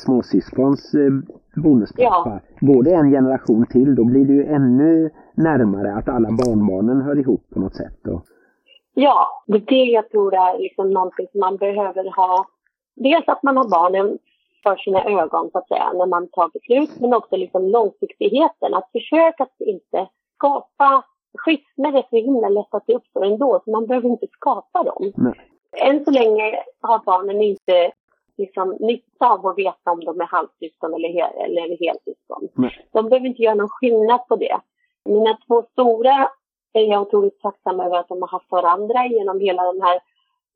småsyskons 0.04 0.94
eh, 0.94 1.10
bonuspappa. 1.62 2.40
Går 2.60 2.82
det 2.82 2.94
en 2.94 3.10
generation 3.10 3.66
till 3.66 3.94
då 3.94 4.04
blir 4.04 4.24
det 4.26 4.32
ju 4.32 4.44
ännu 4.44 5.10
närmare 5.34 5.94
att 5.94 6.08
alla 6.08 6.28
barnbarnen 6.28 7.00
hör 7.00 7.18
ihop 7.18 7.50
på 7.50 7.60
något 7.60 7.76
sätt. 7.76 8.06
Och, 8.06 8.24
Ja, 8.94 9.42
det 9.46 9.56
är 9.56 9.66
det 9.66 9.90
jag 9.90 10.10
tror 10.10 10.34
är 10.34 10.58
liksom 10.58 10.90
någonting 10.90 11.26
som 11.32 11.40
man 11.40 11.56
behöver 11.56 12.16
ha. 12.16 12.44
Dels 12.96 13.28
att 13.28 13.42
man 13.42 13.56
har 13.56 13.68
barnen 13.68 14.18
för 14.62 14.76
sina 14.76 15.04
ögon 15.04 15.50
så 15.52 15.58
att 15.58 15.68
säga 15.68 15.92
när 15.92 16.06
man 16.06 16.28
tar 16.28 16.48
beslut, 16.52 17.00
men 17.00 17.14
också 17.14 17.36
liksom 17.36 17.62
långsiktigheten. 17.68 18.74
Att 18.74 18.90
försöka 18.92 19.42
att 19.42 19.60
inte 19.60 20.08
skapa 20.36 21.04
skilsmässor 21.56 22.08
förhindrar 22.10 22.50
lätt 22.50 22.74
att 22.74 22.86
det 22.86 22.94
uppstår 22.94 23.24
ändå, 23.24 23.60
så 23.64 23.70
man 23.70 23.86
behöver 23.86 24.08
inte 24.08 24.26
skapa 24.26 24.82
dem. 24.82 25.12
nej. 25.16 25.34
Än 25.76 26.04
så 26.04 26.10
länge 26.10 26.62
har 26.80 26.98
barnen 27.04 27.42
inte 27.42 27.92
liksom 28.36 28.76
nytta 28.80 29.28
av 29.28 29.46
att 29.46 29.58
veta 29.58 29.90
om 29.90 30.04
de 30.04 30.20
är 30.20 30.24
halvsyskon 30.24 30.94
eller, 30.94 31.08
hel, 31.08 31.32
eller 31.44 31.86
helsyskon. 31.86 32.48
De 32.92 33.08
behöver 33.08 33.26
inte 33.26 33.42
göra 33.42 33.54
någon 33.54 33.68
skillnad 33.68 34.28
på 34.28 34.36
det. 34.36 34.60
Mina 35.04 35.38
två 35.46 35.62
stora 35.62 36.28
är 36.72 36.82
jag 36.82 37.02
otroligt 37.02 37.40
tacksam 37.40 37.80
över 37.80 37.96
att 37.98 38.08
de 38.08 38.22
har 38.22 38.28
haft 38.28 38.50
varandra 38.50 39.06
genom 39.06 39.40
hela 39.40 39.72
den 39.72 39.82
här 39.82 40.00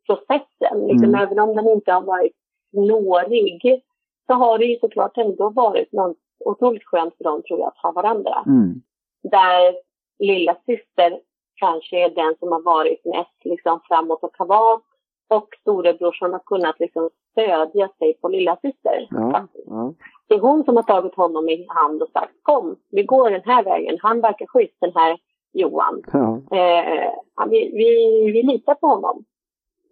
processen. 0.06 0.86
Liksom, 0.86 1.08
Mm. 1.08 1.20
Även 1.20 1.38
om 1.38 1.56
den 1.56 1.68
inte 1.68 1.92
har 1.92 2.02
varit 2.02 2.36
snårig 2.70 3.82
så 4.26 4.34
har 4.34 4.58
det 4.58 4.64
ju 4.64 4.78
såklart 4.78 5.18
ändå 5.18 5.50
varit 5.50 5.92
något 5.92 6.16
otroligt 6.44 6.84
skönt 6.84 7.16
för 7.16 7.24
dem 7.24 7.42
tror 7.42 7.60
jag 7.60 7.68
att 7.68 7.82
ha 7.82 7.92
varandra. 7.92 8.42
Mm. 8.46 8.82
Där 9.22 9.74
lilla 10.18 10.56
syster 10.66 11.20
kanske 11.54 12.04
är 12.04 12.10
den 12.10 12.34
som 12.38 12.52
har 12.52 12.62
varit 12.62 13.04
mest 13.04 13.44
liksom, 13.44 13.80
framåt 13.88 14.22
och 14.22 14.34
kavat 14.34 14.82
och 15.30 15.48
storebror 15.60 16.12
som 16.12 16.32
har 16.32 16.38
kunnat 16.38 16.80
liksom, 16.80 17.10
stödja 17.30 17.88
sig 17.98 18.14
på 18.14 18.28
lilla 18.28 18.56
syster. 18.56 19.08
Ja, 19.10 19.46
ja. 19.66 19.94
Det 20.28 20.34
är 20.34 20.40
hon 20.40 20.64
som 20.64 20.76
har 20.76 20.82
tagit 20.82 21.14
honom 21.14 21.48
i 21.48 21.66
hand 21.68 22.02
och 22.02 22.08
sagt 22.08 22.32
kom, 22.42 22.76
vi 22.90 23.02
går 23.02 23.30
den 23.30 23.42
här 23.44 23.64
vägen. 23.64 23.98
Han 24.00 24.20
verkar 24.20 24.46
schysst 24.46 24.76
den 24.80 24.92
här 24.94 25.18
Johan. 25.52 26.02
ja. 26.12 26.56
Eh, 26.56 27.12
vi, 27.50 27.70
vi, 27.74 28.32
vi 28.32 28.42
litar 28.42 28.74
på 28.74 28.86
honom. 28.86 29.24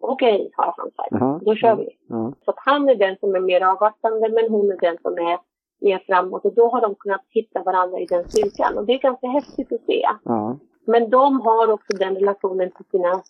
Okej, 0.00 0.50
har 0.56 0.74
han 0.76 0.90
sagt. 0.90 1.44
Då 1.44 1.54
kör 1.54 1.76
vi. 1.76 1.88
Så 2.44 2.52
han 2.56 2.88
är 2.88 2.94
den 2.94 3.16
som 3.20 3.34
är 3.34 3.40
mer 3.40 3.60
avvaktande 3.60 4.28
men 4.28 4.50
hon 4.50 4.72
är 4.72 4.76
den 4.80 4.98
som 5.02 5.12
är 5.18 5.38
mer 5.82 6.02
framåt. 6.06 6.44
Och 6.44 6.54
då 6.54 6.68
har 6.68 6.80
de 6.80 6.94
kunnat 6.94 7.24
hitta 7.28 7.62
varandra 7.62 7.98
i 7.98 8.06
den 8.06 8.24
styrkan. 8.28 8.78
Och 8.78 8.86
det 8.86 8.92
är 8.92 8.98
ganska 8.98 9.26
häftigt 9.26 9.72
att 9.72 9.84
se. 9.86 10.06
Ja. 10.24 10.58
Men 10.86 11.10
de 11.10 11.40
har 11.40 11.72
också 11.72 11.96
den 11.98 12.14
relationen 12.14 12.70
till 12.70 12.86
sina 12.90 13.22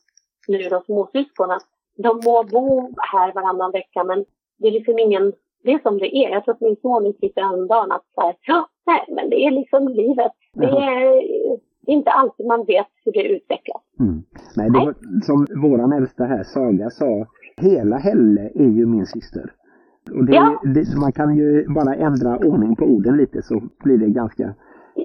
nu 0.48 0.58
då 0.58 0.82
småsyskon. 0.86 1.50
Att 1.50 1.66
de 1.96 2.20
må 2.24 2.44
bo 2.52 2.94
här 3.12 3.32
varannan 3.32 3.72
vecka 3.72 4.04
men 4.04 4.24
det 4.58 4.68
är 4.68 4.72
liksom 4.72 4.98
ingen, 4.98 5.32
det 5.62 5.72
är 5.72 5.78
som 5.78 5.98
det 5.98 6.16
är. 6.16 6.30
Jag 6.30 6.44
tror 6.44 6.54
att 6.54 6.60
min 6.60 6.76
son 6.76 7.06
uttryckte 7.06 7.40
häromdagen 7.40 7.92
att 7.92 8.04
så 8.14 8.20
här, 8.20 8.36
ja, 8.46 8.68
nej 8.86 9.04
men 9.08 9.30
det 9.30 9.36
är 9.46 9.50
liksom 9.50 9.88
livet. 9.88 10.32
Det 10.52 10.66
är 10.66 11.22
inte 11.86 12.10
alltid 12.10 12.46
man 12.46 12.64
vet 12.64 12.86
hur 13.04 13.12
det 13.12 13.22
utvecklas. 13.22 13.82
Mm. 14.00 14.22
Nej, 14.56 14.70
det 14.70 14.78
var, 14.78 14.94
som 15.22 15.46
våran 15.62 15.92
äldsta 15.92 16.24
här, 16.24 16.42
Saga, 16.42 16.90
sa, 16.90 17.26
hela 17.56 17.96
Helle 17.96 18.50
är 18.54 18.70
ju 18.78 18.86
min 18.86 19.06
syster. 19.06 19.52
Och 20.10 20.24
det, 20.24 20.34
Ja. 20.34 20.60
det, 20.64 20.96
man 21.00 21.12
kan 21.12 21.36
ju 21.36 21.68
bara 21.68 21.94
ändra 21.94 22.38
ordning 22.38 22.76
på 22.76 22.84
orden 22.84 23.16
lite 23.16 23.42
så 23.42 23.62
blir 23.84 23.98
det 23.98 24.06
ganska, 24.06 24.54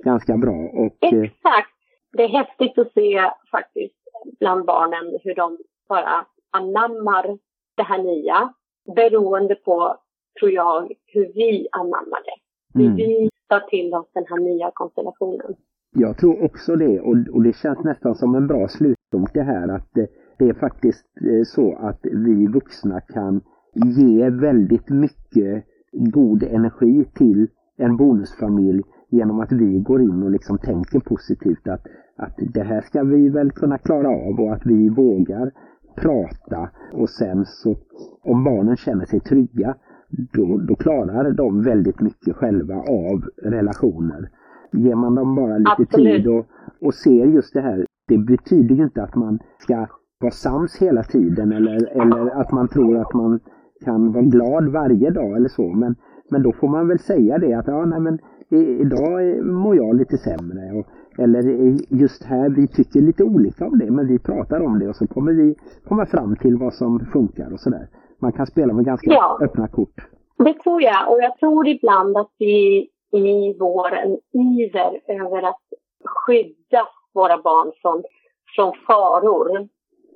ganska 0.04 0.38
bra. 0.38 0.56
Och, 0.74 1.04
eh, 1.14 1.22
Exakt. 1.22 1.70
Det 2.18 2.24
är 2.24 2.28
häftigt 2.30 2.78
att 2.78 2.94
se 2.94 3.22
faktiskt 3.52 3.96
bland 4.40 4.66
barnen 4.66 5.20
hur 5.24 5.36
de 5.36 5.58
bara 5.90 6.26
anammar 6.52 7.38
det 7.78 7.84
här 7.84 8.04
nya. 8.04 8.54
Beroende 8.96 9.56
på, 9.56 9.96
tror 10.40 10.52
jag, 10.52 10.92
hur 11.06 11.32
vi 11.36 11.68
anammar 11.72 12.20
det. 12.26 12.38
Hur 12.80 12.86
Mm. 12.86 12.96
vi 12.98 13.30
tar 13.48 13.60
till 13.60 13.94
oss 13.94 14.08
den 14.14 14.26
här 14.30 14.38
nya 14.40 14.72
konstellationen. 14.74 15.56
Jag 15.96 16.18
tror 16.18 16.44
också 16.46 16.76
det 16.76 17.00
och, 17.00 17.16
och 17.34 17.44
det 17.44 17.56
känns 17.56 17.84
nästan 17.84 18.16
som 18.16 18.36
en 18.36 18.48
bra 18.48 18.68
slutpunkt 18.68 19.34
det 19.34 19.42
här 19.44 19.68
att 19.68 19.98
eh, 19.98 20.06
det 20.40 20.46
är 20.50 20.54
faktiskt 20.54 21.06
eh, 21.32 21.44
så 21.44 21.76
att 21.78 22.00
vi 22.04 22.48
vuxna 22.48 23.02
kan 23.02 23.42
ge 23.86 24.30
väldigt 24.30 24.90
mycket 24.90 25.66
god 25.92 26.44
energi 26.44 27.06
till 27.14 27.48
en 27.78 27.98
bonusfamilj 27.98 28.84
genom 29.10 29.40
att 29.40 29.52
vi 29.52 29.80
går 29.80 30.02
in 30.02 30.24
och 30.24 30.32
liksom 30.32 30.58
tänker 30.58 31.00
positivt 31.00 31.68
att, 31.68 31.88
att 32.16 32.36
det 32.54 32.64
här 32.64 32.82
ska 32.82 33.04
vi 33.04 33.30
väl 33.30 33.52
kunna 33.52 33.78
klara 33.78 34.08
av 34.08 34.40
och 34.40 34.54
att 34.54 34.66
vi 34.66 34.90
vågar 34.90 35.52
prata 35.96 36.70
och 36.94 37.10
sen 37.10 37.46
så 37.46 37.76
om 38.24 38.44
barnen 38.44 38.78
känner 38.78 39.06
sig 39.06 39.20
trygga 39.20 39.76
då, 40.10 40.58
då 40.58 40.76
klarar 40.76 41.32
de 41.32 41.62
väldigt 41.62 42.02
mycket 42.02 42.36
själva 42.36 42.76
av 42.76 43.24
relationer. 43.44 44.30
Ger 44.72 44.96
man 44.96 45.16
dem 45.16 45.36
bara 45.36 45.58
lite 45.58 45.72
Absolut. 45.80 46.16
tid 46.16 46.28
och, 46.28 46.46
och 46.82 46.94
ser 46.94 47.26
just 47.26 47.54
det 47.54 47.62
här, 47.62 47.86
det 48.08 48.18
betyder 48.18 48.76
ju 48.76 48.84
inte 48.84 49.04
att 49.04 49.16
man 49.16 49.40
ska 49.60 49.88
vara 50.20 50.32
sams 50.32 50.82
hela 50.82 51.04
tiden 51.04 51.52
eller, 51.52 52.02
eller 52.02 52.42
att 52.42 52.52
man 52.52 52.68
tror 52.68 52.98
att 52.98 53.14
man 53.14 53.40
kan 53.86 54.12
vara 54.12 54.24
glad 54.24 54.68
varje 54.72 55.10
dag 55.10 55.36
eller 55.36 55.50
så. 55.50 55.62
Men, 55.68 55.96
men 56.30 56.44
då 56.44 56.52
får 56.52 56.68
man 56.68 56.88
väl 56.88 57.00
säga 57.00 57.38
det 57.38 57.54
att 57.54 57.68
ja, 57.68 57.86
nej, 57.86 58.00
men 58.00 58.20
idag 58.82 59.46
mår 59.46 59.76
jag 59.76 59.96
lite 59.96 60.18
sämre. 60.18 60.72
Och, 60.80 60.86
eller 61.24 61.44
just 61.90 62.24
här, 62.24 62.50
vi 62.50 62.68
tycker 62.68 63.02
lite 63.02 63.24
olika 63.24 63.66
om 63.66 63.80
det, 63.80 63.92
men 63.92 64.08
vi 64.08 64.20
pratar 64.20 64.60
om 64.62 64.80
det 64.80 64.90
och 64.90 64.96
så 64.96 65.08
kommer 65.08 65.34
vi 65.34 65.56
komma 65.88 66.06
fram 66.06 66.36
till 66.36 66.58
vad 66.58 66.74
som 66.74 67.00
funkar 67.00 67.54
och 67.54 67.60
sådär. 67.60 67.88
Man 68.22 68.32
kan 68.32 68.46
spela 68.48 68.74
med 68.74 68.86
ganska 68.86 69.12
Ja. 69.12 69.40
öppna 69.42 69.68
kort. 69.68 70.08
Det 70.38 70.54
tror 70.54 70.82
jag. 70.82 71.12
Och 71.12 71.18
jag 71.22 71.38
tror 71.38 71.68
ibland 71.68 72.18
att 72.18 72.32
vi 72.40 72.88
i 73.12 73.58
vår 73.60 73.94
en 73.94 74.18
iver 74.42 75.00
över 75.08 75.50
att 75.50 75.62
skydda 76.06 76.84
våra 77.14 77.38
barn 77.42 77.72
från, 77.82 78.04
från 78.56 78.74
faror 78.88 79.68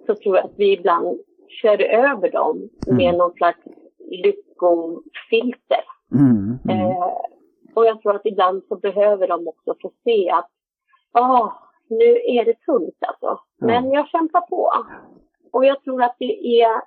så 0.05 0.15
tror 0.15 0.35
jag 0.35 0.45
att 0.45 0.53
vi 0.57 0.73
ibland 0.79 1.19
kör 1.61 1.81
över 1.81 2.31
dem 2.31 2.69
med 2.87 3.05
Mm. 3.07 3.17
någon 3.17 3.33
slags 3.33 3.59
lyckofilter. 3.99 5.83
Mm, 6.13 6.57
mm. 6.69 6.79
Eh, 6.91 7.13
och 7.75 7.85
jag 7.85 8.01
tror 8.01 8.15
att 8.15 8.25
ibland 8.25 8.63
så 8.67 8.75
behöver 8.75 9.27
de 9.27 9.47
också 9.47 9.75
få 9.81 9.91
se 10.03 10.29
att 10.29 10.49
ah, 11.11 11.51
nu 11.89 12.05
är 12.25 12.45
det 12.45 12.59
tungt 12.65 12.97
alltså. 13.07 13.39
Men 13.59 13.91
jag 13.91 14.07
kämpar 14.09 14.41
på. 14.41 14.71
Och 15.51 15.65
jag 15.65 15.83
tror 15.83 16.03
att 16.03 16.15
det 16.19 16.61
är 16.61 16.81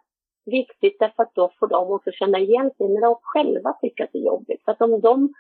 viktigt 0.47 0.97
därför 0.99 1.23
att 1.23 1.35
då 1.35 1.51
får 1.59 1.67
de 1.67 1.91
också 1.93 2.11
känna 2.11 2.39
igen 2.39 2.71
sig 2.77 2.89
när 2.89 3.01
de 3.01 3.17
själva 3.23 3.73
tycker 3.73 4.05
att 4.05 4.11
det 4.13 4.19
är 4.19 4.27
jobbigt. 4.27 4.65
För 4.65 4.73
att 4.73 4.83
om 4.83 5.01
de 5.01 5.35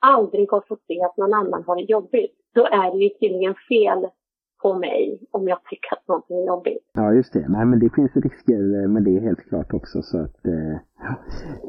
aldrig 0.00 0.50
har 0.50 0.60
fått 0.68 0.86
se 0.86 1.02
att 1.02 1.16
någon 1.16 1.34
annan 1.34 1.64
har 1.66 1.76
det 1.76 1.82
jobbigt, 1.82 2.36
då 2.54 2.66
är 2.66 2.90
det 2.90 2.98
ju 2.98 3.08
tydligen 3.08 3.54
fel 3.68 4.08
på 4.62 4.74
mig 4.78 5.20
om 5.30 5.48
jag 5.48 5.58
tycker 5.70 5.92
att 5.92 6.08
någonting 6.08 6.36
är 6.42 6.46
jobbigt. 6.46 6.90
Ja, 6.92 7.12
just 7.12 7.32
det. 7.32 7.48
Nej, 7.48 7.64
men 7.66 7.78
det 7.78 7.90
finns 7.94 8.16
risker 8.16 8.88
med 8.88 9.02
det 9.02 9.20
helt 9.20 9.48
klart 9.48 9.74
också. 9.74 10.02
Så 10.02 10.18
att, 10.18 10.46
eh, 10.46 10.76
ja. 11.00 11.14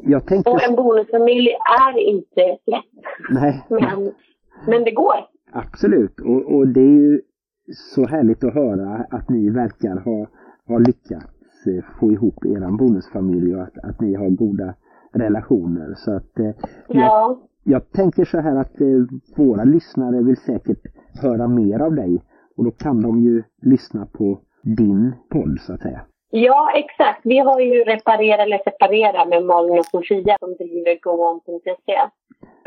jag 0.02 0.26
tänkte... 0.26 0.50
Och 0.50 0.62
en 0.68 0.76
bonusfamilj 0.76 1.48
är 1.80 1.98
inte 1.98 2.40
lätt, 2.66 3.04
Nej, 3.30 3.64
men, 3.70 4.12
men 4.66 4.84
det 4.84 4.90
går. 4.90 5.14
absolut. 5.52 6.20
Och, 6.20 6.54
och 6.56 6.68
det 6.68 6.80
är 6.80 7.00
ju 7.00 7.20
så 7.94 8.06
härligt 8.06 8.44
att 8.44 8.54
höra 8.54 9.06
att 9.10 9.28
ni 9.28 9.50
verkar 9.50 9.96
ha, 9.96 10.26
ha 10.66 10.78
lyckats 10.78 11.66
eh, 11.66 11.84
få 12.00 12.12
ihop 12.12 12.44
er 12.44 12.76
bonusfamilj 12.78 13.56
och 13.56 13.62
att, 13.62 13.78
att 13.82 14.00
ni 14.00 14.14
har 14.14 14.28
goda 14.30 14.74
relationer. 15.12 15.94
Så 15.96 16.12
att 16.16 16.38
eh, 16.38 16.44
jag, 16.46 16.54
Ja. 16.88 17.38
jag 17.64 17.92
tänker 17.92 18.24
så 18.24 18.38
här 18.40 18.56
att 18.56 18.80
eh, 18.80 18.86
våra 19.36 19.64
lyssnare 19.64 20.22
vill 20.22 20.36
säkert 20.36 20.80
höra 21.22 21.48
mer 21.48 21.80
av 21.80 21.94
dig. 21.94 22.22
Och 22.56 22.64
då 22.64 22.70
kan 22.70 23.02
de 23.02 23.22
ju 23.22 23.42
lyssna 23.62 24.06
på 24.06 24.40
din 24.62 25.14
podd 25.30 25.60
så 25.60 25.74
att 25.74 25.80
säga. 25.80 26.00
Ja, 26.30 26.72
exakt. 26.74 27.20
Vi 27.24 27.38
har 27.38 27.60
ju 27.60 27.84
Reparera 27.84 28.42
eller 28.42 28.58
Separera 28.58 29.24
med 29.24 29.44
Malin 29.44 29.78
och 29.78 29.86
Sofia 29.86 30.36
som 30.40 30.56
driver 30.56 30.98
goon.se. 31.00 31.98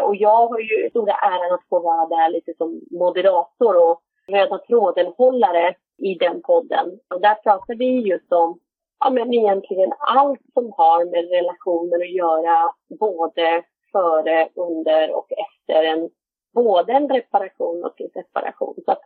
Och 0.03 0.15
jag 0.15 0.47
har 0.47 0.59
ju 0.59 0.89
stora 0.89 1.13
äran 1.13 1.53
att 1.53 1.69
få 1.69 1.79
vara 1.79 2.05
där 2.05 2.29
lite 2.29 2.53
som 2.57 2.81
moderator 2.91 3.89
och 3.89 4.01
röda 4.27 4.57
tråden-hållare 4.57 5.75
i 5.97 6.13
den 6.15 6.41
podden. 6.41 6.99
Och 7.13 7.21
där 7.21 7.35
pratar 7.35 7.75
vi 7.75 8.09
just 8.09 8.33
om 8.33 8.59
ja, 8.99 9.09
men 9.09 9.33
egentligen 9.33 9.91
allt 9.99 10.41
som 10.53 10.73
har 10.77 11.05
med 11.05 11.29
relationer 11.29 11.99
att 12.03 12.15
göra, 12.15 12.73
både 12.99 13.63
före, 13.91 14.49
under 14.55 15.15
och 15.15 15.27
efter 15.31 15.83
en, 15.83 16.09
både 16.53 16.93
en 16.93 17.09
reparation 17.09 17.83
och 17.83 18.01
en 18.01 18.09
separation. 18.09 18.75
Så 18.85 18.91
att 18.91 19.01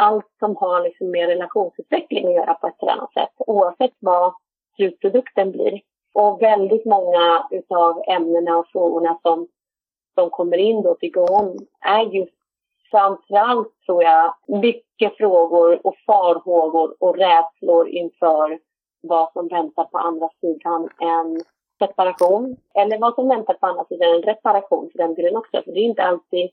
allt 0.00 0.26
som 0.38 0.56
har 0.56 0.82
liksom 0.82 1.10
med 1.10 1.28
relationsutveckling 1.28 2.28
att 2.28 2.34
göra 2.34 2.54
på 2.54 2.66
ett 2.66 2.82
eller 2.82 2.92
annat 2.92 3.12
sätt, 3.12 3.34
oavsett 3.38 3.94
vad 3.98 4.34
slutprodukten 4.76 5.52
blir. 5.52 5.80
Och 6.14 6.42
väldigt 6.42 6.84
många 6.84 7.46
utav 7.50 8.02
ämnena 8.08 8.58
och 8.58 8.66
frågorna 8.72 9.18
som, 9.22 9.48
som 10.14 10.30
kommer 10.30 10.56
in 10.56 10.82
då 10.82 10.94
till 10.94 11.12
GON 11.12 11.58
är 11.80 12.00
just 12.00 12.34
framförallt, 12.90 13.72
tror 13.86 14.02
jag, 14.02 14.34
mycket 14.46 15.16
frågor 15.16 15.86
och 15.86 15.94
farhågor 16.06 16.94
och 17.00 17.16
rädslor 17.16 17.88
inför 17.88 18.58
vad 19.02 19.32
som 19.32 19.48
väntar 19.48 19.84
på 19.84 19.98
andra 19.98 20.28
sidan 20.40 20.88
en 20.98 21.40
separation. 21.78 22.56
Eller 22.74 22.98
vad 22.98 23.14
som 23.14 23.28
väntar 23.28 23.54
på 23.54 23.66
andra 23.66 23.84
sidan 23.84 24.14
en 24.14 24.22
reparation 24.22 24.90
för 24.92 24.98
den 24.98 25.14
delen 25.14 25.36
också. 25.36 25.62
För 25.62 25.72
det 25.72 25.80
är 25.80 25.84
inte 25.84 26.02
alltid 26.02 26.50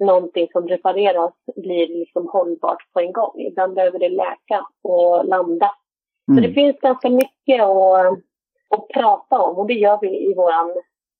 någonting 0.00 0.48
som 0.52 0.68
repareras 0.68 1.32
blir 1.56 1.88
liksom 1.98 2.28
hållbart 2.28 2.92
på 2.92 3.00
en 3.00 3.12
gång. 3.12 3.40
Ibland 3.40 3.74
behöver 3.74 3.98
det 3.98 4.08
läka 4.08 4.66
och 4.82 5.24
landa. 5.24 5.70
Så 6.26 6.32
det 6.32 6.38
Mm. 6.38 6.54
finns 6.54 6.80
ganska 6.80 7.10
mycket 7.10 7.60
att, 7.62 8.18
att 8.74 8.88
prata 8.94 9.38
om 9.38 9.56
och 9.58 9.66
det 9.66 9.74
gör 9.74 9.98
vi 10.00 10.30
i 10.30 10.34
våran 10.34 10.70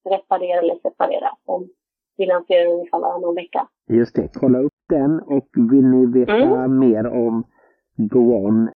Reparera 0.09 0.59
eller 0.59 0.75
separera 0.75 1.29
som 1.45 1.69
vi 2.17 2.27
lanserar 2.27 2.67
ungefär 2.73 2.99
varannan 3.01 3.35
vecka. 3.35 3.67
Just 3.89 4.15
det, 4.17 4.29
kolla 4.35 4.59
upp 4.59 4.73
den 4.89 5.21
och 5.21 5.49
vill 5.73 5.87
ni 5.87 6.07
veta 6.21 6.33
Mm. 6.33 6.79
mer 6.79 7.07
om 7.07 7.45
GoOn 7.97 8.69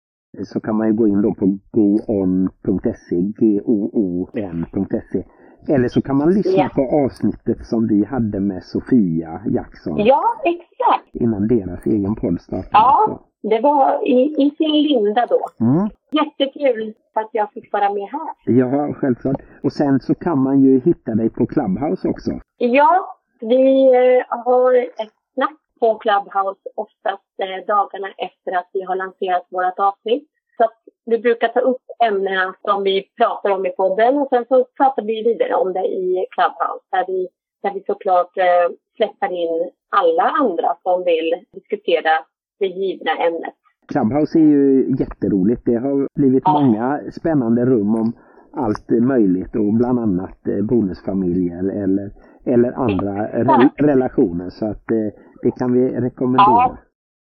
så 0.44 0.60
kan 0.60 0.76
man 0.76 0.86
ju 0.86 0.92
gå 0.94 1.06
in 1.08 1.22
då 1.22 1.34
på 1.34 1.58
goon.se, 1.70 3.16
g-o-o-n.se. 3.38 5.24
Eller 5.68 5.88
så 5.88 6.02
kan 6.02 6.16
man 6.16 6.30
lyssna 6.34 6.62
Ja. 6.62 6.68
på 6.74 7.04
avsnittet 7.04 7.66
som 7.66 7.86
vi 7.88 8.04
hade 8.04 8.40
med 8.40 8.64
Sofia 8.64 9.40
Jackson 9.46 9.98
Ja, 9.98 10.22
exakt. 10.44 11.14
innan 11.14 11.48
deras 11.48 11.86
egen 11.86 12.14
podd 12.14 12.40
startade. 12.40 12.68
Ja, 12.72 13.20
det 13.42 13.60
var 13.60 14.08
i, 14.08 14.34
i 14.38 14.50
sin 14.58 14.72
linda 14.82 15.26
då. 15.26 15.64
Mm. 15.66 15.88
Jättekul 16.12 16.94
att 17.14 17.28
jag 17.32 17.52
fick 17.52 17.72
vara 17.72 17.88
med 17.94 18.08
här. 18.12 18.54
Ja, 18.58 18.94
självklart. 18.94 19.42
Och 19.62 19.72
sen 19.72 20.00
så 20.00 20.14
kan 20.14 20.38
man 20.42 20.60
ju 20.62 20.80
hitta 20.80 21.14
dig 21.14 21.30
på 21.30 21.46
Clubhouse 21.46 22.08
också. 22.08 22.30
Ja, 22.58 23.16
vi 23.40 23.84
eh, 23.94 24.24
har 24.44 24.74
ett 24.74 25.12
snack 25.34 25.56
på 25.80 25.94
Clubhouse 25.94 26.60
oftast 26.76 27.34
eh, 27.42 27.66
dagarna 27.66 28.08
efter 28.18 28.52
att 28.58 28.70
vi 28.72 28.82
har 28.82 28.96
lanserat 28.96 29.46
vårt 29.50 29.78
avsnitt. 29.78 30.28
Så 30.56 30.64
vi 31.06 31.18
brukar 31.18 31.48
ta 31.48 31.60
upp 31.60 31.82
ämnena 32.04 32.54
som 32.62 32.82
vi 32.82 33.02
pratar 33.18 33.50
om 33.50 33.66
i 33.66 33.70
podden 33.70 34.18
och 34.18 34.28
sen 34.28 34.44
så 34.48 34.64
pratar 34.76 35.02
vi 35.02 35.22
vidare 35.22 35.54
om 35.54 35.72
det 35.72 35.84
i 35.86 36.26
Clubhouse 36.30 36.84
där 36.90 37.04
vi, 37.06 37.28
där 37.62 37.74
vi 37.74 37.80
såklart 37.86 38.36
eh, 38.36 38.74
släpper 38.96 39.32
in 39.32 39.70
alla 39.96 40.22
andra 40.22 40.76
som 40.82 41.04
vill 41.04 41.34
diskutera 41.52 42.10
det 42.58 42.66
givna 42.66 43.10
ämnet. 43.12 43.54
Clubhouse 43.92 44.38
är 44.38 44.42
ju 44.42 44.94
jätteroligt. 44.98 45.62
Det 45.64 45.74
har 45.76 46.08
blivit 46.14 46.42
Ja. 46.46 46.60
många 46.60 47.00
spännande 47.12 47.64
rum 47.64 47.94
om 47.94 48.12
allt 48.56 48.90
möjligt 48.90 49.56
och 49.56 49.72
bland 49.74 49.98
annat 49.98 50.46
eh, 50.48 50.64
bonusfamiljer 50.64 51.82
eller, 51.82 52.10
eller 52.46 52.72
andra 52.72 53.12
re 53.26 53.70
relationer. 53.76 54.50
Så 54.50 54.66
att 54.66 54.90
eh, 54.90 55.08
det 55.42 55.50
kan 55.58 55.72
vi 55.72 55.88
rekommendera. 56.00 56.46
Ja. 56.46 56.76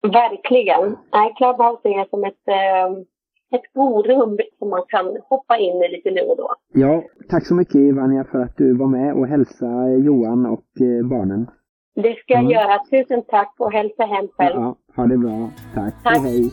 Verkligen. 0.08 0.98
Clubhouse 1.38 1.90
är 1.90 2.10
som 2.10 2.24
ett, 2.24 2.48
eh, 2.48 3.04
ett 3.52 3.74
forum 3.74 4.38
som 4.60 4.70
man 4.70 4.84
kan 4.88 5.18
hoppa 5.30 5.58
in 5.58 5.84
i 5.84 5.88
lite 5.96 6.12
nu 6.12 6.22
och 6.22 6.38
då. 6.38 6.56
Ja, 6.74 7.04
tack 7.30 7.46
så 7.48 7.56
mycket 7.56 7.76
Ivania 7.76 8.24
för 8.32 8.40
att 8.40 8.58
du 8.58 8.78
var 8.78 8.88
med 8.88 9.14
och 9.14 9.28
hälsa 9.28 9.90
Johan 10.06 10.46
och 10.46 10.82
eh, 10.82 11.06
barnen. 11.10 11.48
Det 11.96 12.16
ska 12.16 12.34
jag 12.34 12.40
Mm. 12.40 12.52
göra. 12.52 12.80
Tusen 12.92 13.24
tack 13.28 13.54
och 13.60 13.72
hälsa 13.72 14.04
hem 14.06 14.28
själv. 14.38 14.56
Ja, 14.56 14.76
ha 14.96 15.06
det 15.08 15.18
bra. 15.18 15.50
Tack. 15.76 15.94
Tack. 16.04 16.18
Hej, 16.18 16.32
hej. 16.32 16.52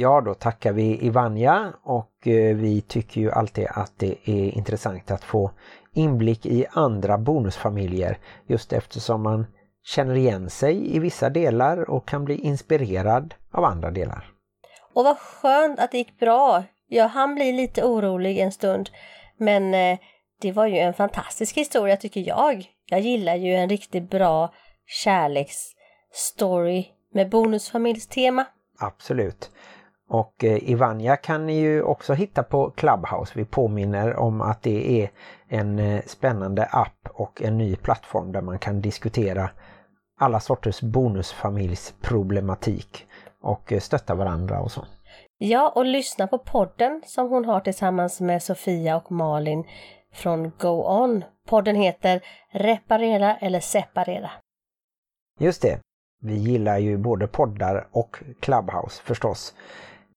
Ja, 0.00 0.20
då 0.20 0.34
tackar 0.34 0.72
vi 0.72 1.06
Ivanja 1.06 1.72
och 1.82 2.26
eh, 2.28 2.56
vi 2.56 2.80
tycker 2.80 3.20
ju 3.20 3.30
alltid 3.30 3.66
att 3.70 3.92
det 3.96 4.14
är 4.24 4.56
intressant 4.56 5.10
att 5.10 5.24
få 5.24 5.50
inblick 5.92 6.46
i 6.46 6.66
andra 6.72 7.18
bonusfamiljer 7.18 8.18
just 8.46 8.72
eftersom 8.72 9.22
man 9.22 9.46
känner 9.88 10.14
igen 10.14 10.50
sig 10.50 10.96
i 10.96 10.98
vissa 10.98 11.30
delar 11.30 11.90
och 11.90 12.08
kan 12.08 12.24
bli 12.24 12.38
inspirerad 12.38 13.34
av 13.50 13.64
andra 13.64 13.90
delar. 13.90 14.32
Och 14.94 15.04
vad 15.04 15.18
skönt 15.18 15.78
att 15.78 15.90
det 15.90 15.98
gick 15.98 16.18
bra. 16.18 16.64
Ja, 16.88 17.06
han 17.06 17.34
blir 17.34 17.52
lite 17.52 17.84
orolig 17.84 18.38
en 18.38 18.52
stund. 18.52 18.90
Men 19.36 19.74
eh, 19.74 19.98
det 20.40 20.52
var 20.52 20.66
ju 20.66 20.78
en 20.78 20.94
fantastisk 20.94 21.56
historia 21.56 21.96
tycker 21.96 22.20
jag. 22.20 22.66
Jag 22.86 23.00
gillar 23.00 23.34
ju 23.34 23.54
en 23.54 23.68
riktigt 23.68 24.10
bra 24.10 24.52
kärleksstory 24.86 26.86
med 27.14 27.30
bonusfamiljstema. 27.30 28.44
Absolut. 28.78 29.50
Och 30.08 30.44
eh, 30.44 30.70
Ivanja 30.70 31.16
kan 31.16 31.46
ni 31.46 31.60
ju 31.60 31.82
också 31.82 32.14
hitta 32.14 32.42
på 32.42 32.70
Clubhouse. 32.70 33.32
Vi 33.34 33.44
påminner 33.44 34.16
om 34.16 34.40
att 34.40 34.62
det 34.62 35.02
är 35.02 35.10
en 35.48 35.78
eh, 35.78 36.02
spännande 36.06 36.64
app 36.64 37.08
och 37.12 37.42
en 37.42 37.58
ny 37.58 37.76
plattform 37.76 38.32
där 38.32 38.42
man 38.42 38.58
kan 38.58 38.80
diskutera 38.80 39.50
alla 40.18 40.40
sorters 40.40 40.80
bonusfamiljsproblematik 40.80 43.06
och 43.40 43.72
eh, 43.72 43.80
stötta 43.80 44.14
varandra 44.14 44.60
och 44.60 44.72
så. 44.72 44.84
Ja, 45.38 45.72
och 45.74 45.84
lyssna 45.84 46.26
på 46.26 46.38
podden 46.38 47.02
som 47.06 47.28
hon 47.28 47.44
har 47.44 47.60
tillsammans 47.60 48.20
med 48.20 48.42
Sofia 48.42 48.96
och 48.96 49.12
Malin 49.12 49.64
från 50.12 50.52
Go 50.58 51.02
On. 51.02 51.24
Podden 51.48 51.76
heter 51.76 52.20
Reparera 52.52 53.36
eller 53.36 53.60
Separera. 53.60 54.30
Just 55.38 55.62
det. 55.62 55.80
Vi 56.20 56.34
gillar 56.34 56.78
ju 56.78 56.96
både 56.96 57.26
poddar 57.26 57.88
och 57.92 58.16
Clubhouse 58.40 59.02
förstås. 59.02 59.54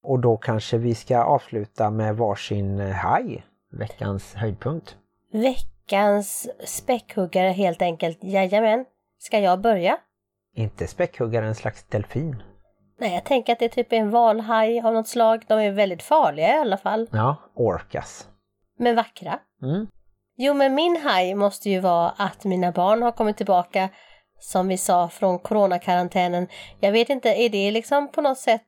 Och 0.03 0.19
då 0.19 0.37
kanske 0.37 0.77
vi 0.77 0.95
ska 0.95 1.23
avsluta 1.23 1.89
med 1.89 2.17
varsin 2.17 2.79
eh, 2.79 2.91
haj, 2.91 3.43
veckans 3.71 4.33
höjdpunkt. 4.33 4.95
Veckans 5.31 6.49
späckhuggare 6.65 7.49
helt 7.49 7.81
enkelt. 7.81 8.17
Jajamän. 8.21 8.85
Ska 9.23 9.39
jag 9.39 9.61
börja? 9.61 9.97
Inte 10.55 10.87
späckhuggare, 10.87 11.47
en 11.47 11.55
slags 11.55 11.83
delfin. 11.83 12.43
Nej, 12.99 13.13
jag 13.13 13.23
tänker 13.23 13.53
att 13.53 13.59
det 13.59 13.65
är 13.65 13.69
typ 13.69 13.93
en 13.93 14.09
valhaj 14.09 14.81
av 14.81 14.93
något 14.93 15.07
slag. 15.07 15.43
De 15.47 15.59
är 15.59 15.71
väldigt 15.71 16.03
farliga 16.03 16.47
i 16.47 16.59
alla 16.59 16.77
fall, 16.77 17.07
Ja, 17.11 17.35
orcas. 17.55 18.27
men 18.77 18.95
vackra. 18.95 19.39
Mm. 19.63 19.87
Jo, 20.37 20.53
men 20.53 20.75
min 20.75 21.01
haj 21.03 21.35
måste 21.35 21.69
ju 21.69 21.79
vara 21.79 22.09
att 22.09 22.43
mina 22.43 22.71
barn 22.71 23.01
har 23.01 23.11
kommit 23.11 23.37
tillbaka, 23.37 23.89
som 24.39 24.67
vi 24.67 24.77
sa, 24.77 25.09
från 25.09 25.39
coronakarantänen. 25.39 26.47
Jag 26.79 26.91
vet 26.91 27.09
inte, 27.09 27.29
är 27.29 27.49
det 27.49 27.71
liksom 27.71 28.07
på 28.11 28.21
något 28.21 28.37
sätt 28.39 28.65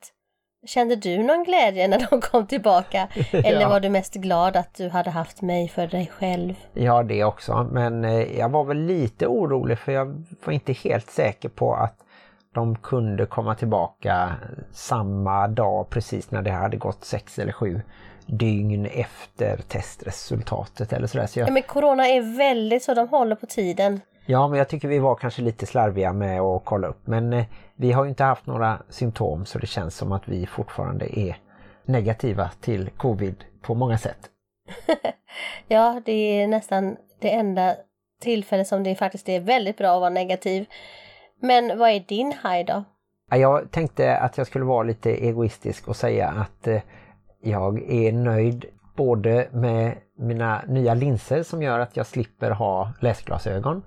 Kände 0.66 0.95
du 0.95 1.24
någon 1.24 1.43
glädje 1.43 1.88
när 1.88 2.07
de 2.09 2.22
kom 2.22 2.47
tillbaka? 2.47 3.07
Eller 3.32 3.61
Ja. 3.61 3.70
var 3.70 3.80
du 3.80 3.89
mest 3.89 4.14
glad 4.14 4.55
att 4.55 4.74
du 4.76 4.89
hade 4.89 5.09
haft 5.09 5.41
mig 5.41 5.68
för 5.70 5.88
dig 5.88 6.11
själv? 6.18 6.53
Ja, 6.74 7.03
det 7.03 7.24
också. 7.24 7.68
Men 7.72 8.05
eh, 8.05 8.38
jag 8.39 8.49
var 8.49 8.64
väl 8.64 8.78
lite 8.78 9.28
orolig 9.28 9.80
för 9.80 9.91
jag 9.91 10.24
var 10.45 10.53
inte 10.53 10.74
helt 10.74 11.09
säker 11.11 11.49
på 11.49 11.74
att 11.76 11.95
de 12.53 12.76
kunde 12.76 13.26
komma 13.26 13.55
tillbaka 13.55 14.34
samma 14.72 15.47
dag 15.47 15.89
precis 15.89 16.32
när 16.32 16.41
det 16.41 16.51
hade 16.51 16.78
gått 16.78 17.05
sex 17.05 17.39
eller 17.39 17.51
sju 17.51 17.82
dygn 18.26 18.86
efter 18.86 19.57
testresultatet 19.68 20.93
eller 20.93 21.07
sådär. 21.07 21.28
Så 21.28 21.39
jag, 21.39 21.47
Ja, 21.47 21.51
men 21.53 21.64
corona 21.64 22.07
är 22.07 22.38
väldigt 22.38 22.84
så, 22.84 22.93
de 22.93 23.07
håller 23.09 23.36
på 23.36 23.45
tiden. 23.45 24.01
Ja, 24.26 24.47
men 24.47 24.57
jag 24.57 24.69
tycker 24.69 24.88
vi 24.88 24.99
var 24.99 25.15
kanske 25.15 25.41
lite 25.41 25.65
slarviga 25.65 26.13
med 26.13 26.41
att 26.41 26.65
kolla 26.65 26.88
upp. 26.88 27.07
Men 27.07 27.34
eh, 27.34 27.45
vi 27.76 27.91
har 27.91 28.03
ju 28.03 28.09
inte 28.09 28.24
haft 28.24 28.45
några 28.45 28.82
symptom 28.89 29.45
så 29.45 29.59
det 29.59 29.67
känns 29.67 29.95
som 29.97 30.11
att 30.11 30.28
vi 30.28 30.45
fortfarande 30.45 31.19
är 31.19 31.38
negativa 31.86 32.49
till 32.61 32.89
covid 32.89 33.43
på 33.61 33.76
många 33.76 33.97
sätt. 33.97 34.30
Ja, 35.67 36.01
det 36.05 36.11
är 36.11 36.47
nästan 36.47 36.97
det 37.19 37.34
enda 37.34 37.76
tillfälle 38.21 38.65
som 38.65 38.84
det 38.84 38.95
faktiskt 38.95 39.30
är 39.30 39.39
väldigt 39.39 39.78
bra 39.78 39.95
att 39.95 39.99
vara 39.99 40.09
negativ. 40.09 40.65
Men 41.39 41.80
vad 41.80 41.89
är 41.89 41.99
din 41.99 42.34
haj 42.41 42.63
då? 42.63 42.84
Ja, 43.30 43.38
Jag 43.38 43.71
tänkte 43.71 44.17
att 44.17 44.38
jag 44.38 44.47
skulle 44.47 44.65
vara 44.65 44.84
lite 44.84 45.11
egoistisk 45.11 45.88
och 45.88 45.95
säga 45.95 46.30
att 46.30 46.67
eh, 46.67 46.82
jag 47.41 47.91
är 47.91 48.11
nöjd 48.11 48.65
både 48.95 49.47
med 49.51 49.97
mina 50.17 50.61
nya 50.67 50.93
linser 50.93 51.43
som 51.43 51.63
gör 51.63 51.80
att 51.80 51.97
jag 51.97 52.05
slipper 52.05 52.51
ha 52.51 52.91
läsglasögon. 52.99 53.84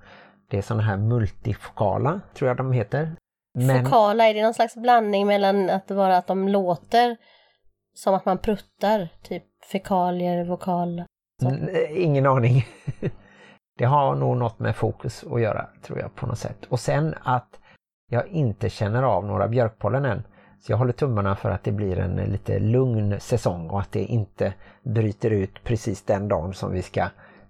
Det 0.49 0.57
är 0.57 0.61
sådana 0.61 0.83
här 0.83 0.97
multifokala, 0.97 2.21
tror 2.33 2.47
jag 2.47 2.57
de 2.57 2.71
heter. 2.71 3.15
Men, 3.53 3.85
Fokala, 3.85 4.27
är 4.27 4.33
det 4.33 4.43
någon 4.43 4.53
slags 4.53 4.75
blandning 4.75 5.27
mellan 5.27 5.69
att 5.69 5.91
vara 5.91 6.17
att 6.17 6.27
de 6.27 6.47
låter 6.47 7.17
som 7.93 8.13
att 8.13 8.25
man 8.25 8.37
pruttar? 8.37 9.09
Typ 9.21 9.43
fekalier, 9.71 10.45
vokal. 10.45 11.03
Ingen 11.89 12.25
aning. 12.25 12.65
Det 13.77 13.85
har 13.85 14.15
nog 14.15 14.37
något 14.37 14.59
med 14.59 14.75
fokus 14.75 15.23
att 15.31 15.41
göra 15.41 15.67
tror 15.83 15.99
jag 15.99 16.15
på 16.15 16.25
något 16.27 16.39
sätt. 16.39 16.65
Och 16.69 16.79
sen 16.79 17.15
att 17.23 17.59
jag 18.09 18.27
inte 18.27 18.69
känner 18.69 19.03
av 19.03 19.25
några 19.25 19.47
björkpollen 19.47 20.05
än. 20.05 20.23
Så 20.59 20.71
jag 20.71 20.77
håller 20.77 20.93
tummarna 20.93 21.35
för 21.35 21.49
att 21.49 21.63
det 21.63 21.71
blir 21.71 21.99
en 21.99 22.15
lite 22.15 22.59
lugn 22.59 23.19
säsong 23.19 23.69
och 23.69 23.79
att 23.79 23.91
det 23.91 24.03
inte 24.03 24.53
bryter 24.83 25.29
ut 25.29 25.63
precis 25.63 26.01
den 26.01 26.27
dagen 26.27 26.53
som 26.53 26.71
vi 26.71 26.81
ska 26.81 27.07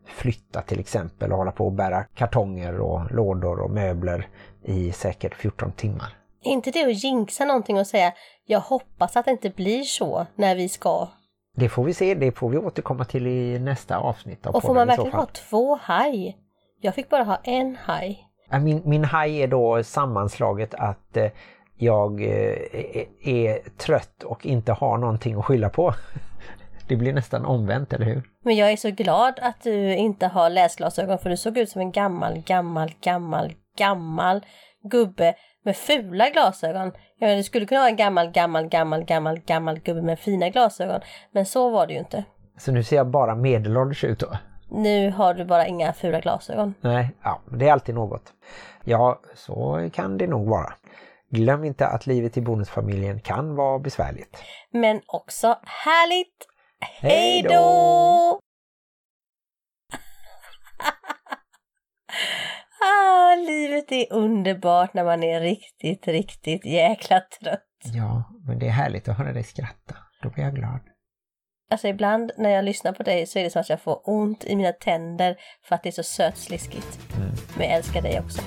flytta 0.08 0.62
till 0.62 0.80
exempel 0.80 1.32
och 1.32 1.38
hålla 1.38 1.52
på 1.52 1.66
och 1.66 1.72
bära 1.72 2.04
kartonger 2.04 2.80
och 2.80 3.12
lådor 3.12 3.60
och 3.60 3.72
möbler 3.72 4.28
i 4.64 4.92
säkert 4.92 5.36
14 5.36 5.72
timmar. 5.72 6.18
Är 6.44 6.52
inte 6.52 6.72
det 6.72 6.84
att 6.86 7.04
jinxa 7.04 7.46
någonting 7.46 7.78
och 7.78 7.88
säga 7.88 8.14
jag 8.46 8.60
hoppas 8.60 9.18
att 9.18 9.26
det 9.26 9.32
inte 9.32 9.50
blir 9.50 9.84
så 9.84 10.26
när 10.36 10.56
vi 10.56 10.70
ska? 10.70 11.08
Det 11.56 11.70
får 11.70 11.84
vi 11.84 11.94
se, 11.94 12.16
det 12.16 12.32
får 12.32 12.50
vi 12.50 12.58
återkomma 12.58 13.06
till 13.06 13.28
i 13.28 13.60
nästa 13.60 13.98
avsnitt 13.98 14.48
av 14.48 14.56
Och 14.56 14.64
får 14.64 14.74
man 14.74 14.88
verkligen 14.88 15.14
ha 15.14 15.26
två 15.26 15.80
haj? 15.82 16.38
Jag 16.82 16.96
fick 16.96 17.10
bara 17.10 17.24
ha 17.24 17.40
en 17.44 17.78
haj. 17.82 18.24
Min, 18.62 18.82
min 18.86 19.04
haj 19.04 19.42
är 19.42 19.48
då 19.48 19.84
sammanslaget 19.84 20.74
att 20.74 21.18
eh, 21.18 21.32
jag 21.76 22.22
eh, 22.22 22.58
är 23.24 23.70
trött 23.78 24.24
och 24.24 24.46
inte 24.46 24.72
har 24.72 24.98
någonting 24.98 25.36
att 25.36 25.46
skylla 25.46 25.70
på. 25.70 25.94
Det 26.88 26.96
blir 26.96 27.14
nästan 27.14 27.46
omvänt, 27.46 27.94
eller 27.94 28.06
hur? 28.06 28.24
Men 28.44 28.56
jag 28.56 28.72
är 28.72 28.78
så 28.78 28.92
glad 28.92 29.40
att 29.42 29.64
du 29.64 29.96
inte 29.96 30.28
har 30.28 30.50
läsglasögon 30.50 31.20
för 31.20 31.30
du 31.30 31.38
såg 31.38 31.58
ut 31.58 31.70
som 31.70 31.82
en 31.82 31.92
gammal, 31.92 32.38
gammal, 32.40 32.94
gammal, 33.02 33.54
gammal 33.78 34.46
gubbe 34.84 35.36
med 35.64 35.76
fula 35.76 36.30
glasögon. 36.30 36.92
Jag 37.20 37.28
menar, 37.28 37.38
det 37.38 37.44
skulle 37.44 37.66
kunna 37.66 37.80
vara 37.80 37.90
en 37.90 37.96
gammal, 37.96 38.32
gammal, 38.32 38.68
gammal, 38.68 39.04
gammal, 39.04 39.40
gammal 39.40 39.80
gubbe 39.80 40.02
med 40.02 40.20
fina 40.20 40.50
glasögon. 40.50 41.02
Men 41.32 41.46
så 41.46 41.70
var 41.70 41.88
det 41.88 41.94
ju 41.94 42.00
inte. 42.00 42.24
Så 42.58 42.72
nu 42.72 42.84
ser 42.84 42.96
jag 42.96 43.08
bara 43.08 43.36
medelålders 43.36 44.04
ut 44.04 44.20
då. 44.20 44.38
Nu 44.70 45.12
har 45.12 45.34
du 45.34 45.46
bara 45.46 45.68
inga 45.68 45.94
fula 45.94 46.20
glasögon. 46.20 46.74
Nej, 46.82 47.10
ja, 47.24 47.42
det 47.52 47.68
är 47.68 47.72
alltid 47.72 47.96
något. 47.96 48.34
Ja, 48.84 49.20
så 49.36 49.90
kan 49.94 50.18
det 50.18 50.28
nog 50.28 50.50
vara. 50.50 50.74
Glöm 51.30 51.64
inte 51.64 51.88
att 51.88 52.08
livet 52.08 52.38
i 52.38 52.42
bonusfamiljen 52.42 53.20
kan 53.20 53.56
vara 53.56 53.80
besvärligt. 53.80 54.38
Men 54.72 55.02
också 55.08 55.48
härligt! 55.64 56.48
Hej 56.80 57.44
då! 57.44 57.50
ah, 62.82 63.36
livet 63.36 63.92
är 63.92 64.14
underbart 64.14 64.94
när 64.94 65.04
man 65.04 65.24
är 65.24 65.42
riktigt, 65.42 66.08
riktigt 66.08 66.66
jäkla 66.66 67.20
trött. 67.20 67.64
Ja, 67.84 68.24
men 68.48 68.60
det 68.60 68.68
är 68.68 68.72
härligt 68.72 69.08
att 69.08 69.18
höra 69.18 69.34
dig 69.34 69.44
skratta. 69.44 69.96
Då 70.22 70.30
blir 70.30 70.44
jag 70.44 70.56
glad. 70.56 70.80
Alltså 71.72 71.88
ibland 71.88 72.32
när 72.38 72.50
jag 72.50 72.66
lyssnar 72.66 72.92
på 72.92 73.04
dig 73.04 73.26
så 73.26 73.40
är 73.40 73.44
det 73.44 73.50
som 73.50 73.60
att 73.60 73.70
jag 73.70 73.82
får 73.82 74.10
ont 74.10 74.44
i 74.44 74.56
mina 74.56 74.72
tänder 74.72 75.36
för 75.64 75.76
att 75.76 75.84
det 75.84 75.90
är 75.90 75.92
så 75.92 76.04
sötsliskigt. 76.04 77.00
Men 77.58 77.68
jag 77.68 77.76
älskar 77.76 78.02
dig 78.02 78.20
också. 78.20 78.42